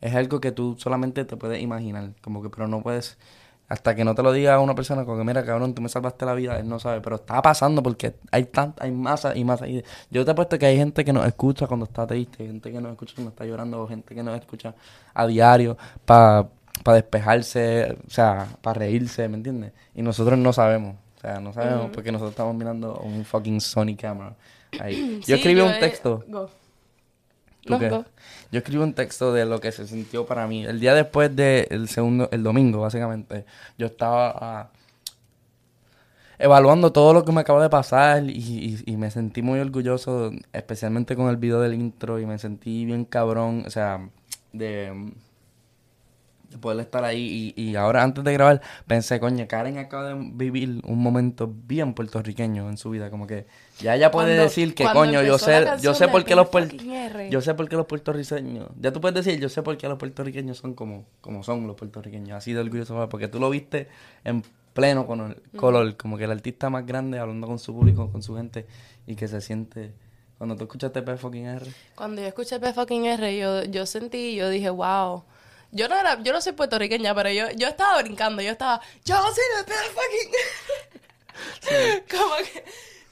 es 0.00 0.14
algo 0.14 0.40
que 0.40 0.52
tú 0.52 0.76
solamente 0.78 1.24
te 1.24 1.36
puedes 1.36 1.60
imaginar, 1.62 2.12
como 2.22 2.42
que, 2.42 2.50
pero 2.50 2.68
no 2.68 2.82
puedes, 2.82 3.18
hasta 3.70 3.94
que 3.94 4.04
no 4.04 4.16
te 4.16 4.22
lo 4.24 4.32
diga 4.32 4.58
una 4.58 4.74
persona, 4.74 5.04
como 5.04 5.16
que 5.16 5.24
mira, 5.24 5.44
cabrón, 5.44 5.74
tú 5.74 5.80
me 5.80 5.88
salvaste 5.88 6.26
la 6.26 6.34
vida, 6.34 6.58
él 6.58 6.68
no 6.68 6.80
sabe, 6.80 7.00
pero 7.00 7.16
está 7.16 7.40
pasando 7.40 7.84
porque 7.84 8.16
hay 8.32 8.44
tanta, 8.46 8.84
hay 8.84 8.90
masa 8.90 9.36
y 9.36 9.44
masa, 9.44 9.68
y 9.68 9.84
yo 10.10 10.24
te 10.24 10.32
apuesto 10.32 10.58
que 10.58 10.66
hay 10.66 10.76
gente 10.76 11.04
que 11.04 11.12
nos 11.12 11.24
escucha 11.24 11.68
cuando 11.68 11.86
está 11.86 12.04
triste, 12.04 12.44
gente 12.44 12.72
que 12.72 12.80
nos 12.80 12.90
escucha 12.90 13.14
cuando 13.14 13.30
está 13.30 13.44
llorando, 13.44 13.80
o 13.80 13.86
gente 13.86 14.12
que 14.12 14.24
nos 14.24 14.36
escucha 14.40 14.74
a 15.14 15.24
diario 15.28 15.78
para 16.04 16.48
despejarse, 16.84 17.96
o 18.04 18.10
sea, 18.10 18.48
para 18.60 18.80
reírse, 18.80 19.28
¿me 19.28 19.36
entiendes? 19.36 19.72
Y 19.94 20.02
nosotros 20.02 20.36
no 20.36 20.52
sabemos, 20.52 20.96
o 21.18 21.20
sea, 21.20 21.38
no 21.38 21.52
sabemos 21.52 21.90
porque 21.94 22.10
nosotros 22.10 22.32
estamos 22.32 22.56
mirando 22.56 22.96
un 23.04 23.24
fucking 23.24 23.60
Sony 23.60 23.94
camera. 23.96 24.34
Ahí. 24.80 25.20
Yo 25.20 25.26
Sí, 25.26 25.32
escribí 25.34 25.60
un 25.60 25.78
texto. 25.78 26.24
¿Tú 27.64 27.74
qué? 27.78 27.88
Yo 28.52 28.58
escribí 28.58 28.82
un 28.82 28.94
texto 28.94 29.32
de 29.32 29.44
lo 29.46 29.60
que 29.60 29.72
se 29.72 29.86
sintió 29.86 30.26
para 30.26 30.46
mí. 30.46 30.64
El 30.64 30.80
día 30.80 30.94
después 30.94 31.34
del 31.36 31.88
segundo, 31.88 32.28
el 32.32 32.42
domingo, 32.42 32.80
básicamente, 32.80 33.44
yo 33.78 33.86
estaba 33.86 34.34
ah, 34.40 34.70
evaluando 36.38 36.92
todo 36.92 37.12
lo 37.12 37.24
que 37.24 37.32
me 37.32 37.40
acaba 37.42 37.62
de 37.62 37.68
pasar 37.70 38.24
y, 38.24 38.30
y- 38.32 38.82
y 38.86 38.96
me 38.96 39.10
sentí 39.10 39.42
muy 39.42 39.60
orgulloso, 39.60 40.32
especialmente 40.52 41.14
con 41.16 41.28
el 41.28 41.36
video 41.36 41.60
del 41.60 41.74
intro 41.74 42.18
y 42.18 42.26
me 42.26 42.38
sentí 42.38 42.84
bien 42.84 43.04
cabrón, 43.04 43.64
o 43.66 43.70
sea, 43.70 44.08
de, 44.52 45.12
de 46.50 46.58
poder 46.58 46.80
estar 46.80 47.04
ahí. 47.04 47.54
Y, 47.56 47.62
y 47.62 47.76
ahora, 47.76 48.02
antes 48.02 48.22
de 48.24 48.32
grabar, 48.32 48.60
pensé, 48.86 49.20
coño, 49.20 49.46
Karen 49.48 49.78
acaba 49.78 50.08
de 50.08 50.14
vivir 50.34 50.82
un 50.84 50.98
momento 50.98 51.52
bien 51.66 51.94
puertorriqueño 51.94 52.68
en 52.68 52.76
su 52.76 52.90
vida, 52.90 53.08
como 53.08 53.26
que 53.26 53.46
ya 53.78 53.94
ella 53.94 54.10
puede 54.10 54.28
Cuando- 54.28 54.42
decir 54.42 54.74
que, 54.74 54.84
coño, 54.84 55.22
yo 55.22 55.38
sé, 55.38 55.64
yo 55.80 55.94
sé 55.94 56.08
por 56.08 56.24
qué 56.24 56.34
los 56.34 56.48
yo 57.30 57.40
sé 57.40 57.54
por 57.54 57.68
qué 57.68 57.76
los 57.76 57.86
puertorriqueños, 57.86 58.68
ya 58.78 58.92
tú 58.92 59.00
puedes 59.00 59.24
decir, 59.24 59.40
yo 59.40 59.48
sé 59.48 59.62
por 59.62 59.76
qué 59.78 59.88
los 59.88 59.96
puertorriqueños 59.98 60.58
son 60.58 60.74
como, 60.74 61.06
como 61.20 61.42
son 61.42 61.66
los 61.66 61.76
puertorriqueños, 61.76 62.36
así 62.36 62.52
de 62.52 62.60
orgulloso, 62.60 63.08
porque 63.08 63.28
tú 63.28 63.38
lo 63.38 63.48
viste 63.48 63.88
en 64.24 64.42
pleno 64.74 65.06
color, 65.06 65.40
color, 65.56 65.96
como 65.96 66.18
que 66.18 66.24
el 66.24 66.30
artista 66.32 66.68
más 66.70 66.84
grande 66.84 67.18
hablando 67.18 67.46
con 67.46 67.58
su 67.58 67.72
público, 67.74 68.10
con 68.10 68.22
su 68.22 68.36
gente, 68.36 68.66
y 69.06 69.14
que 69.14 69.28
se 69.28 69.40
siente, 69.40 69.92
cuando 70.38 70.56
tú 70.56 70.64
escuchaste 70.64 71.02
P 71.02 71.16
fucking 71.16 71.46
R, 71.46 71.66
Cuando 71.94 72.20
yo 72.22 72.28
escuché 72.28 72.58
P 72.60 72.72
fucking 72.72 73.04
R, 73.06 73.36
yo, 73.38 73.64
yo 73.64 73.86
sentí, 73.86 74.34
yo 74.34 74.48
dije, 74.48 74.70
wow. 74.70 75.22
Yo 75.72 75.88
no 75.88 75.98
era, 75.98 76.20
yo 76.22 76.32
no 76.32 76.40
soy 76.40 76.52
puertorriqueña, 76.52 77.14
pero 77.14 77.30
yo, 77.30 77.50
yo 77.52 77.68
estaba 77.68 78.02
brincando, 78.02 78.42
yo 78.42 78.50
estaba, 78.50 78.80
yo 79.04 79.16
soy 79.16 79.44
de 79.56 79.64
P 79.64 79.72
fucking 79.94 80.32
Como 82.18 82.34
que 82.36 82.64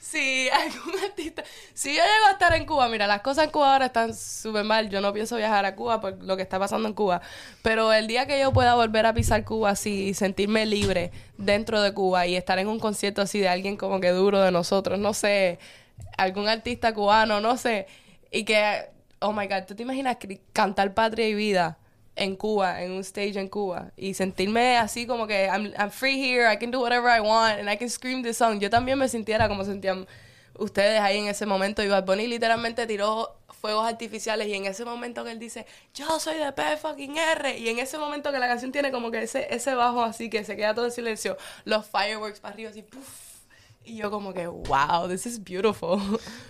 si 0.09 0.49
algún 0.49 0.99
artista, 1.03 1.43
si 1.73 1.95
yo 1.95 2.01
llego 2.01 2.25
a 2.27 2.31
estar 2.31 2.53
en 2.53 2.65
Cuba, 2.65 2.89
mira, 2.89 3.05
las 3.05 3.21
cosas 3.21 3.45
en 3.45 3.51
Cuba 3.51 3.73
ahora 3.73 3.85
están 3.87 4.15
súper 4.15 4.63
mal, 4.63 4.89
yo 4.89 5.01
no 5.01 5.13
pienso 5.13 5.35
viajar 5.37 5.65
a 5.65 5.75
Cuba 5.75 6.01
por 6.01 6.21
lo 6.23 6.35
que 6.35 6.41
está 6.41 6.57
pasando 6.57 6.87
en 6.87 6.95
Cuba, 6.95 7.21
pero 7.61 7.93
el 7.93 8.07
día 8.07 8.25
que 8.25 8.39
yo 8.39 8.51
pueda 8.51 8.75
volver 8.75 9.05
a 9.05 9.13
pisar 9.13 9.45
Cuba 9.45 9.69
así 9.69 10.09
y 10.09 10.13
sentirme 10.13 10.65
libre 10.65 11.11
dentro 11.37 11.81
de 11.81 11.93
Cuba 11.93 12.25
y 12.25 12.35
estar 12.35 12.59
en 12.59 12.67
un 12.67 12.79
concierto 12.79 13.21
así 13.21 13.39
de 13.39 13.49
alguien 13.49 13.77
como 13.77 13.99
que 13.99 14.09
duro 14.09 14.41
de 14.41 14.51
nosotros, 14.51 14.99
no 14.99 15.13
sé, 15.13 15.59
algún 16.17 16.47
artista 16.49 16.93
cubano, 16.93 17.39
no 17.39 17.57
sé, 17.57 17.87
y 18.31 18.43
que, 18.45 18.89
oh 19.19 19.31
my 19.31 19.47
God, 19.47 19.63
¿tú 19.67 19.75
te 19.75 19.83
imaginas 19.83 20.17
cantar 20.53 20.93
Patria 20.93 21.27
y 21.27 21.35
Vida? 21.35 21.77
En 22.19 22.35
Cuba, 22.35 22.83
en 22.83 22.91
un 22.91 22.99
stage 22.99 23.39
en 23.39 23.47
Cuba, 23.47 23.91
y 23.95 24.13
sentirme 24.13 24.77
así 24.77 25.07
como 25.07 25.25
que 25.25 25.45
I'm, 25.45 25.73
I'm 25.77 25.89
free 25.89 26.19
here, 26.21 26.51
I 26.51 26.57
can 26.57 26.69
do 26.69 26.81
whatever 26.81 27.09
I 27.09 27.21
want, 27.21 27.59
and 27.59 27.69
I 27.69 27.77
can 27.77 27.89
scream 27.89 28.21
this 28.21 28.37
song. 28.37 28.59
Yo 28.59 28.69
también 28.69 28.99
me 28.99 29.07
sintiera 29.07 29.47
como 29.47 29.63
sentían 29.63 30.05
ustedes 30.57 30.99
ahí 30.99 31.17
en 31.17 31.27
ese 31.27 31.45
momento. 31.45 31.81
Y 31.81 31.87
Bad 31.87 32.05
Bunny 32.05 32.27
literalmente 32.27 32.85
tiró 32.85 33.37
fuegos 33.61 33.87
artificiales, 33.87 34.47
y 34.47 34.53
en 34.53 34.65
ese 34.65 34.85
momento 34.85 35.23
que 35.23 35.31
él 35.31 35.39
dice, 35.39 35.65
yo 35.93 36.19
soy 36.19 36.37
de 36.37 36.51
P 36.51 36.77
fucking 36.77 37.17
R, 37.17 37.57
y 37.57 37.69
en 37.69 37.79
ese 37.79 37.97
momento 37.97 38.31
que 38.31 38.39
la 38.39 38.47
canción 38.47 38.71
tiene 38.71 38.91
como 38.91 39.11
que 39.11 39.23
ese, 39.23 39.47
ese 39.53 39.73
bajo 39.73 40.03
así 40.03 40.29
que 40.29 40.43
se 40.43 40.55
queda 40.55 40.73
todo 40.73 40.85
en 40.85 40.91
silencio, 40.91 41.37
los 41.65 41.85
fireworks 41.85 42.39
para 42.39 42.53
arriba 42.53 42.69
así, 42.69 42.83
puff. 42.83 43.29
Y 43.83 43.95
yo 43.95 44.11
como 44.11 44.33
que, 44.33 44.45
wow, 44.45 45.07
this 45.09 45.25
is 45.25 45.43
beautiful. 45.43 45.99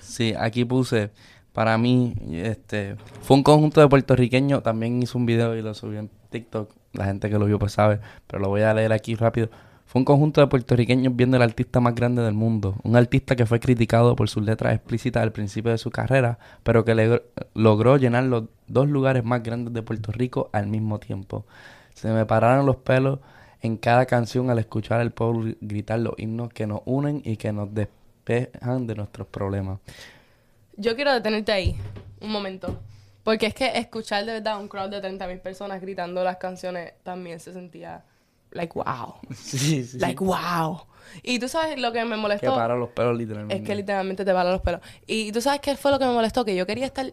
Sí, 0.01 0.33
aquí 0.37 0.65
puse, 0.65 1.11
para 1.59 1.77
mí, 1.77 2.15
este, 2.31 2.95
fue 3.21 3.35
un 3.35 3.43
conjunto 3.43 3.81
de 3.81 3.89
puertorriqueños, 3.89 4.63
también 4.63 5.03
hizo 5.03 5.17
un 5.17 5.25
video 5.25 5.57
y 5.57 5.61
lo 5.61 5.73
subí 5.73 5.97
en 5.97 6.09
TikTok, 6.29 6.71
la 6.93 7.03
gente 7.03 7.29
que 7.29 7.37
lo 7.37 7.45
vio 7.47 7.59
pues 7.59 7.73
sabe, 7.73 7.99
pero 8.27 8.41
lo 8.41 8.47
voy 8.47 8.61
a 8.61 8.73
leer 8.73 8.93
aquí 8.93 9.13
rápido. 9.13 9.49
Fue 9.85 9.99
un 9.99 10.05
conjunto 10.05 10.39
de 10.39 10.47
puertorriqueños 10.47 11.13
viendo 11.17 11.35
el 11.35 11.43
artista 11.43 11.81
más 11.81 11.95
grande 11.95 12.21
del 12.21 12.33
mundo, 12.33 12.77
un 12.83 12.95
artista 12.95 13.35
que 13.35 13.45
fue 13.45 13.59
criticado 13.59 14.15
por 14.15 14.29
sus 14.29 14.41
letras 14.41 14.73
explícitas 14.73 15.21
al 15.21 15.33
principio 15.33 15.71
de 15.71 15.77
su 15.77 15.91
carrera, 15.91 16.39
pero 16.63 16.85
que 16.85 17.21
logró 17.53 17.97
llenar 17.97 18.23
los 18.23 18.45
dos 18.67 18.87
lugares 18.87 19.25
más 19.25 19.43
grandes 19.43 19.73
de 19.73 19.81
Puerto 19.81 20.13
Rico 20.13 20.49
al 20.53 20.67
mismo 20.67 20.97
tiempo. 20.97 21.45
Se 21.93 22.09
me 22.09 22.25
pararon 22.25 22.67
los 22.67 22.77
pelos 22.77 23.19
en 23.61 23.75
cada 23.75 24.05
canción 24.05 24.49
al 24.49 24.59
escuchar 24.59 25.01
al 25.01 25.11
pueblo 25.11 25.53
gritar 25.59 25.99
los 25.99 26.13
himnos 26.15 26.53
que 26.53 26.67
nos 26.67 26.83
unen 26.85 27.21
y 27.25 27.35
que 27.35 27.51
nos 27.51 27.73
despejan 27.73 28.87
de 28.87 28.95
nuestros 28.95 29.27
problemas. 29.27 29.79
Yo 30.79 30.95
quiero 30.95 31.13
detenerte 31.13 31.51
ahí, 31.51 31.75
un 32.21 32.31
momento. 32.31 32.79
Porque 33.23 33.47
es 33.47 33.53
que 33.53 33.77
escuchar 33.77 34.25
de 34.25 34.33
verdad 34.33 34.59
un 34.59 34.69
crowd 34.69 34.89
de 34.89 35.01
30.000 35.01 35.41
personas 35.41 35.81
gritando 35.81 36.23
las 36.23 36.37
canciones 36.37 36.93
también 37.03 37.41
se 37.41 37.51
sentía 37.51 38.05
like, 38.51 38.73
wow. 38.73 39.15
Sí, 39.35 39.83
sí. 39.83 39.99
Like, 39.99 40.23
wow. 40.23 40.81
Y 41.21 41.37
tú 41.37 41.49
sabes 41.49 41.77
lo 41.79 41.91
que 41.91 42.03
me 42.05 42.15
que 42.15 42.21
molestó. 42.21 42.55
para 42.55 42.75
los 42.75 42.89
pelos 42.89 43.17
literalmente. 43.17 43.57
Es 43.57 43.67
que 43.67 43.75
literalmente 43.75 44.23
te 44.23 44.33
paran 44.33 44.53
los 44.53 44.61
pelos. 44.61 44.79
Y 45.05 45.33
tú 45.33 45.41
sabes 45.41 45.59
qué 45.59 45.75
fue 45.75 45.91
lo 45.91 45.99
que 45.99 46.05
me 46.05 46.13
molestó, 46.13 46.45
que 46.45 46.55
yo 46.55 46.65
quería 46.65 46.85
estar... 46.85 47.11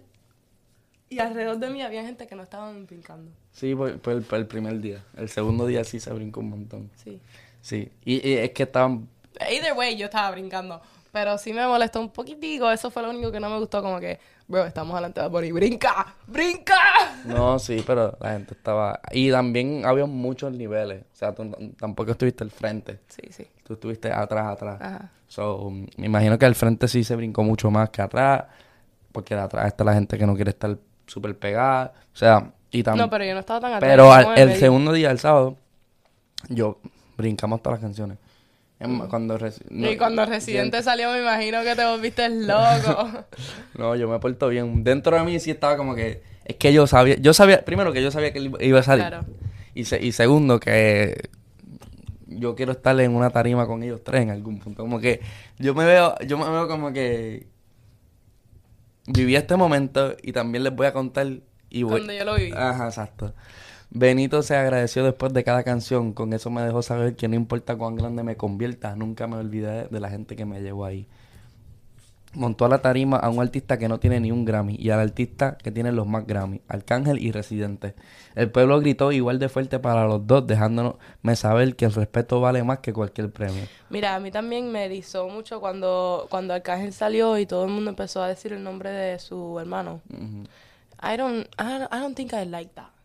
Y 1.09 1.19
alrededor 1.19 1.59
de 1.59 1.69
mí 1.71 1.83
había 1.83 2.03
gente 2.03 2.27
que 2.27 2.37
no 2.37 2.45
estaban 2.45 2.87
brincando. 2.87 3.33
Sí, 3.53 3.75
por 3.75 3.91
el, 3.91 4.23
por 4.23 4.39
el 4.39 4.47
primer 4.47 4.81
día. 4.81 5.05
El 5.17 5.29
segundo 5.29 5.67
día 5.67 5.83
sí 5.85 5.99
se 5.99 6.13
brincó 6.13 6.41
un 6.41 6.51
montón. 6.51 6.91
Sí. 6.97 7.21
Sí. 7.61 7.91
Y, 8.05 8.29
y 8.29 8.35
es 8.35 8.51
que 8.51 8.63
estaban... 8.63 9.09
Either 9.51 9.75
way, 9.75 9.97
yo 9.97 10.07
estaba 10.07 10.31
brincando. 10.31 10.81
Pero 11.17 11.39
sí 11.39 11.55
me 11.55 11.67
molestó 11.67 11.99
un 11.99 12.11
poquitico. 12.11 12.71
Eso 12.71 12.91
fue 12.91 13.03
lo 13.03 13.09
único 13.09 13.33
que 13.33 13.41
no 13.41 13.49
me 13.49 13.59
gustó. 13.59 13.81
Como 13.81 13.99
que, 13.99 14.21
bro, 14.47 14.67
estamos 14.67 14.95
delante 14.95 15.23
de 15.23 15.29
Bonnie. 15.29 15.51
¡Brinca! 15.51 16.15
¡Brinca! 16.27 16.75
No, 17.25 17.59
sí, 17.59 17.83
pero 17.87 18.15
la 18.21 18.33
gente 18.33 18.53
estaba... 18.53 19.01
Y 19.13 19.31
también 19.31 19.87
había 19.87 20.05
muchos 20.05 20.53
niveles. 20.53 21.05
O 21.11 21.17
sea, 21.17 21.35
tú 21.35 21.51
tampoco 21.79 22.11
estuviste 22.11 22.45
al 22.45 22.51
frente. 22.51 23.01
Sí, 23.09 23.23
sí. 23.31 23.47
Tú 23.65 23.73
estuviste 23.73 24.13
atrás, 24.13 24.47
atrás. 24.49 24.79
Ajá. 24.79 25.11
So, 25.27 25.71
mm, 25.71 25.87
me 25.97 26.05
imagino 26.07 26.39
que 26.39 26.45
al 26.45 26.55
frente 26.55 26.87
sí 26.87 27.03
se 27.03 27.17
brincó 27.17 27.43
mucho 27.43 27.71
más 27.71 27.89
que 27.89 28.03
atrás. 28.03 28.45
Porque 29.11 29.35
de 29.35 29.41
atrás 29.41 29.69
está 29.69 29.85
la 29.85 29.95
gente 29.95 30.19
que 30.19 30.27
no 30.27 30.35
quiere 30.35 30.51
estar 30.51 30.77
súper 31.07 31.35
pegada. 31.39 31.95
O 32.13 32.17
sea, 32.17 32.53
y 32.71 32.83
también... 32.83 33.07
No, 33.07 33.11
pero 33.11 33.25
yo 33.25 33.33
no 33.33 33.41
estaba 33.41 33.59
tan 33.61 33.71
atenta. 33.73 33.87
Pero 33.91 34.13
al- 34.13 34.37
el 34.39 34.49
medio. 34.49 34.61
segundo 34.61 34.93
día, 34.93 35.11
el 35.11 35.19
sábado, 35.19 35.57
yo 36.51 36.79
brincamos 37.17 37.63
todas 37.63 37.79
las 37.79 37.87
canciones. 37.87 38.19
Más, 38.79 39.09
Cuando 39.09 39.39
no, 39.71 39.91
y 39.91 39.97
cuando 39.97 40.27
Residente 40.27 40.83
salió, 40.83 41.11
me 41.11 41.21
imagino 41.23 41.63
que 41.63 41.75
te 41.75 41.85
volviste 41.85 42.29
loco. 42.29 43.09
No, 43.79 43.97
yo 43.97 44.07
me 44.09 44.19
porto 44.19 44.49
bien. 44.49 44.85
Dentro 44.85 45.17
de 45.17 45.23
mí 45.25 45.41
sí 45.41 45.51
estaba 45.51 45.77
como 45.79 45.95
que... 45.95 46.23
Es 46.45 46.57
que 46.57 46.73
yo 46.73 46.87
sabía... 46.87 47.17
Yo 47.17 47.33
sabía... 47.33 47.65
Primero 47.65 47.93
que 47.93 48.03
yo 48.03 48.11
sabía 48.11 48.33
que 48.33 48.39
él 48.39 48.55
iba 48.61 48.81
a 48.81 48.83
salir. 48.83 49.07
Claro. 49.07 49.25
Y, 49.75 49.85
se- 49.85 50.03
y 50.03 50.13
segundo 50.13 50.61
que... 50.61 51.31
Yo 52.27 52.55
quiero 52.55 52.73
estar 52.73 52.99
en 53.01 53.15
una 53.15 53.31
tarima 53.31 53.67
con 53.67 53.83
ellos 53.83 54.03
tres 54.05 54.23
en 54.23 54.31
algún 54.31 54.59
punto. 54.59 54.83
Como 54.83 55.01
que... 55.01 55.21
Yo 55.59 55.75
me 55.75 55.85
veo... 55.87 56.15
Yo 56.27 56.37
me 56.37 56.49
veo 56.51 56.69
como 56.69 56.93
que... 56.93 57.47
Viví 59.07 59.37
este 59.37 59.57
momento 59.57 60.17
y 60.23 60.33
también 60.33 60.65
les 60.65 60.75
voy 60.75 60.87
a 60.87 60.93
contar... 60.93 61.27
Y 61.71 61.83
voy... 61.83 61.93
Cuando 61.93 62.13
yo 62.13 62.25
lo 62.27 62.35
viví. 62.37 62.53
Ajá, 62.55 62.87
exacto. 62.87 63.35
Benito 63.91 64.43
se 64.43 64.57
agradeció 64.57 65.05
después 65.05 65.33
de 65.33 65.45
cada 65.45 65.63
canción. 65.63 66.13
Con 66.13 66.33
eso 66.33 66.51
me 66.51 66.63
dejó 66.63 66.83
saber 66.83 67.17
que 67.17 67.29
no 67.29 67.35
importa 67.35 67.77
cuán 67.77 67.97
grande 67.97 68.23
me 68.23 68.37
convierta, 68.37 68.95
nunca 68.97 69.27
me 69.27 69.37
olvidé 69.37 69.89
de 69.89 70.01
la 70.01 70.11
gente 70.11 70.37
que 70.37 70.45
me 70.45 70.61
llevó 70.61 70.85
ahí. 70.85 71.07
Montó 72.35 72.67
a 72.67 72.69
la 72.69 72.83
tarima 72.83 73.17
a 73.17 73.31
un 73.31 73.41
artista 73.41 73.79
que 73.79 73.89
no 73.89 73.99
tiene 73.99 74.21
ni 74.21 74.31
un 74.31 74.45
Grammy 74.45 74.77
y 74.79 74.91
al 74.91 75.01
artista 75.01 75.57
que 75.57 75.71
tiene 75.71 75.91
los 75.91 76.07
más 76.07 76.27
Grammy, 76.27 76.61
Arcángel 76.69 77.19
y 77.19 77.33
Residente. 77.33 77.95
El 78.35 78.51
pueblo 78.51 78.79
gritó 78.79 79.11
igual 79.11 79.39
de 79.39 79.49
fuerte 79.49 79.79
para 79.79 80.05
los 80.05 80.27
dos, 80.27 80.47
dejándonos 80.47 80.97
saber 81.35 81.77
que 81.77 81.87
el 81.87 81.95
respeto 81.95 82.39
vale 82.43 82.63
más 82.63 82.81
que 82.81 82.93
cualquier 82.93 83.33
premio. 83.33 83.63
Mira, 83.89 84.15
a 84.15 84.21
mí 84.21 84.31
también 84.31 84.71
me 84.71 84.85
erizó 84.85 85.29
mucho 85.29 85.61
cuando, 85.61 86.27
cuando 86.29 86.53
Arcángel 86.53 86.93
salió 86.93 87.39
y 87.39 87.47
todo 87.47 87.65
el 87.65 87.71
mundo 87.71 87.89
empezó 87.89 88.23
a 88.23 88.29
decir 88.29 88.53
el 88.53 88.63
nombre 88.63 88.91
de 88.91 89.19
su 89.19 89.59
hermano. 89.59 90.03
I 91.03 91.17
don't, 91.17 91.47
I 91.59 91.79
don't, 91.79 91.91
I 91.91 92.01
don't 92.01 92.15
think 92.15 92.35
I 92.35 92.45
like 92.45 92.73
that. 92.75 92.96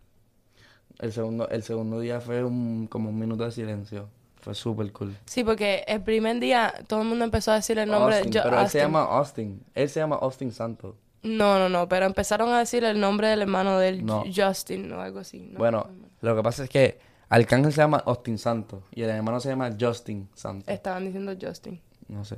El 1.02 1.12
segundo, 1.12 1.50
el 1.50 1.64
segundo 1.64 2.00
día 2.00 2.22
fue 2.22 2.44
un, 2.44 2.88
como 2.88 3.10
un 3.10 3.20
minuto 3.20 3.44
de 3.44 3.52
silencio. 3.52 4.08
Fue 4.40 4.56
súper 4.56 4.92
cool. 4.94 5.16
Sí, 5.26 5.44
porque 5.44 5.84
el 5.88 6.02
primer 6.02 6.40
día 6.40 6.74
todo 6.88 7.02
el 7.02 7.08
mundo 7.08 7.26
empezó 7.26 7.52
a 7.52 7.56
decir 7.56 7.78
el 7.80 7.90
nombre 7.90 8.16
Austin, 8.16 8.32
de 8.32 8.40
Jo- 8.40 8.44
pero 8.46 8.62
él 8.62 8.70
se 8.70 8.80
llama 8.80 9.02
Austin. 9.04 9.64
Él 9.76 9.90
se 9.90 10.00
llama 10.00 10.16
Austin 10.22 10.52
Santos. 10.52 10.96
No, 11.24 11.60
no, 11.60 11.70
no, 11.70 11.88
pero 11.88 12.06
empezaron 12.08 12.50
a 12.50 12.60
decir 12.60 12.84
el 12.84 13.00
nombre 13.00 13.28
del 13.28 13.42
hermano 13.44 13.78
del 13.78 14.04
No. 14.06 14.24
Justin 14.34 14.92
o 14.94 15.02
algo 15.02 15.20
así. 15.20 15.40
¿no? 15.52 15.60
Bueno, 15.60 15.88
lo 16.22 16.36
que 16.36 16.42
pasa 16.42 16.64
es 16.64 16.70
que 16.72 17.00
Arcángel 17.30 17.72
se 17.72 17.82
llama 17.82 18.02
Austin 18.06 18.38
Santos 18.40 18.84
y 18.94 19.04
el 19.04 19.10
hermano 19.12 19.40
se 19.40 19.50
llama 19.50 19.70
Justin 19.80 20.28
Santos. 20.34 20.68
Estaban 20.68 21.06
diciendo 21.06 21.34
Justin. 21.40 21.80
No 22.08 22.26
sé. 22.26 22.38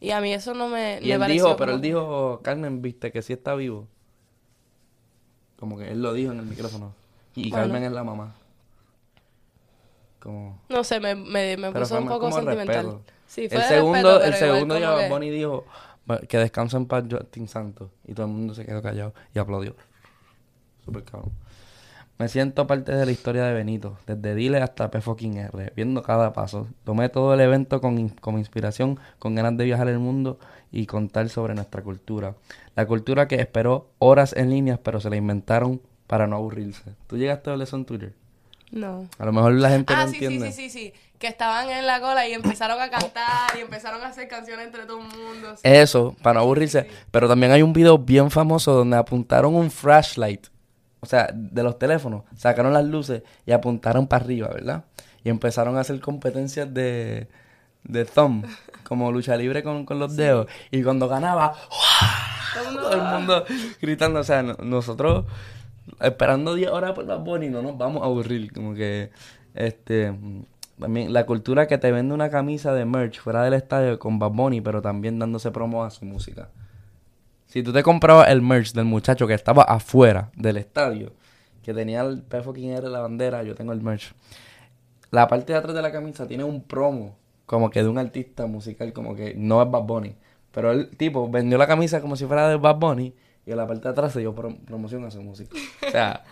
Y 0.00 0.10
a 0.10 0.20
mí 0.20 0.32
eso 0.32 0.54
no 0.54 0.68
me, 0.68 0.98
Y 1.02 1.12
él 1.12 1.18
pareció 1.20 1.44
dijo, 1.46 1.56
pero 1.56 1.72
él 1.74 1.80
dijo, 1.80 2.40
Carmen, 2.42 2.82
viste 2.82 3.10
que 3.12 3.22
sí 3.22 3.32
está 3.32 3.54
vivo. 3.54 3.86
Como 5.58 5.78
que 5.78 5.90
él 5.90 6.02
lo 6.02 6.12
dijo 6.12 6.32
en 6.32 6.38
el 6.40 6.46
micrófono. 6.46 6.92
Y 7.34 7.50
Bueno. 7.50 7.64
Carmen 7.66 7.84
es 7.84 7.92
la 7.92 8.04
mamá. 8.04 8.34
Como... 10.20 10.60
No 10.68 10.82
sé, 10.84 11.00
me, 11.00 11.14
me, 11.14 11.56
me 11.56 11.72
puso 11.72 11.98
un 11.98 12.08
poco 12.08 12.30
sentimental. 12.32 12.66
respeto. 12.86 13.02
Sí, 13.26 13.48
fue 13.48 13.58
el 13.58 13.64
segundo, 13.64 14.18
respeto, 14.18 14.24
el 14.24 14.34
igual 14.34 14.38
segundo 14.38 14.74
que- 14.98 15.08
Bunny 15.08 15.30
dijo 15.30 15.64
"Va- 16.10 16.18
que 16.20 16.38
descansa 16.38 16.76
en 16.76 16.86
paz 16.86 17.04
Justin 17.10 17.46
Santos. 17.46 17.90
Y 18.06 18.14
todo 18.14 18.26
el 18.26 18.32
mundo 18.32 18.54
se 18.54 18.64
quedó 18.64 18.82
callado 18.82 19.14
y 19.34 19.38
aplaudió. 19.38 19.76
Súper 20.84 21.04
cabrón. 21.04 21.30
Me 22.18 22.26
siento 22.28 22.66
parte 22.66 22.90
de 22.92 23.06
la 23.06 23.12
historia 23.12 23.44
de 23.44 23.54
Benito, 23.54 23.96
desde 24.06 24.34
Dile 24.34 24.58
hasta 24.60 24.90
P 24.90 25.00
fucking 25.00 25.36
R, 25.36 25.72
viendo 25.76 26.02
cada 26.02 26.32
paso. 26.32 26.66
Tomé 26.82 27.08
todo 27.10 27.32
el 27.34 27.40
evento 27.40 27.80
con, 27.80 27.96
in- 27.96 28.08
como 28.08 28.38
inspiración, 28.38 28.98
con 29.20 29.36
ganas 29.36 29.56
de 29.56 29.64
viajar 29.66 29.86
el 29.86 30.00
mundo 30.00 30.40
y 30.72 30.86
contar 30.86 31.28
sobre 31.28 31.54
nuestra 31.54 31.82
cultura. 31.82 32.34
La 32.74 32.86
cultura 32.86 33.28
que 33.28 33.36
esperó 33.36 33.86
horas 34.00 34.32
en 34.36 34.50
líneas, 34.50 34.80
pero 34.82 34.98
se 35.00 35.10
la 35.10 35.16
inventaron 35.16 35.80
para 36.08 36.26
no 36.26 36.34
aburrirse. 36.36 36.94
¿Tú 37.06 37.16
llegaste 37.16 37.50
a 37.50 37.52
ver 37.54 37.62
eso 37.62 37.76
en 37.76 37.84
Twitter? 37.84 38.14
No. 38.72 39.08
A 39.18 39.24
lo 39.24 39.32
mejor 39.32 39.52
la 39.52 39.70
gente 39.70 39.94
Ah, 39.94 40.04
no 40.04 40.10
sí, 40.10 40.18
sí, 40.18 40.24
entiende. 40.24 40.52
sí, 40.52 40.68
sí, 40.68 40.78
sí. 40.90 40.92
Que 41.18 41.26
estaban 41.28 41.70
en 41.70 41.86
la 41.86 42.00
cola 42.00 42.26
y 42.28 42.32
empezaron 42.32 42.80
a 42.80 42.90
cantar 42.90 43.56
y 43.56 43.60
empezaron 43.60 44.02
a 44.02 44.08
hacer 44.08 44.28
canciones 44.28 44.66
entre 44.66 44.84
todo 44.86 44.98
el 44.98 45.04
mundo. 45.06 45.54
sí. 45.56 45.62
Eso, 45.64 46.14
para 46.22 46.34
no 46.34 46.40
aburrirse. 46.40 46.86
Pero 47.10 47.28
también 47.28 47.52
hay 47.52 47.62
un 47.62 47.72
video 47.72 47.96
bien 47.98 48.30
famoso 48.30 48.72
donde 48.74 48.96
apuntaron 48.96 49.54
un 49.54 49.70
flashlight. 49.70 50.48
O 51.00 51.06
sea, 51.06 51.30
de 51.32 51.62
los 51.62 51.78
teléfonos. 51.78 52.24
Sacaron 52.36 52.72
las 52.72 52.84
luces 52.84 53.22
y 53.46 53.52
apuntaron 53.52 54.06
para 54.06 54.24
arriba, 54.24 54.48
¿verdad? 54.48 54.84
Y 55.24 55.28
empezaron 55.30 55.76
a 55.76 55.80
hacer 55.80 55.98
competencias 56.00 56.72
de, 56.72 57.28
de 57.84 58.04
thumb. 58.04 58.44
Como 58.84 59.10
lucha 59.12 59.36
libre 59.36 59.62
con, 59.62 59.84
con 59.86 59.98
los 59.98 60.14
dedos. 60.16 60.46
Y 60.70 60.82
cuando 60.82 61.08
ganaba, 61.08 61.54
Todo 62.54 62.62
el 62.68 62.74
mundo- 62.74 62.90
todo 62.90 62.94
el 63.08 63.14
mundo 63.18 63.44
gritando. 63.80 64.20
O 64.20 64.24
sea, 64.24 64.42
no- 64.42 64.56
nosotros 64.62 65.24
esperando 66.00 66.54
10 66.54 66.70
horas 66.70 66.92
por 66.92 67.06
Bad 67.06 67.20
Bunny 67.20 67.48
no 67.48 67.62
nos 67.62 67.76
vamos 67.76 68.02
a 68.02 68.06
aburrir. 68.06 68.52
Como 68.52 68.74
que, 68.74 69.10
este, 69.54 70.14
también 70.78 71.12
la 71.12 71.26
cultura 71.26 71.66
que 71.66 71.78
te 71.78 71.90
vende 71.92 72.14
una 72.14 72.30
camisa 72.30 72.72
de 72.72 72.84
merch 72.84 73.20
fuera 73.20 73.42
del 73.42 73.54
estadio 73.54 73.98
con 73.98 74.18
Bad 74.18 74.30
Bunny, 74.30 74.60
pero 74.60 74.82
también 74.82 75.18
dándose 75.18 75.50
promo 75.50 75.84
a 75.84 75.90
su 75.90 76.04
música. 76.04 76.50
Si 77.46 77.62
tú 77.62 77.72
te 77.72 77.82
comprabas 77.82 78.28
el 78.28 78.42
merch 78.42 78.72
del 78.72 78.84
muchacho 78.84 79.26
que 79.26 79.34
estaba 79.34 79.62
afuera 79.62 80.30
del 80.36 80.58
estadio, 80.58 81.12
que 81.62 81.74
tenía 81.74 82.02
el 82.02 82.22
P 82.22 82.42
fucking 82.42 82.70
R 82.70 82.88
la 82.88 83.00
bandera, 83.00 83.42
yo 83.42 83.54
tengo 83.54 83.72
el 83.72 83.80
merch. 83.80 84.12
La 85.10 85.26
parte 85.28 85.52
de 85.52 85.58
atrás 85.58 85.74
de 85.74 85.82
la 85.82 85.90
camisa 85.90 86.26
tiene 86.26 86.44
un 86.44 86.62
promo, 86.62 87.16
como 87.46 87.70
que 87.70 87.82
de 87.82 87.88
un 87.88 87.98
artista 87.98 88.46
musical, 88.46 88.92
como 88.92 89.14
que 89.14 89.34
no 89.34 89.62
es 89.62 89.70
Bad 89.70 89.82
Bunny. 89.82 90.14
Pero 90.52 90.72
el 90.72 90.90
tipo 90.96 91.28
vendió 91.30 91.56
la 91.56 91.66
camisa 91.66 92.00
como 92.00 92.16
si 92.16 92.26
fuera 92.26 92.48
de 92.48 92.56
Bad 92.56 92.76
Bunny 92.76 93.14
y 93.48 93.50
en 93.50 93.56
la 93.56 93.66
parte 93.66 93.84
de 93.84 93.88
atrás 93.88 94.12
se 94.12 94.20
dio 94.20 94.34
pro- 94.34 94.56
promoción 94.66 95.04
a 95.04 95.10
su 95.10 95.22
música. 95.22 95.56
O 95.88 95.90
sea, 95.90 96.22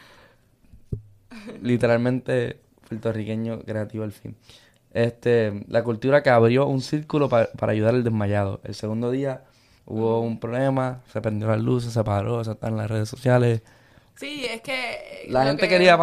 literalmente 1.62 2.61
puertorriqueño 2.88 3.61
creativo 3.61 4.05
al 4.05 4.12
fin. 4.12 4.37
Este, 4.92 5.64
la 5.68 5.83
cultura 5.83 6.22
que 6.22 6.31
abrió 6.31 6.66
un 6.66 6.81
círculo 6.81 7.29
pa- 7.29 7.48
para 7.59 7.72
ayudar 7.72 7.94
al 7.94 8.05
desmayado. 8.05 8.61
El 8.64 8.74
segundo 8.74 9.11
día 9.11 9.44
hubo 9.85 10.20
un 10.20 10.38
problema, 10.40 11.00
se 11.12 11.20
prendió 11.20 11.48
las 11.48 11.61
luces, 11.61 11.92
se 11.92 12.02
paró, 12.05 12.42
se 12.44 12.52
está 12.52 12.68
en 12.68 12.76
las 12.76 12.90
redes 12.90 13.09
sociales. 13.09 13.62
Sí, 14.14 14.46
es 14.48 14.62
que... 14.62 15.26
La 15.29 15.44
gente 15.44 15.62
que- 15.62 15.68
quería 15.68 15.98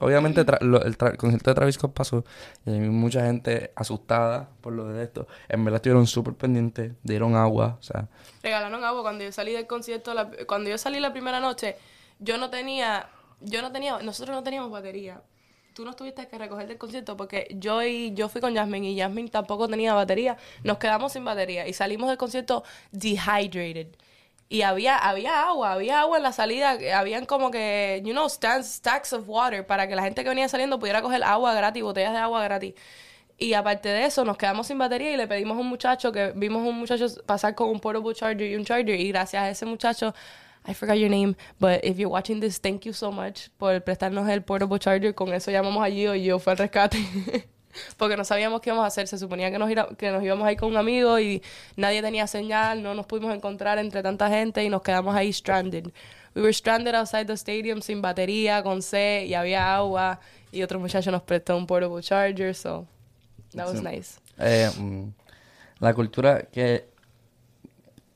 Obviamente 0.00 0.44
tra- 0.44 0.60
lo- 0.60 0.82
el 0.82 0.98
tra- 0.98 1.16
concierto 1.16 1.50
de 1.50 1.54
Travis 1.54 1.74
Scott 1.76 1.92
pasó 1.94 2.24
y 2.66 2.70
hay 2.72 2.80
mucha 2.80 3.24
gente 3.26 3.72
asustada 3.76 4.48
por 4.60 4.72
lo 4.72 4.86
de 4.88 5.04
esto. 5.04 5.28
En 5.48 5.64
verdad 5.64 5.76
estuvieron 5.76 6.06
súper 6.06 6.34
pendientes, 6.34 6.92
dieron 7.02 7.36
agua, 7.36 7.76
o 7.78 7.82
sea, 7.82 8.08
regalaron 8.42 8.82
agua. 8.82 9.02
Cuando 9.02 9.22
yo 9.24 9.30
salí 9.32 9.52
del 9.52 9.66
concierto 9.66 10.12
la- 10.14 10.30
cuando 10.46 10.68
yo 10.70 10.78
salí 10.78 10.98
la 11.00 11.12
primera 11.12 11.38
noche 11.40 11.76
yo 12.18 12.36
no 12.38 12.50
tenía 12.50 13.08
yo 13.40 13.62
no 13.62 13.72
tenía 13.72 13.98
nosotros 14.02 14.34
no 14.36 14.42
teníamos 14.42 14.70
batería. 14.70 15.22
Tú 15.72 15.84
no 15.84 15.94
tuviste 15.94 16.26
que 16.28 16.36
recoger 16.36 16.66
del 16.66 16.76
concierto 16.78 17.16
porque 17.16 17.46
yo 17.58 17.82
y 17.82 18.12
yo 18.12 18.28
fui 18.28 18.40
con 18.40 18.54
Jasmine 18.54 18.90
y 18.90 18.98
Jasmine 18.98 19.28
tampoco 19.30 19.68
tenía 19.68 19.94
batería. 19.94 20.36
Nos 20.64 20.78
quedamos 20.78 21.12
sin 21.12 21.24
batería 21.24 21.66
y 21.68 21.72
salimos 21.72 22.08
del 22.08 22.18
concierto 22.18 22.64
dehydrated 22.90 23.86
y 24.50 24.62
había 24.62 24.98
había 24.98 25.48
agua 25.48 25.72
había 25.72 26.00
agua 26.00 26.18
en 26.18 26.24
la 26.24 26.32
salida 26.32 26.76
habían 26.94 27.24
como 27.24 27.50
que 27.50 28.02
you 28.04 28.12
know 28.12 28.28
stands, 28.28 28.66
stacks 28.66 29.14
of 29.14 29.26
water 29.26 29.66
para 29.66 29.88
que 29.88 29.94
la 29.94 30.02
gente 30.02 30.22
que 30.22 30.28
venía 30.28 30.48
saliendo 30.48 30.78
pudiera 30.78 31.00
coger 31.00 31.22
agua 31.24 31.54
gratis 31.54 31.82
botellas 31.82 32.12
de 32.12 32.18
agua 32.18 32.44
gratis 32.44 32.74
y 33.40 33.54
aparte 33.54 33.88
de 33.88 34.04
eso, 34.04 34.22
nos 34.22 34.36
quedamos 34.36 34.66
sin 34.66 34.76
batería 34.76 35.14
y 35.14 35.16
le 35.16 35.26
pedimos 35.26 35.56
a 35.56 35.60
un 35.60 35.66
muchacho 35.66 36.12
que 36.12 36.32
vimos 36.36 36.62
a 36.62 36.68
un 36.68 36.78
muchacho 36.78 37.06
pasar 37.24 37.54
con 37.54 37.70
un 37.70 37.80
portable 37.80 38.14
charger 38.14 38.50
y 38.52 38.54
un 38.54 38.66
charger. 38.66 39.00
Y 39.00 39.08
gracias 39.08 39.42
a 39.42 39.48
ese 39.48 39.64
muchacho, 39.64 40.14
I 40.68 40.74
forgot 40.74 40.96
your 40.96 41.08
name, 41.08 41.34
but 41.58 41.82
if 41.82 41.96
you're 41.96 42.12
watching 42.12 42.40
this, 42.40 42.60
thank 42.60 42.84
you 42.84 42.92
so 42.92 43.10
much 43.10 43.48
por 43.56 43.80
prestarnos 43.82 44.28
el 44.28 44.42
portable 44.42 44.78
charger. 44.78 45.14
Con 45.14 45.32
eso 45.32 45.50
llamamos 45.50 45.82
a 45.82 45.90
Gio 45.90 46.14
y 46.14 46.24
Gio 46.24 46.38
fue 46.38 46.52
al 46.52 46.58
rescate. 46.58 46.98
Porque 47.96 48.16
no 48.16 48.24
sabíamos 48.24 48.60
qué 48.60 48.70
íbamos 48.70 48.84
a 48.84 48.88
hacer. 48.88 49.06
Se 49.06 49.18
suponía 49.18 49.50
que 49.50 49.58
nos, 49.58 49.70
ira- 49.70 49.88
que 49.96 50.10
nos 50.10 50.22
íbamos 50.22 50.46
a 50.46 50.52
ir 50.52 50.58
con 50.58 50.70
un 50.70 50.76
amigo 50.76 51.18
y 51.20 51.42
nadie 51.76 52.02
tenía 52.02 52.26
señal, 52.26 52.82
no 52.82 52.94
nos 52.94 53.06
pudimos 53.06 53.34
encontrar 53.34 53.78
entre 53.78 54.02
tanta 54.02 54.28
gente 54.28 54.64
y 54.64 54.68
nos 54.68 54.82
quedamos 54.82 55.14
ahí 55.14 55.32
stranded. 55.32 55.86
We 56.34 56.42
were 56.42 56.52
stranded 56.52 56.94
outside 56.94 57.26
the 57.26 57.32
stadium 57.36 57.80
sin 57.82 58.00
batería, 58.02 58.62
con 58.62 58.82
sed 58.82 59.24
y 59.26 59.34
había 59.34 59.74
agua. 59.74 60.20
Y 60.52 60.62
otro 60.62 60.78
muchacho 60.80 61.10
nos 61.10 61.22
prestó 61.22 61.56
un 61.56 61.66
portable 61.66 62.02
charger, 62.02 62.54
so 62.54 62.86
that 63.54 63.66
was 63.66 63.78
Sí. 63.78 63.84
nice. 63.84 64.20
Eh, 64.38 64.68
mm, 64.78 65.04
la 65.80 65.94
cultura 65.94 66.42
que 66.42 66.88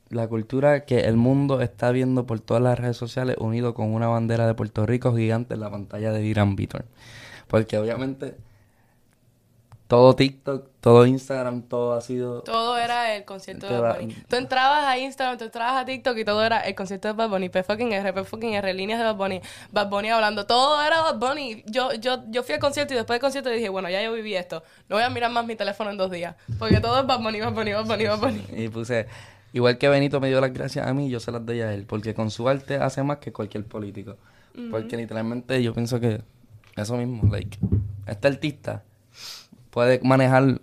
la 0.09 0.27
cultura 0.27 0.85
que 0.85 0.99
el 1.01 1.17
mundo 1.17 1.61
está 1.61 1.91
viendo 1.91 2.25
por 2.25 2.39
todas 2.39 2.61
las 2.61 2.79
redes 2.79 2.95
sociales 2.95 3.35
unido 3.39 3.73
con 3.73 3.93
una 3.93 4.07
bandera 4.07 4.45
de 4.47 4.53
Puerto 4.53 4.85
Rico 4.85 5.15
gigante 5.15 5.55
en 5.55 5.59
la 5.61 5.69
pantalla 5.71 6.11
de 6.11 6.23
Irán 6.23 6.55
Víctor. 6.55 6.85
Porque 7.47 7.77
obviamente 7.77 8.35
todo 9.87 10.15
TikTok, 10.15 10.67
todo 10.81 11.05
Instagram, 11.05 11.61
todo 11.61 11.93
ha 11.93 12.01
sido 12.01 12.41
Todo 12.41 12.77
era 12.77 13.15
el 13.15 13.23
concierto 13.23 13.67
de 13.67 13.79
Bad 13.79 13.99
Bunny. 13.99 14.15
Tú 14.27 14.35
entrabas 14.35 14.83
a 14.85 14.97
Instagram, 14.97 15.37
tú 15.37 15.45
entrabas 15.45 15.81
a 15.81 15.85
TikTok 15.85 16.17
y 16.17 16.25
todo 16.25 16.43
era 16.43 16.61
el 16.61 16.73
concierto 16.73 17.07
de 17.07 17.13
Bad 17.13 17.29
Bunny. 17.29 17.49
P 17.49 17.61
fucking 17.61 17.91
R, 17.91 18.13
P 18.13 18.23
fucking 18.23 18.53
R, 18.53 18.73
líneas 18.73 18.97
de 18.97 19.05
Bad 19.05 19.15
Bunny. 19.15 19.41
Bad 19.71 19.89
Bunny 19.89 20.09
hablando. 20.09 20.47
Todo 20.47 20.81
era 20.81 21.01
Bad 21.01 21.19
Bunny. 21.19 21.63
Yo, 21.67 21.93
yo, 21.93 22.23
yo 22.29 22.41
fui 22.41 22.55
al 22.55 22.59
concierto 22.59 22.95
y 22.95 22.97
después 22.97 23.15
del 23.15 23.21
concierto 23.21 23.51
dije, 23.51 23.69
bueno, 23.69 23.87
ya 23.89 24.01
yo 24.01 24.11
viví 24.13 24.35
esto. 24.35 24.63
No 24.89 24.95
voy 24.95 25.03
a 25.03 25.09
mirar 25.11 25.31
más 25.31 25.45
mi 25.45 25.55
teléfono 25.55 25.91
en 25.91 25.97
dos 25.97 26.09
días. 26.09 26.35
Porque 26.57 26.79
todo 26.79 26.99
es 26.99 27.05
Bad 27.05 27.21
Bunny, 27.21 27.41
Bad 27.41 27.53
Bunny, 27.53 27.73
Bad 27.73 27.85
Bunny, 27.85 28.05
Bad 28.05 28.19
Bunny. 28.19 28.43
Y 28.55 28.69
puse, 28.69 29.05
igual 29.53 29.77
que 29.77 29.87
Benito 29.87 30.19
me 30.19 30.29
dio 30.29 30.41
las 30.41 30.51
gracias 30.51 30.87
a 30.87 30.93
mí, 30.95 31.11
yo 31.11 31.19
se 31.19 31.31
las 31.31 31.45
doy 31.45 31.61
a 31.61 31.71
él, 31.71 31.85
porque 31.85 32.15
con 32.15 32.31
su 32.31 32.49
arte 32.49 32.77
hace 32.77 33.03
más 33.03 33.17
que 33.17 33.31
cualquier 33.31 33.65
político. 33.65 34.17
Porque 34.71 34.97
literalmente 34.97 35.61
yo 35.61 35.73
pienso 35.73 35.99
que 35.99 36.21
eso 36.75 36.95
mismo, 36.97 37.29
like, 37.29 37.57
este 38.07 38.27
artista 38.29 38.83
puede 39.75 39.99
manejar 39.99 40.61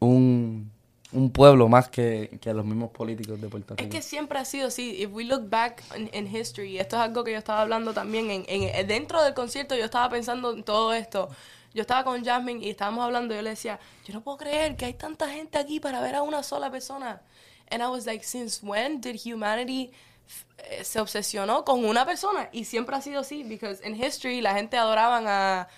un, 0.00 0.68
un 1.12 1.30
pueblo 1.30 1.68
más 1.68 1.88
que, 1.88 2.38
que 2.40 2.52
los 2.52 2.64
mismos 2.64 2.90
políticos 2.90 3.40
de 3.40 3.48
Puerto 3.48 3.74
Es 3.74 3.78
Rico. 3.80 3.90
que 3.90 4.02
siempre 4.02 4.38
ha 4.40 4.44
sido 4.44 4.66
así. 4.66 5.00
If 5.00 5.12
we 5.12 5.22
look 5.24 5.48
back 5.48 5.82
in, 5.96 6.10
in 6.12 6.26
history, 6.26 6.76
esto 6.78 6.96
es 6.96 7.02
algo 7.02 7.22
que 7.22 7.30
yo 7.30 7.38
estaba 7.38 7.60
hablando 7.62 7.94
también 7.94 8.30
en, 8.32 8.44
en- 8.48 8.86
dentro 8.88 9.22
del 9.22 9.32
concierto, 9.32 9.76
yo 9.76 9.84
estaba 9.84 10.08
pensando 10.10 10.52
en 10.52 10.64
todo 10.64 10.92
esto. 10.92 11.28
Yo 11.72 11.82
estaba 11.82 12.02
con 12.02 12.24
Jasmine 12.24 12.64
y 12.66 12.70
estábamos 12.70 13.04
hablando, 13.04 13.32
y 13.32 13.36
yo 13.36 13.42
le 13.42 13.50
decía, 13.50 13.78
yo 14.04 14.12
no 14.12 14.22
puedo 14.22 14.38
creer 14.38 14.74
que 14.76 14.86
hay 14.86 14.94
tanta 14.94 15.28
gente 15.30 15.56
aquí 15.56 15.78
para 15.78 16.00
ver 16.00 16.16
a 16.16 16.22
una 16.22 16.42
sola 16.42 16.68
persona. 16.68 17.22
And 17.70 17.80
I 17.80 17.86
was 17.86 18.06
like, 18.06 18.24
since 18.24 18.60
when 18.66 19.00
did 19.00 19.16
humanity 19.24 19.92
eh, 20.58 20.82
se 20.84 20.98
obsesionó 21.00 21.64
con 21.64 21.84
una 21.84 22.04
persona? 22.04 22.48
Y 22.52 22.64
siempre 22.64 22.96
ha 22.96 23.00
sido 23.00 23.20
así, 23.20 23.44
because 23.44 23.80
in 23.88 23.94
history 23.94 24.40
la 24.40 24.52
gente 24.54 24.76
adoraban 24.76 25.24
a 25.28 25.68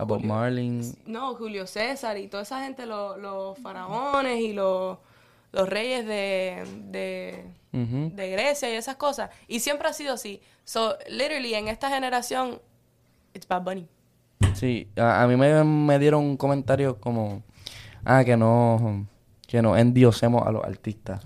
A 0.00 0.04
Bob 0.04 0.22
Marley. 0.24 0.80
no, 1.06 1.34
Julio 1.34 1.66
César 1.66 2.16
y 2.16 2.26
toda 2.28 2.42
esa 2.44 2.62
gente, 2.64 2.86
lo- 2.86 3.16
los 3.18 3.58
faraones 3.58 4.40
y 4.40 4.52
los, 4.52 4.96
los 5.52 5.68
reyes 5.68 6.06
de, 6.06 6.64
de, 6.90 7.44
Ujú. 7.72 8.10
de 8.16 8.30
Grecia 8.30 8.72
y 8.72 8.76
esas 8.76 8.96
cosas. 8.96 9.30
Y 9.46 9.60
siempre 9.60 9.88
ha 9.88 9.92
sido 9.92 10.14
así. 10.14 10.40
So, 10.64 10.96
literally, 11.08 11.54
en 11.54 11.68
esta 11.68 11.90
generación, 11.90 12.60
it's 13.34 13.46
Bad 13.46 13.62
Bunny. 13.62 13.86
Sí, 14.54 14.88
a, 14.96 15.22
a 15.22 15.26
mí 15.28 15.36
me, 15.36 15.62
me 15.64 15.98
dieron 15.98 16.24
un 16.24 16.36
comentario 16.36 16.98
como, 16.98 17.42
ah, 18.04 18.24
que 18.24 18.36
no, 18.36 19.06
que 19.46 19.60
no 19.60 19.76
endiosemos 19.76 20.46
a 20.46 20.50
los 20.50 20.64
artistas. 20.64 21.20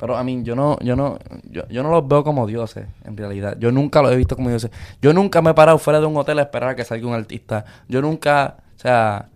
Pero 0.00 0.16
a 0.16 0.24
mí, 0.24 0.40
yo 0.42 0.56
no, 0.56 0.78
yo 0.80 0.96
no, 0.96 1.18
yo, 1.44 1.68
yo 1.68 1.82
no 1.82 1.90
los 1.90 2.08
veo 2.08 2.24
como 2.24 2.46
dioses, 2.46 2.86
en 3.04 3.16
realidad. 3.16 3.56
Yo 3.58 3.70
nunca 3.70 4.00
los 4.02 4.10
he 4.12 4.16
visto 4.16 4.34
como 4.34 4.48
dioses. 4.48 4.70
Yo 5.02 5.12
nunca 5.12 5.42
me 5.42 5.50
he 5.50 5.54
parado 5.54 5.76
fuera 5.78 6.00
de 6.00 6.06
un 6.06 6.16
hotel 6.16 6.38
a 6.38 6.42
esperar 6.42 6.70
a 6.70 6.74
que 6.76 6.84
salga 6.84 7.06
un 7.06 7.14
artista. 7.14 7.64
Yo 7.86 8.00
nunca, 8.00 8.56
o 8.76 8.80
sea, 8.80 9.26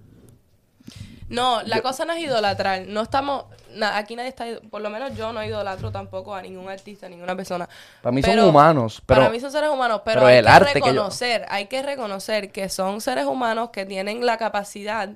No, 1.29 1.63
la 1.63 1.81
cosa 1.81 2.05
no 2.05 2.13
es 2.13 2.21
idolatrar. 2.23 2.85
No 2.87 3.01
estamos, 3.01 3.45
na- 3.75 3.97
aquí 3.97 4.15
nadie 4.15 4.29
está, 4.29 4.45
por 4.71 4.83
lo 4.83 4.91
menos 4.91 5.17
yo 5.17 5.33
no 5.33 5.43
idolatro 5.43 5.91
tampoco 5.91 6.35
a 6.35 6.43
ningún 6.43 6.69
artista, 6.69 7.07
a 7.07 7.09
ninguna 7.09 7.35
persona. 7.35 7.69
para 8.03 8.13
mí 8.13 8.23
son 8.23 8.39
humanos, 8.41 9.03
pero 9.07 9.21
para 9.23 9.33
mí 9.33 9.41
son 9.41 9.51
seres 9.51 9.71
humanos, 9.71 10.03
pero, 10.05 10.21
pero 10.21 10.27
hay 10.29 10.37
el 10.37 10.45
que 10.45 10.51
arte 10.51 10.73
que 10.75 10.81
yo- 10.81 10.87
reconocer, 10.87 11.47
hay 11.49 11.67
que 11.67 11.83
reconocer 11.83 12.53
que 12.53 12.69
son 12.69 13.01
seres 13.01 13.25
humanos 13.25 13.71
que 13.71 13.87
tienen 13.87 14.25
la 14.25 14.37
capacidad 14.37 15.09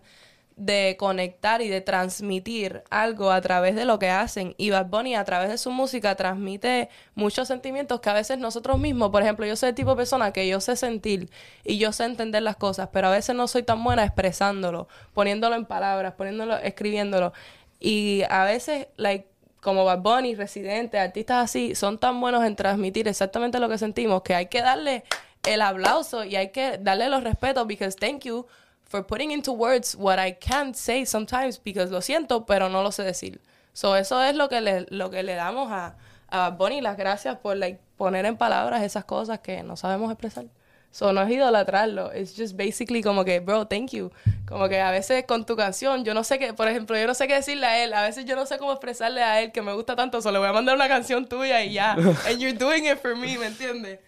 de 0.58 0.96
conectar 0.98 1.62
y 1.62 1.68
de 1.68 1.80
transmitir 1.80 2.82
algo 2.90 3.30
a 3.30 3.40
través 3.40 3.76
de 3.76 3.84
lo 3.84 4.00
que 4.00 4.10
hacen. 4.10 4.54
Y 4.58 4.70
Bad 4.70 4.86
Bunny 4.86 5.14
a 5.14 5.24
través 5.24 5.50
de 5.50 5.56
su 5.56 5.70
música 5.70 6.16
transmite 6.16 6.88
muchos 7.14 7.46
sentimientos 7.46 8.00
que 8.00 8.10
a 8.10 8.12
veces 8.12 8.38
nosotros 8.38 8.78
mismos, 8.78 9.10
por 9.10 9.22
ejemplo, 9.22 9.46
yo 9.46 9.54
soy 9.54 9.70
el 9.70 9.74
tipo 9.76 9.90
de 9.90 9.96
persona 9.96 10.32
que 10.32 10.48
yo 10.48 10.60
sé 10.60 10.74
sentir 10.74 11.30
y 11.64 11.78
yo 11.78 11.92
sé 11.92 12.04
entender 12.04 12.42
las 12.42 12.56
cosas, 12.56 12.88
pero 12.92 13.06
a 13.06 13.12
veces 13.12 13.36
no 13.36 13.46
soy 13.46 13.62
tan 13.62 13.82
buena 13.84 14.04
expresándolo, 14.04 14.88
poniéndolo 15.14 15.54
en 15.54 15.64
palabras, 15.64 16.14
poniéndolo, 16.14 16.56
escribiéndolo. 16.56 17.32
Y 17.78 18.22
a 18.28 18.42
veces, 18.44 18.88
like, 18.96 19.28
como 19.60 19.84
Bad 19.84 20.00
Bunny, 20.00 20.34
Residente, 20.34 20.98
artistas 20.98 21.44
así, 21.44 21.76
son 21.76 21.98
tan 21.98 22.20
buenos 22.20 22.44
en 22.44 22.56
transmitir 22.56 23.06
exactamente 23.06 23.60
lo 23.60 23.68
que 23.68 23.78
sentimos 23.78 24.22
que 24.22 24.34
hay 24.34 24.46
que 24.46 24.60
darle 24.60 25.04
el 25.46 25.62
aplauso 25.62 26.24
y 26.24 26.34
hay 26.34 26.50
que 26.50 26.78
darle 26.78 27.08
los 27.08 27.22
respetos 27.22 27.66
because 27.68 27.96
thank 27.96 28.24
you 28.24 28.46
for 28.88 29.02
putting 29.02 29.30
into 29.30 29.52
words 29.52 29.94
what 29.94 30.18
I 30.18 30.32
can't 30.32 30.74
say 30.74 31.04
sometimes 31.04 31.58
because 31.62 31.92
lo 31.92 32.00
siento, 32.00 32.46
pero 32.46 32.68
no 32.68 32.82
lo 32.82 32.90
sé 32.90 33.04
decir. 33.04 33.40
So 33.72 33.94
eso 33.94 34.20
es 34.22 34.34
lo 34.34 34.48
que 34.48 34.60
le, 34.60 34.86
lo 34.90 35.10
que 35.10 35.22
le 35.22 35.34
damos 35.34 35.70
a, 35.70 35.96
a 36.28 36.50
Bunny, 36.50 36.80
las 36.80 36.96
gracias 36.96 37.36
por 37.36 37.56
like, 37.56 37.78
poner 37.96 38.26
en 38.26 38.36
palabras 38.36 38.82
esas 38.82 39.04
cosas 39.04 39.40
que 39.40 39.62
no 39.62 39.76
sabemos 39.76 40.10
expresar. 40.10 40.46
So 40.90 41.12
no 41.12 41.20
es 41.22 41.30
idolatrarlo, 41.30 42.10
it's 42.14 42.34
just 42.34 42.56
basically 42.56 43.02
como 43.02 43.22
que, 43.22 43.40
bro, 43.40 43.66
thank 43.66 43.90
you. 43.90 44.10
Como 44.46 44.68
que 44.70 44.80
a 44.80 44.90
veces 44.90 45.26
con 45.26 45.44
tu 45.44 45.54
canción, 45.54 46.02
yo 46.02 46.14
no 46.14 46.24
sé 46.24 46.38
qué, 46.38 46.54
por 46.54 46.66
ejemplo, 46.66 46.98
yo 46.98 47.06
no 47.06 47.12
sé 47.12 47.28
qué 47.28 47.34
decirle 47.34 47.66
a 47.66 47.84
él, 47.84 47.92
a 47.92 48.02
veces 48.02 48.24
yo 48.24 48.34
no 48.34 48.46
sé 48.46 48.56
cómo 48.56 48.72
expresarle 48.72 49.22
a 49.22 49.42
él 49.42 49.52
que 49.52 49.60
me 49.60 49.74
gusta 49.74 49.94
tanto, 49.94 50.22
solo 50.22 50.34
le 50.34 50.38
voy 50.38 50.48
a 50.48 50.52
mandar 50.54 50.74
una 50.74 50.88
canción 50.88 51.28
tuya 51.28 51.62
y 51.62 51.74
ya. 51.74 51.92
And 52.26 52.38
you're 52.38 52.56
doing 52.56 52.86
it 52.86 52.98
for 53.00 53.14
me, 53.14 53.36
¿me 53.36 53.46
entiendes? 53.46 54.00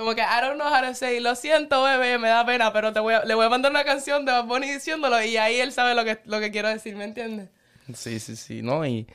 Como 0.00 0.14
que 0.14 0.22
I 0.22 0.40
don't 0.40 0.56
know 0.58 0.66
how 0.66 0.80
to 0.82 0.94
say, 0.94 1.20
lo 1.20 1.34
siento, 1.34 1.82
bebé, 1.84 2.16
me 2.18 2.28
da 2.28 2.44
pena, 2.46 2.72
pero 2.72 2.90
te 2.92 3.00
voy 3.00 3.12
a- 3.14 3.24
le 3.24 3.34
voy 3.34 3.44
a 3.44 3.50
mandar 3.50 3.70
una 3.70 3.84
canción 3.84 4.24
de 4.24 4.32
Bad 4.32 4.46
Bunny 4.46 4.70
diciéndolo 4.72 5.22
y 5.22 5.36
ahí 5.36 5.56
él 5.60 5.72
sabe 5.72 5.94
lo 5.94 6.04
que, 6.04 6.18
lo 6.24 6.40
que 6.40 6.50
quiero 6.50 6.68
decir, 6.68 6.96
¿me 6.96 7.04
entiendes? 7.04 7.50
Sí, 7.92 8.18
sí, 8.18 8.34
sí, 8.34 8.62
¿no? 8.62 8.86
Y, 8.86 9.06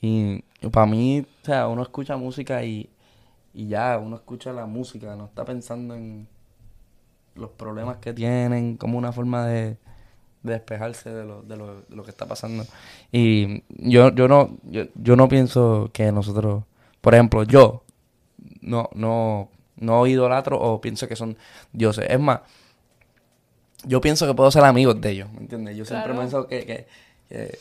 y 0.00 0.42
para 0.72 0.86
mí, 0.86 1.20
o 1.42 1.44
sea, 1.44 1.68
uno 1.68 1.82
escucha 1.82 2.16
música 2.16 2.64
y, 2.64 2.88
y 3.52 3.68
ya, 3.68 3.98
uno 3.98 4.16
escucha 4.16 4.52
la 4.52 4.64
música, 4.66 5.14
no 5.16 5.26
está 5.26 5.44
pensando 5.44 5.94
en 5.94 6.26
los 7.34 7.50
problemas 7.50 7.98
que 7.98 8.12
tienen, 8.12 8.76
como 8.76 8.96
una 8.98 9.12
forma 9.12 9.46
de, 9.46 9.76
de 10.42 10.52
despejarse 10.54 11.10
de 11.10 11.24
lo, 11.24 11.42
de, 11.42 11.56
lo, 11.56 11.80
de 11.82 11.96
lo 11.96 12.02
que 12.04 12.10
está 12.10 12.26
pasando. 12.26 12.64
Y 13.10 13.62
yo, 13.68 14.10
yo 14.14 14.28
no, 14.28 14.56
yo, 14.64 14.84
yo 14.94 15.14
no 15.16 15.28
pienso 15.28 15.90
que 15.92 16.10
nosotros, 16.10 16.64
por 17.00 17.14
ejemplo, 17.14 17.42
yo 17.44 17.84
no, 18.60 18.88
no, 18.94 19.50
no 19.76 20.06
idolatro 20.06 20.58
o 20.60 20.80
pienso 20.80 21.08
que 21.08 21.16
son 21.16 21.36
dioses. 21.72 22.06
Es 22.08 22.20
más, 22.20 22.40
yo 23.84 24.00
pienso 24.00 24.26
que 24.26 24.34
puedo 24.34 24.50
ser 24.50 24.64
amigos 24.64 25.00
de 25.00 25.10
ellos, 25.10 25.30
¿me 25.32 25.38
entiendes? 25.40 25.76
Yo 25.76 25.84
siempre 25.84 26.12
Claro. 26.12 26.20
pienso 26.20 26.46
que, 26.46 26.64
que, 26.66 26.86
que, 27.28 27.58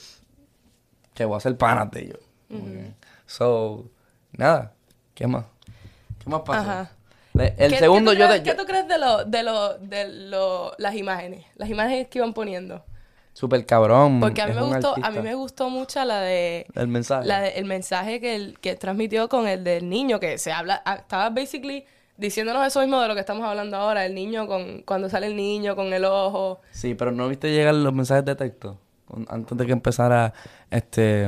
que 1.13 1.25
voy 1.25 1.37
a 1.37 1.39
ser 1.39 1.57
panas 1.57 1.89
de 1.91 2.01
ellos. 2.03 2.19
Como 2.47 2.65
que- 2.65 2.93
So, 3.25 3.85
nada, 4.33 4.73
¿qué 5.15 5.25
más? 5.25 5.45
¿Qué 6.23 6.29
más 6.29 6.41
pasó? 6.41 6.69
Ajá. 6.69 6.91
Le- 7.33 7.55
El 7.57 7.71
¿Qué- 7.71 7.79
segundo 7.79 8.11
¿qué 8.11 8.17
tú 8.17 8.21
yo 8.23 8.27
crees, 8.27 8.43
de... 8.43 8.49
¿Qué 8.51 8.57
tú 8.57 8.65
crees 8.65 8.87
de, 8.87 8.97
lo, 8.97 9.23
de, 9.25 9.43
lo, 9.43 9.77
de 9.77 10.07
lo, 10.09 10.73
las 10.77 10.95
imágenes? 10.95 11.45
Las 11.55 11.69
imágenes 11.69 12.07
que 12.09 12.19
iban 12.19 12.33
poniendo. 12.33 12.83
Super 13.33 13.65
cabrón. 13.65 14.19
Porque 14.19 14.41
a 14.41 14.47
mí 14.47 14.53
me 14.53 14.61
gustó, 14.63 14.93
a 15.01 15.09
mí 15.11 15.19
me 15.21 15.33
gustó 15.35 15.69
mucho 15.69 16.03
la 16.03 16.19
de 16.19 16.67
El 16.75 16.89
mensaje. 16.89 17.25
la 17.25 17.39
de- 17.39 17.49
el 17.51 17.63
mensaje 17.65 18.19
que, 18.19 18.35
él- 18.35 18.57
que 18.59 18.75
transmitió 18.75 19.29
con 19.29 19.47
el 19.47 19.63
del 19.63 19.87
niño, 19.89 20.19
que 20.19 20.37
se 20.37 20.51
habla, 20.51 20.81
ah, 20.85 20.95
estaba 20.95 21.29
basically 21.29 21.85
diciéndonos 22.17 22.65
eso 22.65 22.81
mismo 22.81 22.99
de 23.01 23.07
lo 23.07 23.13
que 23.13 23.19
estamos 23.19 23.43
hablando 23.45 23.77
ahora, 23.77 24.05
el 24.05 24.13
niño 24.13 24.47
con, 24.47 24.81
cuando 24.83 25.09
sale 25.09 25.27
el 25.27 25.35
niño 25.35 25.75
con 25.75 25.93
el 25.93 26.05
ojo. 26.05 26.61
Sí, 26.71 26.93
pero 26.95 27.11
¿no 27.11 27.27
viste 27.27 27.51
llegar 27.51 27.75
los 27.75 27.93
mensajes 27.93 28.25
de 28.25 28.35
texto? 28.35 28.77
Antes 29.27 29.57
de 29.57 29.65
que 29.65 29.71
empezara 29.73 30.33
este... 30.69 31.25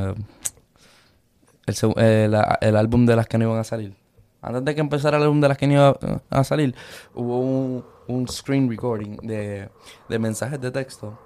El, 1.65 1.75
eh, 1.97 2.29
el 2.61 2.75
álbum 2.75 3.05
de 3.05 3.15
las 3.15 3.27
que 3.27 3.37
no 3.37 3.45
iban 3.45 3.59
a 3.59 3.63
salir. 3.63 3.95
Antes 4.41 4.65
de 4.65 4.75
que 4.75 4.81
empezara 4.81 5.17
el 5.17 5.23
álbum 5.23 5.39
de 5.39 5.47
las 5.47 5.57
que 5.57 5.67
no 5.67 5.73
iban 5.73 5.95
a, 6.29 6.39
a 6.39 6.43
salir, 6.43 6.75
hubo 7.13 7.39
un, 7.39 7.85
un 8.07 8.27
screen 8.27 8.69
recording 8.69 9.15
de, 9.23 9.69
de 10.09 10.19
mensajes 10.19 10.59
de 10.59 10.71
texto 10.71 11.17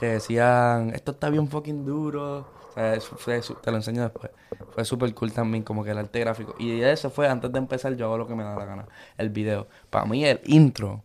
que 0.00 0.06
decían, 0.06 0.90
esto 0.94 1.12
está 1.12 1.30
bien 1.30 1.48
fucking 1.48 1.84
duro. 1.84 2.57
Fue 3.00 3.40
te 3.62 3.70
lo 3.70 3.76
enseño 3.76 4.02
después. 4.02 4.30
Fue 4.70 4.84
súper 4.84 5.12
cool 5.14 5.32
también, 5.32 5.62
como 5.64 5.82
que 5.84 5.90
el 5.90 5.98
arte 5.98 6.20
gráfico. 6.20 6.54
Y 6.58 6.80
eso 6.80 7.10
fue 7.10 7.28
antes 7.28 7.50
de 7.52 7.58
empezar, 7.58 7.94
yo 7.96 8.06
hago 8.06 8.18
lo 8.18 8.26
que 8.26 8.34
me 8.34 8.44
da 8.44 8.54
la 8.54 8.64
gana. 8.64 8.86
El 9.16 9.30
video. 9.30 9.66
Para 9.90 10.04
mí, 10.06 10.24
el 10.24 10.40
intro. 10.44 11.02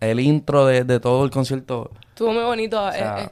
El 0.00 0.20
intro 0.20 0.64
de, 0.66 0.84
de 0.84 0.98
todo 1.00 1.24
el 1.24 1.30
concierto. 1.30 1.90
Estuvo 2.08 2.32
muy 2.32 2.42
bonito. 2.44 2.88
eh, 2.88 2.92
sea- 2.92 3.24
eh, 3.24 3.30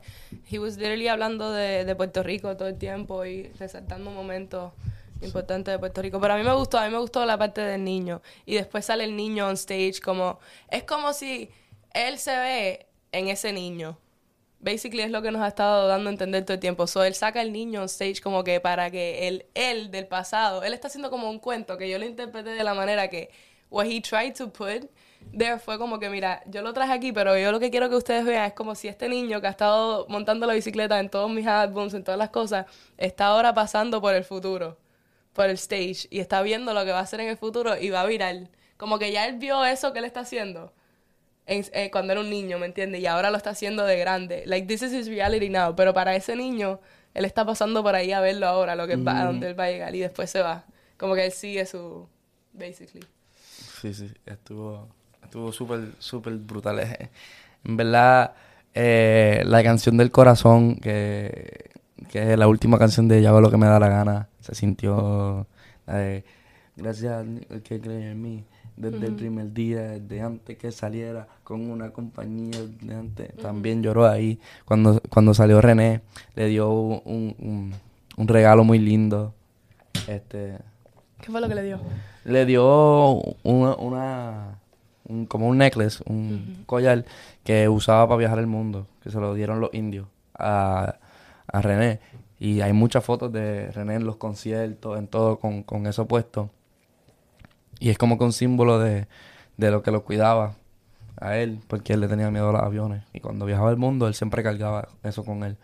he 0.51 0.59
was 0.59 0.77
literally 0.77 1.09
hablando 1.09 1.51
de, 1.53 1.85
de 1.85 1.95
Puerto 1.97 2.23
Rico 2.23 2.55
todo 2.57 2.69
el 2.69 2.77
tiempo 2.77 3.25
y 3.25 3.45
resaltando 3.59 4.11
momentos 4.11 4.73
importantes 5.23 5.73
de 5.73 5.79
Puerto 5.79 6.03
Rico. 6.03 6.21
Pero 6.21 6.35
a 6.35 6.37
mí 6.37 6.45
me 6.45 6.53
gustó, 6.55 6.79
a 6.79 6.85
mí 6.85 6.91
me 6.93 6.99
gustó 6.99 7.25
la 7.25 7.39
parte 7.39 7.61
del 7.63 7.85
niño. 7.85 8.21
Y 8.45 8.55
después 8.57 8.85
sale 8.85 9.05
el 9.05 9.17
niño 9.17 9.47
on 9.47 9.55
stage 9.55 10.01
como... 10.05 10.41
Es 10.71 10.83
como 10.85 11.13
si 11.13 11.51
él 11.95 12.19
se 12.19 12.37
ve 12.37 12.87
en 13.13 13.29
ese 13.29 13.53
niño. 13.53 13.99
Basically 14.61 15.03
es 15.03 15.11
lo 15.11 15.23
que 15.23 15.31
nos 15.31 15.43
ha 15.43 15.49
estado 15.49 15.87
dando 15.87 16.11
a 16.11 16.13
entender 16.13 16.45
todo 16.45 16.55
el 16.55 16.61
tiempo. 16.61 16.87
So, 16.87 17.05
él 17.05 17.15
saca 17.15 17.43
el 17.43 17.53
niño 17.53 17.81
on 17.81 17.87
stage 17.87 18.21
como 18.21 18.43
que 18.43 18.61
para 18.61 18.91
que 18.91 19.29
el 19.29 19.47
él 19.55 19.91
del 19.91 20.07
pasado, 20.07 20.63
él 20.65 20.75
está 20.75 20.89
haciendo 20.89 21.11
como 21.11 21.31
un 21.31 21.39
cuento 21.39 21.79
que 21.79 21.89
yo 21.89 21.99
lo 21.99 22.05
interpreté 22.05 22.51
de 22.51 22.65
la 22.65 22.75
manera 22.75 23.09
que 23.09 23.31
what 23.71 23.87
he 23.87 24.01
tried 24.01 24.35
to 24.35 24.53
put 24.53 24.91
there 25.37 25.59
fue 25.59 25.79
como 25.79 25.99
que, 25.99 26.11
mira, 26.11 26.43
yo 26.47 26.63
lo 26.63 26.73
traje 26.73 26.93
aquí, 26.93 27.13
pero 27.13 27.37
yo 27.39 27.53
lo 27.53 27.61
que 27.61 27.71
quiero 27.71 27.89
que 27.89 27.97
ustedes 27.97 28.25
vean 28.25 28.47
es 28.47 28.53
como 28.55 28.75
si 28.75 28.89
este 28.89 29.09
niño 29.09 29.41
que 29.41 29.47
ha 29.47 29.51
estado 29.51 30.07
montando 30.09 30.47
la 30.47 30.55
bicicleta 30.55 30.99
en 31.01 31.09
todos 31.11 31.31
mis 31.31 31.47
álbums, 31.47 31.95
en 31.95 32.05
todas 32.05 32.19
las 32.19 32.31
cosas, 32.31 32.67
está 32.97 33.27
ahora 33.27 33.55
pasando 33.55 34.01
por 34.01 34.15
el 34.15 34.25
futuro, 34.25 34.79
por 35.33 35.47
el 35.47 35.57
stage, 35.57 36.09
y 36.11 36.21
está 36.21 36.43
viendo 36.43 36.73
lo 36.73 36.85
que 36.85 36.93
va 36.93 37.01
a 37.01 37.03
hacer 37.03 37.21
en 37.21 37.29
el 37.29 37.37
futuro 37.37 37.77
y 37.79 37.91
va 37.91 38.03
a 38.03 38.07
virar. 38.07 38.49
Como 38.77 38.99
que 38.99 39.13
ya 39.13 39.27
él 39.27 39.37
vio 39.39 39.65
eso 39.65 39.93
que 39.93 39.99
él 39.99 40.05
está 40.05 40.21
haciendo 40.21 40.73
en- 41.49 41.65
eh, 41.73 41.91
cuando 41.91 42.13
era 42.13 42.21
un 42.21 42.31
niño, 42.31 42.59
¿me 42.59 42.67
entiendes? 42.67 43.01
Y 43.01 43.07
ahora 43.07 43.31
lo 43.31 43.37
está 43.37 43.51
haciendo 43.51 43.85
de 43.87 43.99
grande. 43.99 44.45
Like, 44.47 44.67
this 44.67 44.83
is 44.83 44.93
his 44.93 45.09
reality 45.09 45.49
now. 45.49 45.75
Pero 45.75 45.93
para 45.95 46.15
ese 46.17 46.37
niño, 46.37 46.81
él 47.15 47.25
está 47.25 47.45
pasando 47.45 47.83
por 47.83 47.95
ahí 47.95 48.13
a 48.13 48.21
verlo 48.21 48.47
ahora, 48.47 48.77
lo 48.77 48.87
que 48.87 48.97
va, 48.97 49.21
a 49.21 49.25
donde 49.27 49.49
él 49.49 49.59
va 49.59 49.65
a 49.65 49.71
llegar, 49.71 49.95
y 49.95 50.01
después 50.01 50.31
se 50.31 50.43
va. 50.43 50.65
Como 50.97 51.15
que 51.15 51.27
él 51.27 51.33
sigue 51.33 51.67
su, 51.67 52.07
basically. 52.53 53.05
Sí, 53.81 53.95
sí, 53.95 54.11
estuvo 54.27 54.89
estuvo 55.23 55.53
súper, 55.53 55.81
súper 55.99 56.35
brutal. 56.35 56.79
Eh, 56.81 57.11
En 57.65 57.77
verdad, 57.77 58.33
eh, 58.75 59.43
la 59.47 59.63
canción 59.63 59.97
del 59.97 60.11
corazón, 60.11 60.77
que, 60.77 61.71
que 62.09 62.33
es 62.33 62.39
la 62.39 62.49
última 62.49 62.79
canción 62.79 63.09
de 63.09 63.21
Ya 63.23 63.31
hago 63.31 63.41
lo 63.41 63.51
que 63.51 63.57
me 63.57 63.67
da 63.67 63.79
la 63.81 63.89
gana, 63.89 64.29
se 64.41 64.55
sintió 64.55 65.47
la 65.87 65.97
de 65.99 66.25
gracias 66.77 67.25
que 67.65 67.81
cree 67.81 68.11
en 68.13 68.23
mí. 68.23 68.45
Desde 68.81 69.07
el 69.07 69.15
primer 69.15 69.53
día, 69.53 69.81
desde 69.99 70.21
antes 70.21 70.57
que 70.57 70.71
saliera 70.71 71.27
con 71.43 71.69
una 71.69 71.91
compañía 71.91 72.61
de 72.81 72.95
antes, 72.95 73.37
también 73.37 73.83
lloró 73.83 74.07
ahí. 74.07 74.39
Cuando, 74.65 75.01
cuando 75.11 75.35
salió 75.35 75.61
René, 75.61 76.01
le 76.37 76.47
dio 76.47 76.71
un, 76.71 77.35
un, 77.39 77.75
un 78.17 78.29
regalo 78.29 78.63
muy 78.63 78.79
lindo. 78.79 79.35
Este, 80.07 80.59
¿Qué 81.21 81.31
fue 81.33 81.41
lo 81.41 81.49
que 81.49 81.55
le 81.57 81.63
dio? 81.65 81.81
le 82.25 82.47
dio 82.47 83.15
una, 83.43 83.75
una 83.77 84.59
un- 85.09 85.27
como 85.27 85.49
un 85.49 85.59
necklace, 85.59 86.03
un 86.07 86.63
collar 86.67 87.05
que 87.43 87.69
usaba 87.69 88.07
para 88.07 88.19
viajar 88.19 88.39
el 88.39 88.47
mundo, 88.47 88.87
que 89.03 89.11
se 89.11 89.19
lo 89.19 89.35
dieron 89.35 89.59
los 89.61 89.75
indios 89.75 90.07
a, 90.39 90.97
a 91.49 91.63
René. 91.63 91.99
Y 92.39 92.61
hay 92.61 92.73
muchas 92.73 93.05
fotos 93.05 93.33
de 93.33 93.73
René 93.73 93.97
en 93.97 94.05
los 94.05 94.17
conciertos, 94.17 94.97
en 94.99 95.09
todo, 95.09 95.41
con, 95.41 95.65
con 95.65 95.87
eso 95.89 96.07
puesto. 96.07 96.51
Y 97.79 97.91
es 97.91 97.99
como 97.99 98.19
que 98.19 98.25
un 98.25 98.33
símbolo 98.33 98.79
de, 98.79 99.07
de 99.57 99.71
lo 99.71 99.83
que 99.83 99.91
lo 99.91 100.05
cuidaba 100.05 100.55
a 101.21 101.37
él, 101.37 101.61
porque 101.67 101.93
él 101.93 102.01
le 102.01 102.09
tenía 102.09 102.31
miedo 102.31 102.51
a 102.51 102.53
los 102.53 102.63
aviones. 102.63 103.05
Y 103.13 103.21
cuando 103.21 103.47
viajaba 103.47 103.71
al 103.71 103.77
mundo, 103.77 104.07
él 104.07 104.15
siempre 104.15 104.43
cargaba 104.43 104.89
eso 105.03 105.25
con 105.25 105.45
él. 105.45 105.57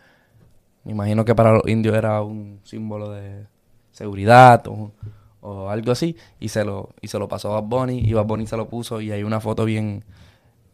Me 0.84 0.92
imagino 0.92 1.24
que 1.24 1.34
para 1.34 1.52
los 1.52 1.66
indios 1.66 1.96
era 1.96 2.20
un 2.22 2.60
símbolo 2.64 3.10
de 3.10 3.46
seguridad 3.92 4.66
o, 4.66 4.92
o 5.40 5.70
algo 5.70 5.92
así. 5.92 6.16
Y 6.40 6.48
se 6.48 6.64
lo, 6.64 6.90
y 7.00 7.08
se 7.08 7.18
lo 7.18 7.28
pasó 7.28 7.52
a 7.52 7.60
Bad 7.60 7.68
Bunny 7.68 7.98
y 8.00 8.12
Bad 8.12 8.26
Bunny 8.26 8.46
se 8.46 8.56
lo 8.56 8.68
puso. 8.68 9.00
Y 9.00 9.12
hay 9.12 9.22
una 9.22 9.40
foto 9.40 9.64
bien, 9.64 10.04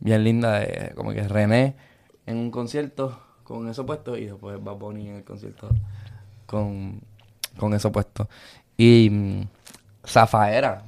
bien 0.01 0.25
linda 0.25 0.61
de 0.61 0.93
como 0.95 1.13
que 1.13 1.27
René 1.27 1.77
en 2.27 2.37
un 2.37 2.51
concierto 2.51 3.21
con 3.45 3.69
eso 3.69 3.85
puesto 3.85 4.17
y 4.17 4.27
después 4.27 4.63
Bad 4.63 4.77
Bunny 4.77 5.09
en 5.09 5.17
el 5.17 5.25
concierto 5.25 5.69
con, 6.47 7.01
con 7.57 7.75
eso 7.75 7.93
puesto. 7.93 8.29
Y 8.77 9.09
mm, 9.11 9.43
Zafaera, 10.07 10.85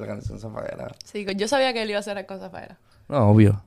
la 0.00 0.06
canción 0.06 0.38
Zafaera. 0.38 0.94
Sí, 1.04 1.26
yo 1.36 1.48
sabía 1.48 1.72
que 1.72 1.82
él 1.82 1.90
iba 1.90 1.98
a 1.98 2.00
hacer 2.00 2.24
con 2.26 2.40
Zafaera. 2.40 2.78
No, 3.08 3.30
obvio. 3.30 3.62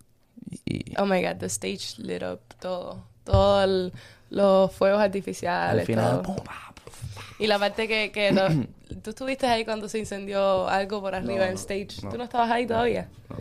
Y, 0.66 0.94
Oh 0.98 1.06
my 1.06 1.22
god, 1.22 1.38
the 1.38 1.46
stage 1.48 1.96
lit 2.00 2.24
up, 2.24 2.40
todo. 2.60 3.04
Todos 3.24 3.92
los 4.30 4.72
fuegos 4.74 5.02
artificiales. 5.02 5.82
al 5.82 5.86
final, 5.86 6.12
todo. 6.22 6.36
pum, 6.36 6.36
pa, 6.44 6.74
pum. 6.84 6.94
Y 7.40 7.48
la 7.48 7.58
parte 7.60 7.88
que, 7.88 8.12
que 8.12 8.32
lo- 8.32 8.48
tú 9.04 9.10
estuviste 9.12 9.48
ahí 9.48 9.64
cuando 9.66 9.88
se 9.90 10.00
incendió 10.00 10.68
algo 10.68 11.02
por 11.02 11.16
arriba 11.16 11.46
No, 11.46 11.52
en 11.52 11.54
stage. 11.56 12.02
no. 12.04 12.10
¿Tú 12.10 12.18
no 12.18 12.24
estabas 12.26 12.52
ahí 12.52 12.66
todavía? 12.68 13.08
no. 13.30 13.38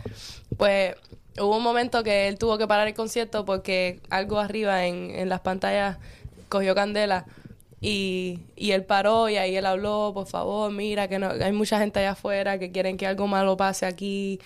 Pues 0.57 0.95
hubo 1.39 1.57
un 1.57 1.63
momento 1.63 2.03
que 2.03 2.27
él 2.27 2.37
tuvo 2.37 2.57
que 2.57 2.67
parar 2.67 2.87
el 2.87 2.93
concierto 2.93 3.43
porque 3.43 3.99
algo 4.09 4.39
arriba 4.39 4.85
en, 4.85 5.11
en 5.11 5.29
las 5.29 5.39
pantallas 5.41 5.97
cogió 6.49 6.75
candela. 6.75 7.25
Y, 7.85 8.39
y 8.55 8.71
él 8.71 8.85
paró 8.85 9.27
y 9.27 9.35
ahí 9.35 9.57
él 9.57 9.65
habló, 9.65 10.11
por 10.13 10.25
favor, 10.25 10.71
mira 10.71 11.09
que 11.09 11.19
no, 11.19 11.31
hay 11.31 11.51
mucha 11.51 11.77
gente 11.79 11.99
allá 11.99 12.11
afuera 12.11 12.57
que 12.57 12.71
quieren 12.71 12.95
que 12.95 13.05
algo 13.05 13.27
malo 13.27 13.57
pase 13.57 13.85
aquí. 13.85 14.39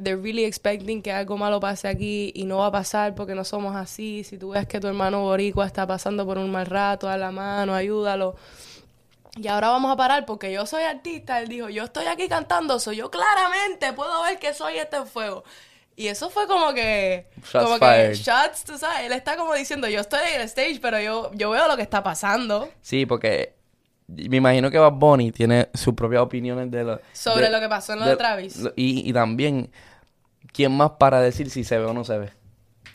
They're 0.00 0.14
really 0.14 0.44
expecting 0.44 1.02
que 1.02 1.10
algo 1.10 1.36
malo 1.36 1.58
pase 1.58 1.88
aquí 1.88 2.30
y 2.36 2.44
no 2.44 2.58
va 2.58 2.66
a 2.66 2.70
pasar 2.70 3.16
porque 3.16 3.34
no 3.34 3.42
somos 3.42 3.74
así. 3.74 4.22
Si 4.22 4.38
tú 4.38 4.50
ves 4.50 4.68
que 4.68 4.78
tu 4.78 4.86
hermano 4.86 5.22
boricua 5.22 5.66
está 5.66 5.88
pasando 5.88 6.24
por 6.24 6.38
un 6.38 6.52
mal 6.52 6.66
rato, 6.66 7.08
a 7.08 7.16
la 7.16 7.32
mano, 7.32 7.74
ayúdalo. 7.74 8.36
Y 9.34 9.48
ahora 9.48 9.70
vamos 9.70 9.90
a 9.90 9.96
parar 9.96 10.24
porque 10.24 10.52
yo 10.52 10.64
soy 10.64 10.84
artista. 10.84 11.40
Él 11.40 11.48
dijo, 11.48 11.68
yo 11.68 11.82
estoy 11.82 12.06
aquí 12.06 12.28
cantando, 12.28 12.78
soy 12.78 12.98
yo 12.98 13.10
claramente 13.10 13.92
puedo 13.92 14.22
ver 14.22 14.38
que 14.38 14.54
soy 14.54 14.76
este 14.76 15.04
fuego. 15.04 15.42
Y 16.00 16.06
eso 16.06 16.30
fue 16.30 16.46
como 16.46 16.72
que... 16.74 17.26
Shots 17.42 17.64
como 17.64 17.76
fired. 17.78 18.10
que 18.10 18.14
shots, 18.14 18.62
tú 18.64 18.78
sabes. 18.78 19.00
Él 19.06 19.12
está 19.12 19.36
como 19.36 19.52
diciendo, 19.52 19.88
yo 19.88 20.00
estoy 20.00 20.20
en 20.32 20.40
el 20.40 20.46
stage, 20.46 20.78
pero 20.80 21.00
yo, 21.00 21.32
yo 21.34 21.50
veo 21.50 21.66
lo 21.66 21.74
que 21.76 21.82
está 21.82 22.04
pasando 22.04 22.68
Sí, 22.80 23.04
porque 23.04 23.56
me 24.06 24.36
imagino 24.36 24.70
que 24.70 24.78
Bad 24.78 24.92
Bunny 24.92 25.32
tiene 25.32 25.68
sus 25.74 25.94
propias 25.94 26.22
opiniones 26.22 26.70
de 26.70 26.84
lo, 26.84 27.00
sobre 27.12 27.46
de- 27.46 27.50
lo 27.50 27.58
que 27.60 27.68
pasó 27.68 27.94
en 27.94 27.98
lo 27.98 28.06
de, 28.06 28.16
Travis. 28.16 28.56
lo- 28.58 28.72
y, 28.76 29.10
y 29.10 29.12
también, 29.12 29.72
¿quién 30.52 30.70
más 30.70 30.92
para 31.00 31.20
decir 31.20 31.50
si 31.50 31.64
se 31.64 31.76
ve 31.78 31.84
o 31.86 31.92
no 31.92 32.04
se 32.04 32.16
ve? 32.16 32.30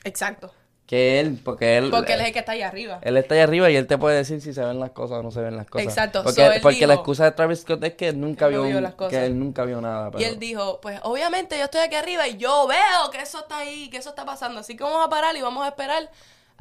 Exacto. 0.06 0.54
Que 0.86 1.22
él, 1.22 1.40
porque 1.44 1.78
él... 1.78 1.90
Porque 1.90 2.14
él 2.14 2.22
es 2.22 2.28
el 2.28 2.34
que 2.34 2.40
está 2.40 2.52
ahí 2.52 2.62
arriba. 2.62 3.00
Él 3.02 3.16
está 3.16 3.36
ahí 3.36 3.42
arriba 3.42 3.72
y 3.72 3.76
él 3.78 3.88
te 3.88 3.98
puede 3.98 4.18
decir 4.18 4.42
si 4.42 4.54
se 4.54 4.64
ven 4.64 4.80
las 4.80 4.92
cosas 4.92 5.20
o 5.20 5.24
no 5.24 5.32
se 5.32 5.40
ven 5.40 5.56
las 5.56 5.68
cosas. 5.68 5.88
Exacto, 5.88 6.24
Porque, 6.24 6.42
so 6.42 6.52
él 6.52 6.62
porque 6.62 6.86
la 6.86 6.96
excusa 6.96 7.24
de 7.24 7.32
Travis 7.32 7.62
Scott 7.62 7.84
es 7.86 7.94
que 7.94 8.10
él 8.10 8.20
nunca 8.20 8.50
no 8.50 8.64
vio, 8.64 8.82
las 8.82 8.94
cosas. 8.94 9.14
que 9.14 9.26
él 9.26 9.40
nunca 9.40 9.64
vio 9.64 9.80
nada. 9.80 10.12
Y 10.18 10.24
él 10.26 10.40
dijo, 10.40 10.80
pues 10.82 11.00
obviamente 11.04 11.58
yo 11.58 11.66
estoy 11.66 11.82
aquí 11.82 11.96
arriba 11.96 12.28
y 12.28 12.38
yo 12.38 12.68
veo 12.68 13.12
que 13.12 13.22
eso 13.22 13.40
está 13.40 13.60
ahí, 13.60 13.90
que 13.90 13.98
eso 13.98 14.10
está 14.10 14.26
pasando. 14.26 14.60
Así 14.60 14.76
que 14.76 14.84
vamos 14.84 15.06
a 15.06 15.10
parar 15.10 15.36
y 15.38 15.42
vamos 15.42 15.64
a 15.64 15.70
esperar 15.70 16.10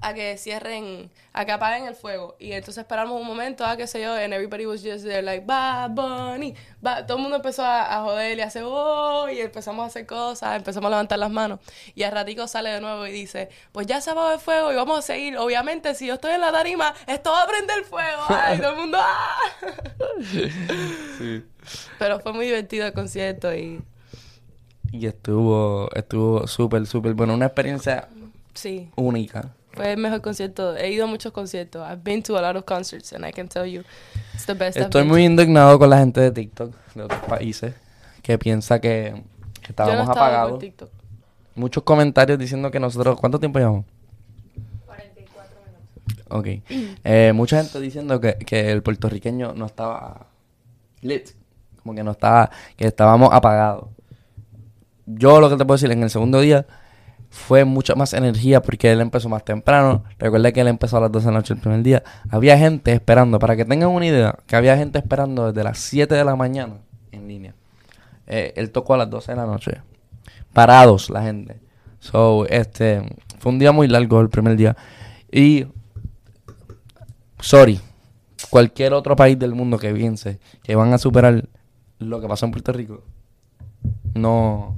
a 0.02 0.12
que 0.14 0.36
cierren, 0.36 1.10
a 1.32 1.44
que 1.44 1.52
apaguen 1.52 1.86
el 1.86 1.94
fuego. 1.94 2.36
Y 2.38 2.52
entonces 2.52 2.82
esperamos 2.82 3.20
un 3.20 3.26
momento, 3.26 3.64
a 3.64 3.76
qué 3.76 3.86
sé 3.86 4.02
yo, 4.02 4.12
and 4.14 4.32
everybody 4.34 4.66
was 4.66 4.82
just 4.82 5.04
there 5.04 5.22
like, 5.22 5.46
Bad 5.46 5.92
Bunny. 5.92 6.54
Ba-". 6.80 7.06
Todo 7.06 7.16
el 7.18 7.22
mundo 7.22 7.36
empezó 7.36 7.62
a, 7.64 7.96
a 7.96 8.02
joder 8.02 8.36
y 8.36 8.40
a 8.40 8.46
hacer, 8.46 8.64
oh, 8.66 9.28
y 9.30 9.40
empezamos 9.40 9.84
a 9.84 9.86
hacer 9.86 10.04
cosas, 10.06 10.56
empezamos 10.56 10.88
a 10.88 10.90
levantar 10.90 11.18
las 11.18 11.30
manos. 11.30 11.60
Y 11.94 12.02
al 12.02 12.12
ratico 12.12 12.46
sale 12.48 12.70
de 12.70 12.80
nuevo 12.80 13.06
y 13.06 13.12
dice, 13.12 13.48
pues 13.70 13.86
ya 13.86 14.00
se 14.00 14.10
apagó 14.10 14.32
el 14.32 14.40
fuego 14.40 14.72
y 14.72 14.76
vamos 14.76 14.98
a 14.98 15.02
seguir. 15.02 15.38
Obviamente, 15.38 15.94
si 15.94 16.06
yo 16.06 16.14
estoy 16.14 16.32
en 16.32 16.40
la 16.40 16.52
tarima, 16.52 16.92
esto 17.06 17.30
va 17.30 17.42
a 17.44 17.46
prender 17.46 17.84
fuego. 17.84 18.22
Ay, 18.28 18.58
todo 18.58 18.70
el 18.70 18.76
mundo, 18.76 18.98
¡ah! 19.00 19.36
Sí. 21.18 21.44
Pero 21.98 22.18
fue 22.20 22.32
muy 22.32 22.46
divertido 22.46 22.86
el 22.86 22.92
concierto 22.92 23.54
y 23.54 23.80
Y 24.90 25.06
estuvo, 25.06 25.88
estuvo 25.94 26.46
súper, 26.46 26.86
súper 26.86 27.14
bueno. 27.14 27.34
Una 27.34 27.46
experiencia 27.46 28.08
sí. 28.52 28.90
única. 28.96 29.54
Fue 29.74 29.92
el 29.92 29.98
mejor 29.98 30.20
concierto. 30.20 30.76
He 30.76 30.90
ido 30.92 31.04
a 31.04 31.06
muchos 31.06 31.32
conciertos. 31.32 31.82
I've 31.88 32.02
been 32.02 32.22
to 32.24 32.36
a 32.38 32.42
lot 32.42 32.56
of 32.56 32.64
concerts 32.64 33.12
and 33.12 33.24
I 33.26 33.32
can 33.32 33.48
tell 33.48 33.66
you 33.66 33.82
it's 34.34 34.44
the 34.46 34.54
best. 34.54 34.76
I've 34.76 34.84
Estoy 34.86 35.02
been 35.02 35.08
muy 35.08 35.22
to. 35.22 35.26
indignado 35.32 35.78
con 35.78 35.88
la 35.90 35.98
gente 35.98 36.20
de 36.20 36.30
TikTok 36.30 36.74
de 36.94 37.02
otros 37.02 37.20
países 37.22 37.74
que 38.22 38.38
piensa 38.38 38.80
que, 38.80 39.14
que 39.60 39.62
Yo 39.62 39.68
estábamos 39.70 40.06
no 40.06 40.12
apagados. 40.12 40.50
por 40.52 40.60
TikTok. 40.60 40.90
Muchos 41.54 41.82
comentarios 41.82 42.38
diciendo 42.38 42.70
que 42.70 42.80
nosotros... 42.80 43.18
¿Cuánto 43.20 43.38
tiempo 43.38 43.58
llevamos? 43.58 43.84
44 44.86 45.56
minutos. 45.66 46.26
Ok. 46.28 46.46
Eh, 47.04 47.32
mucha 47.34 47.62
gente 47.62 47.80
diciendo 47.80 48.20
que, 48.20 48.34
que 48.36 48.70
el 48.70 48.82
puertorriqueño 48.82 49.52
no 49.54 49.66
estaba 49.66 50.26
lit. 51.00 51.30
Como 51.82 51.94
que 51.94 52.02
no 52.04 52.12
estaba... 52.12 52.50
Que 52.76 52.86
estábamos 52.86 53.30
apagados. 53.32 53.88
Yo 55.06 55.40
lo 55.40 55.50
que 55.50 55.56
te 55.56 55.64
puedo 55.64 55.76
decir, 55.76 55.90
en 55.90 56.02
el 56.02 56.10
segundo 56.10 56.40
día 56.40 56.64
fue 57.32 57.64
mucha 57.64 57.94
más 57.94 58.12
energía 58.12 58.60
porque 58.60 58.92
él 58.92 59.00
empezó 59.00 59.30
más 59.30 59.42
temprano. 59.42 60.04
Recuerda 60.18 60.52
que 60.52 60.60
él 60.60 60.68
empezó 60.68 60.98
a 60.98 61.00
las 61.00 61.12
12 61.12 61.26
de 61.26 61.32
la 61.32 61.38
noche 61.38 61.54
el 61.54 61.60
primer 61.60 61.82
día. 61.82 62.02
Había 62.28 62.58
gente 62.58 62.92
esperando, 62.92 63.38
para 63.38 63.56
que 63.56 63.64
tengan 63.64 63.88
una 63.88 64.04
idea, 64.04 64.36
que 64.46 64.54
había 64.54 64.76
gente 64.76 64.98
esperando 64.98 65.50
desde 65.50 65.64
las 65.64 65.78
7 65.78 66.14
de 66.14 66.24
la 66.26 66.36
mañana 66.36 66.74
en 67.10 67.26
línea. 67.26 67.54
Eh, 68.26 68.52
él 68.56 68.70
tocó 68.70 68.92
a 68.94 68.98
las 68.98 69.08
12 69.08 69.32
de 69.32 69.36
la 69.36 69.46
noche. 69.46 69.80
Parados 70.52 71.08
la 71.08 71.22
gente. 71.22 71.58
So, 72.00 72.46
este, 72.48 73.02
fue 73.38 73.50
un 73.50 73.58
día 73.58 73.72
muy 73.72 73.88
largo 73.88 74.20
el 74.20 74.28
primer 74.28 74.54
día. 74.54 74.76
Y, 75.30 75.66
sorry, 77.40 77.80
cualquier 78.50 78.92
otro 78.92 79.16
país 79.16 79.38
del 79.38 79.54
mundo 79.54 79.78
que 79.78 79.90
piense 79.94 80.38
que 80.62 80.76
van 80.76 80.92
a 80.92 80.98
superar 80.98 81.48
lo 81.98 82.20
que 82.20 82.28
pasó 82.28 82.44
en 82.44 82.52
Puerto 82.52 82.74
Rico, 82.74 83.04
no, 84.14 84.76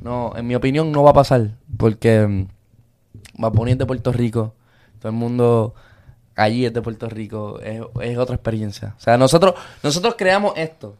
no, 0.00 0.32
en 0.36 0.46
mi 0.46 0.54
opinión 0.54 0.92
no 0.92 1.02
va 1.02 1.10
a 1.10 1.14
pasar. 1.14 1.56
Porque 1.76 2.26
mm, 2.26 2.48
Bad 3.34 3.52
Bunny 3.52 3.72
es 3.72 3.78
de 3.78 3.86
Puerto 3.86 4.12
Rico, 4.12 4.54
todo 4.98 5.10
el 5.10 5.16
mundo 5.16 5.74
allí 6.36 6.64
es 6.64 6.72
de 6.72 6.82
Puerto 6.82 7.08
Rico, 7.08 7.60
es, 7.60 8.18
otra 8.18 8.34
experiencia. 8.34 8.94
O 8.96 9.00
sea, 9.00 9.16
nosotros, 9.16 9.54
nosotros 9.82 10.14
creamos 10.16 10.54
esto. 10.56 10.96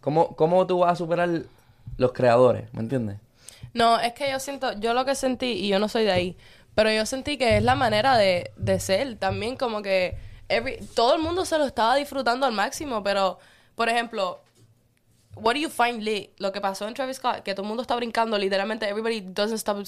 ¿Cómo, 0.00 0.36
¿Cómo 0.36 0.66
tú 0.66 0.80
vas 0.80 0.92
a 0.92 0.96
superar 0.96 1.28
los 1.96 2.12
creadores? 2.12 2.72
¿Me 2.74 2.80
entiendes? 2.80 3.18
No, 3.72 3.98
es 3.98 4.12
que 4.12 4.30
yo 4.30 4.38
siento, 4.38 4.72
yo 4.78 4.94
lo 4.94 5.04
que 5.04 5.14
sentí, 5.14 5.52
y 5.52 5.68
yo 5.68 5.78
no 5.78 5.88
soy 5.88 6.04
de 6.04 6.12
ahí, 6.12 6.36
pero 6.74 6.90
yo 6.92 7.06
sentí 7.06 7.38
que 7.38 7.56
es 7.56 7.62
la 7.62 7.74
manera 7.74 8.16
de, 8.16 8.50
de 8.56 8.80
ser. 8.80 9.16
También 9.16 9.56
como 9.56 9.82
que 9.82 10.16
todo 10.94 11.14
el 11.14 11.22
mundo 11.22 11.44
se 11.44 11.58
lo 11.58 11.64
estaba 11.64 11.96
disfrutando 11.96 12.46
al 12.46 12.52
máximo, 12.52 13.02
pero, 13.02 13.38
por 13.74 13.88
ejemplo, 13.88 14.40
what 15.36 15.54
do 15.54 15.60
you 15.60 15.70
find 15.70 16.02
lit? 16.02 16.30
Lo 16.38 16.52
que 16.52 16.60
pasó 16.60 16.86
en 16.86 16.94
Travis 16.94 17.16
Scott, 17.16 17.42
que 17.42 17.54
todo 17.54 17.62
el 17.62 17.68
mundo 17.68 17.82
está 17.82 17.96
brincando, 17.96 18.38
literalmente 18.38 18.88
everybody 18.88 19.20
doesn't 19.20 19.58
stop 19.58 19.78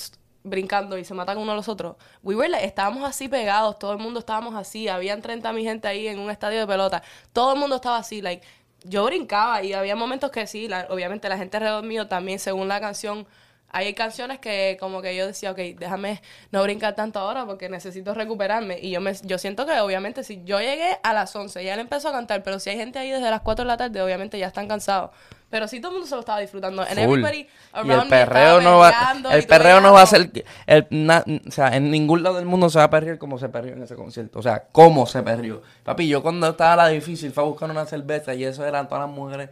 brincando 0.46 0.96
y 0.98 1.04
se 1.04 1.12
matan 1.14 1.38
uno 1.38 1.52
a 1.52 1.54
los 1.54 1.68
otros. 1.68 1.96
We 2.22 2.34
were 2.34 2.48
like- 2.48 2.64
estábamos 2.66 3.04
así 3.04 3.28
pegados, 3.28 3.78
todo 3.78 3.92
el 3.92 3.98
mundo 3.98 4.20
estábamos 4.20 4.54
así, 4.54 4.88
habían 4.88 5.20
30 5.22 5.52
mil 5.52 5.64
gente 5.64 5.88
ahí 5.88 6.06
en 6.08 6.18
un 6.18 6.30
estadio 6.30 6.60
de 6.60 6.66
pelota, 6.66 7.02
todo 7.32 7.52
el 7.54 7.58
mundo 7.58 7.76
estaba 7.76 7.98
así, 7.98 8.22
like, 8.22 8.46
yo 8.84 9.04
brincaba 9.04 9.62
y 9.62 9.72
había 9.72 9.96
momentos 9.96 10.30
que 10.30 10.46
sí, 10.46 10.68
la- 10.68 10.86
obviamente 10.90 11.28
la 11.28 11.36
gente 11.38 11.56
alrededor 11.56 11.84
mío 11.84 12.06
también, 12.08 12.38
según 12.38 12.68
la 12.68 12.80
canción, 12.80 13.26
hay 13.70 13.92
canciones 13.94 14.38
que 14.38 14.76
como 14.80 15.02
que 15.02 15.14
yo 15.16 15.26
decía, 15.26 15.50
ok, 15.50 15.58
déjame 15.78 16.22
no 16.50 16.62
brincar 16.62 16.94
tanto 16.94 17.18
ahora 17.18 17.44
porque 17.44 17.68
necesito 17.68 18.14
recuperarme. 18.14 18.78
Y 18.80 18.90
yo 18.90 19.00
me 19.00 19.12
yo 19.22 19.38
siento 19.38 19.66
que 19.66 19.78
obviamente 19.80 20.24
si 20.24 20.42
yo 20.44 20.60
llegué 20.60 20.98
a 21.02 21.12
las 21.12 21.34
11 21.34 21.62
y 21.62 21.68
él 21.68 21.80
empezó 21.80 22.08
a 22.08 22.12
cantar, 22.12 22.42
pero 22.42 22.58
si 22.58 22.70
hay 22.70 22.76
gente 22.76 22.98
ahí 22.98 23.10
desde 23.10 23.28
las 23.30 23.40
4 23.42 23.64
de 23.64 23.68
la 23.68 23.76
tarde, 23.76 24.00
obviamente 24.00 24.38
ya 24.38 24.46
están 24.46 24.68
cansados. 24.68 25.10
Pero 25.48 25.68
sí 25.68 25.78
todo 25.78 25.90
el 25.90 25.94
mundo 25.98 26.08
se 26.08 26.14
lo 26.16 26.20
estaba 26.20 26.40
disfrutando. 26.40 26.82
And 26.82 26.90
Full. 26.94 27.00
everybody 27.02 27.38
Y 27.38 27.48
around 27.72 27.90
el 27.90 27.98
me 27.98 28.10
perreo 28.10 28.58
estaba 28.58 28.62
no 28.62 28.78
va, 28.78 29.34
el 29.34 29.42
y 29.42 29.46
perreo 29.46 29.80
no 29.80 29.92
va 29.92 30.02
a 30.02 30.06
ser, 30.06 30.30
el, 30.66 30.86
na- 30.90 31.24
o 31.46 31.50
sea, 31.52 31.76
en 31.76 31.90
ningún 31.90 32.22
lado 32.24 32.36
del 32.36 32.46
mundo 32.46 32.68
se 32.68 32.78
va 32.78 32.84
a 32.84 32.90
perrear 32.90 33.18
como 33.18 33.38
se 33.38 33.48
perrió 33.48 33.74
en 33.74 33.82
ese 33.82 33.94
concierto. 33.94 34.40
O 34.40 34.42
sea, 34.42 34.64
cómo 34.72 35.06
se 35.06 35.22
perrió. 35.22 35.62
Papi, 35.84 36.08
yo 36.08 36.20
cuando 36.22 36.48
estaba 36.48 36.74
la 36.76 36.88
difícil 36.88 37.30
fue 37.30 37.44
a 37.44 37.46
buscar 37.46 37.70
una 37.70 37.86
cerveza 37.86 38.34
y 38.34 38.42
eso 38.44 38.66
eran 38.66 38.88
todas 38.88 39.06
las 39.06 39.14
mujeres. 39.16 39.50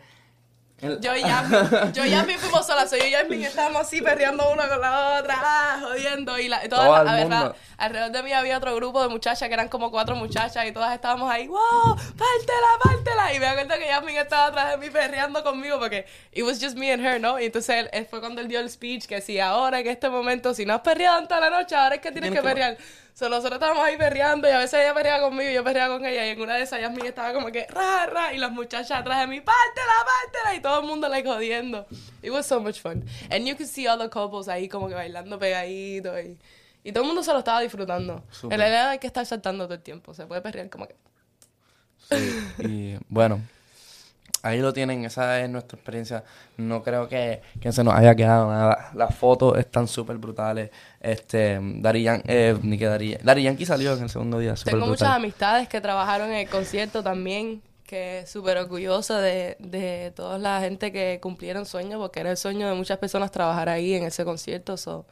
El- 0.84 1.00
Yo 1.00 1.14
y 1.16 1.20
Yasmin, 1.30 1.92
yo 1.92 2.04
y 2.04 2.10
Yasmin 2.10 2.38
fuimos 2.38 2.66
solas, 2.66 2.90
yo 2.90 2.96
y 2.98 3.10
Yasmin 3.10 3.42
estábamos 3.44 3.82
así 3.82 4.00
perreando 4.02 4.50
una 4.52 4.68
con 4.68 4.80
la 4.80 5.18
otra, 5.20 5.36
ah, 5.42 5.78
jodiendo, 5.82 6.38
y, 6.38 6.48
la, 6.48 6.64
y 6.64 6.68
todas 6.68 6.84
Todo 6.86 6.94
las- 6.96 7.02
el 7.02 7.08
a 7.08 7.14
ver, 7.14 7.28
mundo. 7.28 7.56
alrededor 7.78 8.10
de 8.12 8.22
mí 8.22 8.32
había 8.32 8.58
otro 8.58 8.74
grupo 8.76 9.02
de 9.02 9.08
muchachas 9.08 9.48
que 9.48 9.54
eran 9.54 9.68
como 9.68 9.90
cuatro 9.90 10.14
muchachas 10.16 10.66
y 10.66 10.72
todas 10.72 10.92
estábamos 10.94 11.30
ahí, 11.30 11.46
wow, 11.48 11.96
pártela, 11.96 12.68
pártela, 12.82 13.34
y 13.34 13.40
me 13.40 13.46
acuerdo 13.46 13.74
que 13.78 13.86
Yasmin 13.86 14.16
estaba 14.16 14.46
atrás 14.46 14.70
de 14.70 14.76
mí 14.76 14.90
perreando 14.90 15.42
conmigo 15.42 15.78
porque 15.78 16.06
it 16.32 16.44
was 16.44 16.58
just 16.62 16.76
me 16.76 16.92
and 16.92 17.04
her, 17.04 17.20
¿no? 17.20 17.38
Y 17.40 17.46
entonces 17.46 17.76
él, 17.76 17.90
él 17.92 18.06
fue 18.06 18.20
cuando 18.20 18.40
él 18.40 18.48
dio 18.48 18.60
el 18.60 18.70
speech 18.70 19.06
que 19.06 19.20
si 19.20 19.40
ahora 19.40 19.80
en 19.80 19.86
este 19.86 20.08
momento, 20.08 20.52
si 20.54 20.66
no 20.66 20.74
has 20.74 20.80
perreado 20.82 21.18
en 21.20 21.28
toda 21.28 21.40
la 21.40 21.50
noche, 21.50 21.74
ahora 21.74 21.94
es 21.96 22.00
que 22.00 22.12
tienes 22.12 22.30
que- 22.32 22.42
perrear. 22.42 22.76
So, 23.14 23.28
nosotros 23.28 23.54
estábamos 23.54 23.84
ahí 23.84 23.96
perreando 23.96 24.48
y 24.48 24.50
a 24.50 24.58
veces 24.58 24.80
ella 24.80 24.92
perreaba 24.92 25.22
conmigo 25.22 25.48
y 25.48 25.54
yo 25.54 25.62
perreaba 25.62 25.96
con 25.96 26.04
ella 26.04 26.26
y 26.26 26.30
en 26.30 26.40
una 26.40 26.56
de 26.56 26.62
esas 26.62 26.80
Yasmin 26.80 27.06
estaba 27.06 27.32
como 27.32 27.52
que 27.52 27.64
ra, 27.68 28.06
ra 28.06 28.34
y 28.34 28.38
las 28.38 28.50
muchachas 28.50 28.90
atrás 28.90 29.20
de 29.20 29.28
mí, 29.28 29.40
pártela, 29.40 29.92
pártela 30.04 30.56
y 30.56 30.60
todo 30.60 30.80
el 30.80 30.86
mundo 30.88 31.08
like 31.08 31.28
jodiendo. 31.28 31.86
It 32.22 32.32
was 32.32 32.44
so 32.44 32.58
much 32.58 32.80
fun. 32.80 33.04
And 33.30 33.46
you 33.46 33.54
could 33.54 33.68
see 33.68 33.86
all 33.86 33.96
the 33.96 34.10
couples 34.10 34.48
ahí 34.48 34.68
como 34.68 34.88
que 34.88 34.94
bailando 34.94 35.38
pegaditos 35.38 36.24
y, 36.24 36.36
y 36.82 36.90
todo 36.90 37.04
el 37.04 37.06
mundo 37.06 37.22
se 37.22 37.32
lo 37.32 37.38
estaba 37.38 37.60
disfrutando. 37.60 38.24
En 38.42 38.58
realidad 38.58 38.88
hay 38.88 38.98
que 38.98 39.06
estar 39.06 39.24
saltando 39.24 39.66
todo 39.66 39.74
el 39.74 39.82
tiempo, 39.82 40.12
se 40.12 40.26
puede 40.26 40.40
perrear 40.40 40.68
como 40.68 40.88
que... 40.88 40.96
Sí, 42.10 42.36
y 42.58 42.98
bueno, 43.08 43.40
ahí 44.44 44.60
lo 44.60 44.72
tienen, 44.72 45.04
esa 45.04 45.40
es 45.40 45.50
nuestra 45.50 45.76
experiencia. 45.76 46.22
No 46.56 46.82
creo 46.82 47.08
que, 47.08 47.40
que 47.60 47.72
se 47.72 47.82
nos 47.82 47.94
haya 47.94 48.14
quedado 48.14 48.48
nada. 48.50 48.90
Las 48.94 49.14
fotos 49.14 49.58
están 49.58 49.88
súper 49.88 50.18
brutales. 50.18 50.70
Este, 51.00 51.58
Dari 51.60 52.02
Yan- 52.04 52.22
eh, 52.26 52.56
ni 52.62 52.78
que 52.78 52.86
Dari, 52.86 53.16
Dari 53.22 53.42
Yankee 53.42 53.66
salió 53.66 53.94
en 53.94 54.04
el 54.04 54.08
segundo 54.10 54.38
día, 54.38 54.54
súper 54.54 54.74
Tengo 54.74 54.86
brutal. 54.86 55.08
muchas 55.08 55.16
amistades 55.16 55.68
que 55.68 55.80
trabajaron 55.80 56.30
en 56.30 56.36
el 56.36 56.48
concierto 56.48 57.02
también, 57.02 57.60
que 57.86 58.24
súper 58.26 58.56
orgullosa 58.56 59.20
de, 59.20 59.56
de 59.58 60.12
toda 60.16 60.38
la 60.38 60.60
gente 60.60 60.90
que 60.92 61.18
cumplieron 61.20 61.66
sueños, 61.66 61.98
porque 62.00 62.20
era 62.20 62.30
el 62.30 62.36
sueño 62.36 62.68
de 62.68 62.74
muchas 62.74 62.98
personas 62.98 63.30
trabajar 63.30 63.68
ahí 63.68 63.94
en 63.94 64.04
ese 64.04 64.24
concierto. 64.24 64.76
So. 64.76 65.04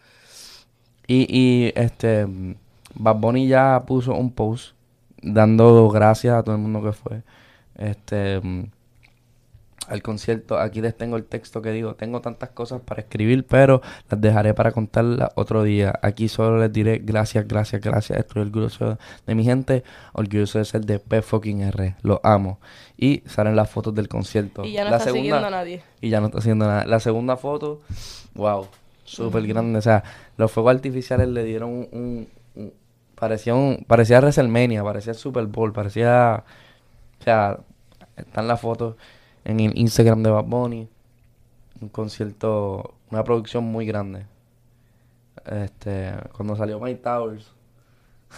Y, 1.06 1.26
y 1.28 1.72
este, 1.74 2.26
Bad 2.94 3.16
Bunny 3.16 3.48
ya 3.48 3.82
puso 3.86 4.14
un 4.14 4.32
post 4.32 4.74
dando 5.20 5.88
gracias 5.90 6.34
a 6.34 6.42
todo 6.42 6.54
el 6.54 6.60
mundo 6.62 6.82
que 6.82 6.92
fue. 6.92 7.22
Este, 7.76 8.40
al 9.88 10.02
concierto. 10.02 10.58
Aquí 10.58 10.80
les 10.80 10.96
tengo 10.96 11.16
el 11.16 11.24
texto 11.24 11.60
que 11.62 11.70
digo, 11.70 11.94
tengo 11.94 12.20
tantas 12.20 12.50
cosas 12.50 12.80
para 12.80 13.00
escribir, 13.02 13.46
pero 13.46 13.82
las 14.10 14.20
dejaré 14.20 14.54
para 14.54 14.72
contarlas 14.72 15.30
otro 15.34 15.62
día. 15.62 15.98
Aquí 16.02 16.28
solo 16.28 16.58
les 16.58 16.72
diré 16.72 16.98
gracias, 17.02 17.46
gracias, 17.46 17.80
gracias. 17.82 18.18
Estoy 18.18 18.42
orgulloso 18.42 18.98
de 19.26 19.34
mi 19.34 19.44
gente, 19.44 19.84
orgulloso 20.12 20.58
de 20.58 20.64
ser 20.64 20.84
de 20.84 20.98
P 20.98 21.22
fucking 21.22 21.60
R. 21.62 21.96
Lo 22.02 22.20
amo. 22.22 22.58
Y 22.96 23.22
salen 23.26 23.56
las 23.56 23.68
fotos 23.70 23.94
del 23.94 24.08
concierto. 24.08 24.64
Y 24.64 24.72
ya 24.72 24.84
no 24.84 24.90
La 24.90 24.96
está 24.98 25.10
siguiendo 25.12 25.46
a 25.46 25.50
nadie. 25.50 25.82
y 26.00 26.08
ya 26.10 26.20
no 26.20 26.26
está 26.26 26.38
haciendo 26.38 26.66
nada. 26.66 26.84
La 26.86 27.00
segunda 27.00 27.36
foto, 27.36 27.80
wow, 28.34 28.66
súper 29.04 29.46
grande. 29.46 29.78
O 29.78 29.82
sea, 29.82 30.04
los 30.36 30.50
fuegos 30.52 30.74
artificiales 30.74 31.28
le 31.28 31.44
dieron 31.44 31.70
un... 31.70 31.88
un- 31.92 32.28
un- 32.54 32.72
parecía 33.14 33.54
un, 33.54 33.84
parecía 33.86 34.18
WrestleMania, 34.20 34.82
parecía 34.82 35.14
Super 35.14 35.46
Bowl, 35.46 35.72
parecía... 35.72 36.44
O 37.20 37.22
sea, 37.24 37.58
están 38.16 38.48
las 38.48 38.60
fotos 38.60 38.96
en 39.44 39.60
el 39.60 39.78
Instagram 39.78 40.22
de 40.22 40.30
Bad 40.30 40.44
Bunny. 40.44 40.88
Un 41.80 41.88
concierto, 41.88 42.94
una 43.10 43.24
producción 43.24 43.64
muy 43.64 43.86
grande. 43.86 44.26
Este, 45.44 46.12
cuando 46.36 46.56
salió 46.56 46.78
My 46.78 46.94
Towers. 46.94 47.52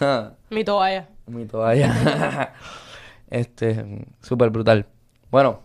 Mi 0.51 0.65
toalla. 0.65 1.09
mi 1.27 1.45
toalla. 1.47 2.53
este, 3.31 4.05
súper 4.21 4.51
brutal. 4.51 4.87
Bueno, 5.31 5.61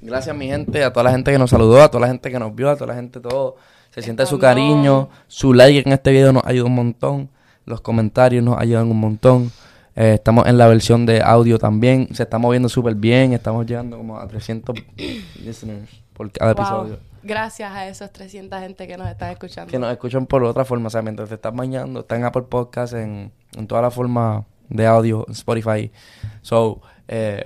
gracias 0.00 0.34
mi 0.36 0.46
gente, 0.46 0.84
a 0.84 0.92
toda 0.92 1.04
la 1.04 1.12
gente 1.12 1.32
que 1.32 1.38
nos 1.38 1.50
saludó, 1.50 1.82
a 1.82 1.90
toda 1.90 2.02
la 2.02 2.08
gente 2.08 2.30
que 2.30 2.38
nos 2.38 2.54
vio, 2.54 2.70
a 2.70 2.76
toda 2.76 2.88
la 2.88 2.94
gente 2.94 3.20
todo. 3.20 3.56
Se 3.90 4.00
siente 4.00 4.24
su 4.24 4.38
cariño, 4.38 5.10
su 5.28 5.52
like 5.52 5.86
en 5.86 5.92
este 5.92 6.12
video 6.12 6.32
nos 6.32 6.44
ayuda 6.46 6.64
un 6.64 6.74
montón, 6.74 7.28
los 7.66 7.82
comentarios 7.82 8.42
nos 8.42 8.58
ayudan 8.58 8.90
un 8.90 8.98
montón. 8.98 9.52
Eh, 9.94 10.14
estamos 10.14 10.46
en 10.46 10.56
la 10.58 10.66
versión 10.68 11.04
de 11.06 11.20
audio 11.22 11.58
también, 11.58 12.08
se 12.14 12.22
está 12.22 12.38
moviendo 12.38 12.68
súper 12.68 12.94
bien, 12.94 13.32
estamos 13.32 13.66
llegando 13.66 13.96
como 13.98 14.18
a 14.18 14.26
300 14.26 14.74
listeners 15.44 15.90
por 16.14 16.30
cada 16.32 16.54
Wow. 16.54 16.62
episodio. 16.62 16.98
Gracias 17.24 17.70
a 17.70 17.86
esos 17.86 18.10
300 18.12 18.58
gente 18.60 18.88
que 18.88 18.96
nos 18.96 19.08
están 19.08 19.30
escuchando. 19.30 19.70
Que 19.70 19.78
nos 19.78 19.92
escuchan 19.92 20.26
por 20.26 20.42
otra 20.42 20.64
forma, 20.64 20.88
o 20.88 20.90
sea, 20.90 21.02
mientras 21.02 21.28
te 21.28 21.36
estás 21.36 21.54
bañando, 21.54 22.00
está 22.00 22.16
en 22.16 22.24
Apple 22.24 22.42
Podcast, 22.42 22.94
en, 22.94 23.30
en 23.56 23.66
toda 23.68 23.80
la 23.82 23.90
forma 23.92 24.44
de 24.68 24.86
audio, 24.86 25.24
en 25.28 25.32
Spotify. 25.34 25.92
So, 26.40 26.80
eh, 27.06 27.42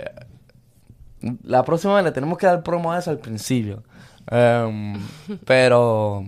la 1.42 1.64
próxima 1.64 1.94
vez 1.96 2.04
le 2.04 2.12
tenemos 2.12 2.38
que 2.38 2.46
dar 2.46 2.62
promo 2.62 2.92
a 2.92 2.98
eso 2.98 3.10
al 3.10 3.18
principio. 3.18 3.82
Em, 4.30 4.94
pero, 5.44 6.24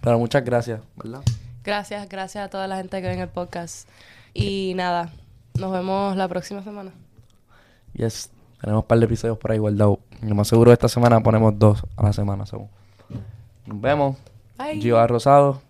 pero 0.00 0.18
muchas 0.18 0.44
gracias, 0.44 0.80
¿verdad? 0.96 1.20
Gracias, 1.64 2.08
gracias 2.08 2.46
a 2.46 2.48
toda 2.48 2.66
la 2.68 2.76
gente 2.76 3.02
que 3.02 3.06
ve 3.08 3.14
en 3.14 3.20
el 3.20 3.28
podcast. 3.28 3.86
Y 4.32 4.72
nada, 4.76 5.10
nos 5.58 5.72
vemos 5.72 6.16
la 6.16 6.28
próxima 6.28 6.62
semana. 6.62 6.92
Yes, 7.94 8.30
tenemos 8.60 8.82
un 8.82 8.88
par 8.88 8.98
de 8.98 9.04
episodios 9.06 9.38
por 9.38 9.52
ahí 9.52 9.58
guardados. 9.58 9.98
Lo 10.22 10.34
más 10.34 10.48
seguro 10.48 10.72
esta 10.72 10.88
semana 10.88 11.20
ponemos 11.20 11.58
dos 11.58 11.84
a 11.96 12.02
la 12.02 12.12
semana, 12.12 12.46
según. 12.46 12.68
Nos 13.66 13.80
vemos. 13.80 14.16
Bye. 14.56 14.80
Gio 14.80 15.06
Rosado, 15.06 15.60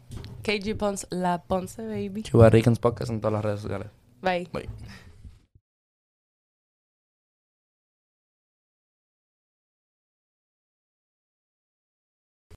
KG 0.43 0.77
Ponce, 0.77 1.07
la 1.11 1.43
Ponce 1.43 1.87
Baby. 1.87 2.23
Chiva 2.23 2.49
Ricans 2.49 2.79
Podcast 2.79 3.11
en 3.11 3.21
todas 3.21 3.35
las 3.35 3.45
redes 3.45 3.61
sociales. 3.61 3.89
Bye. 4.23 4.49
Bye. 4.53 4.69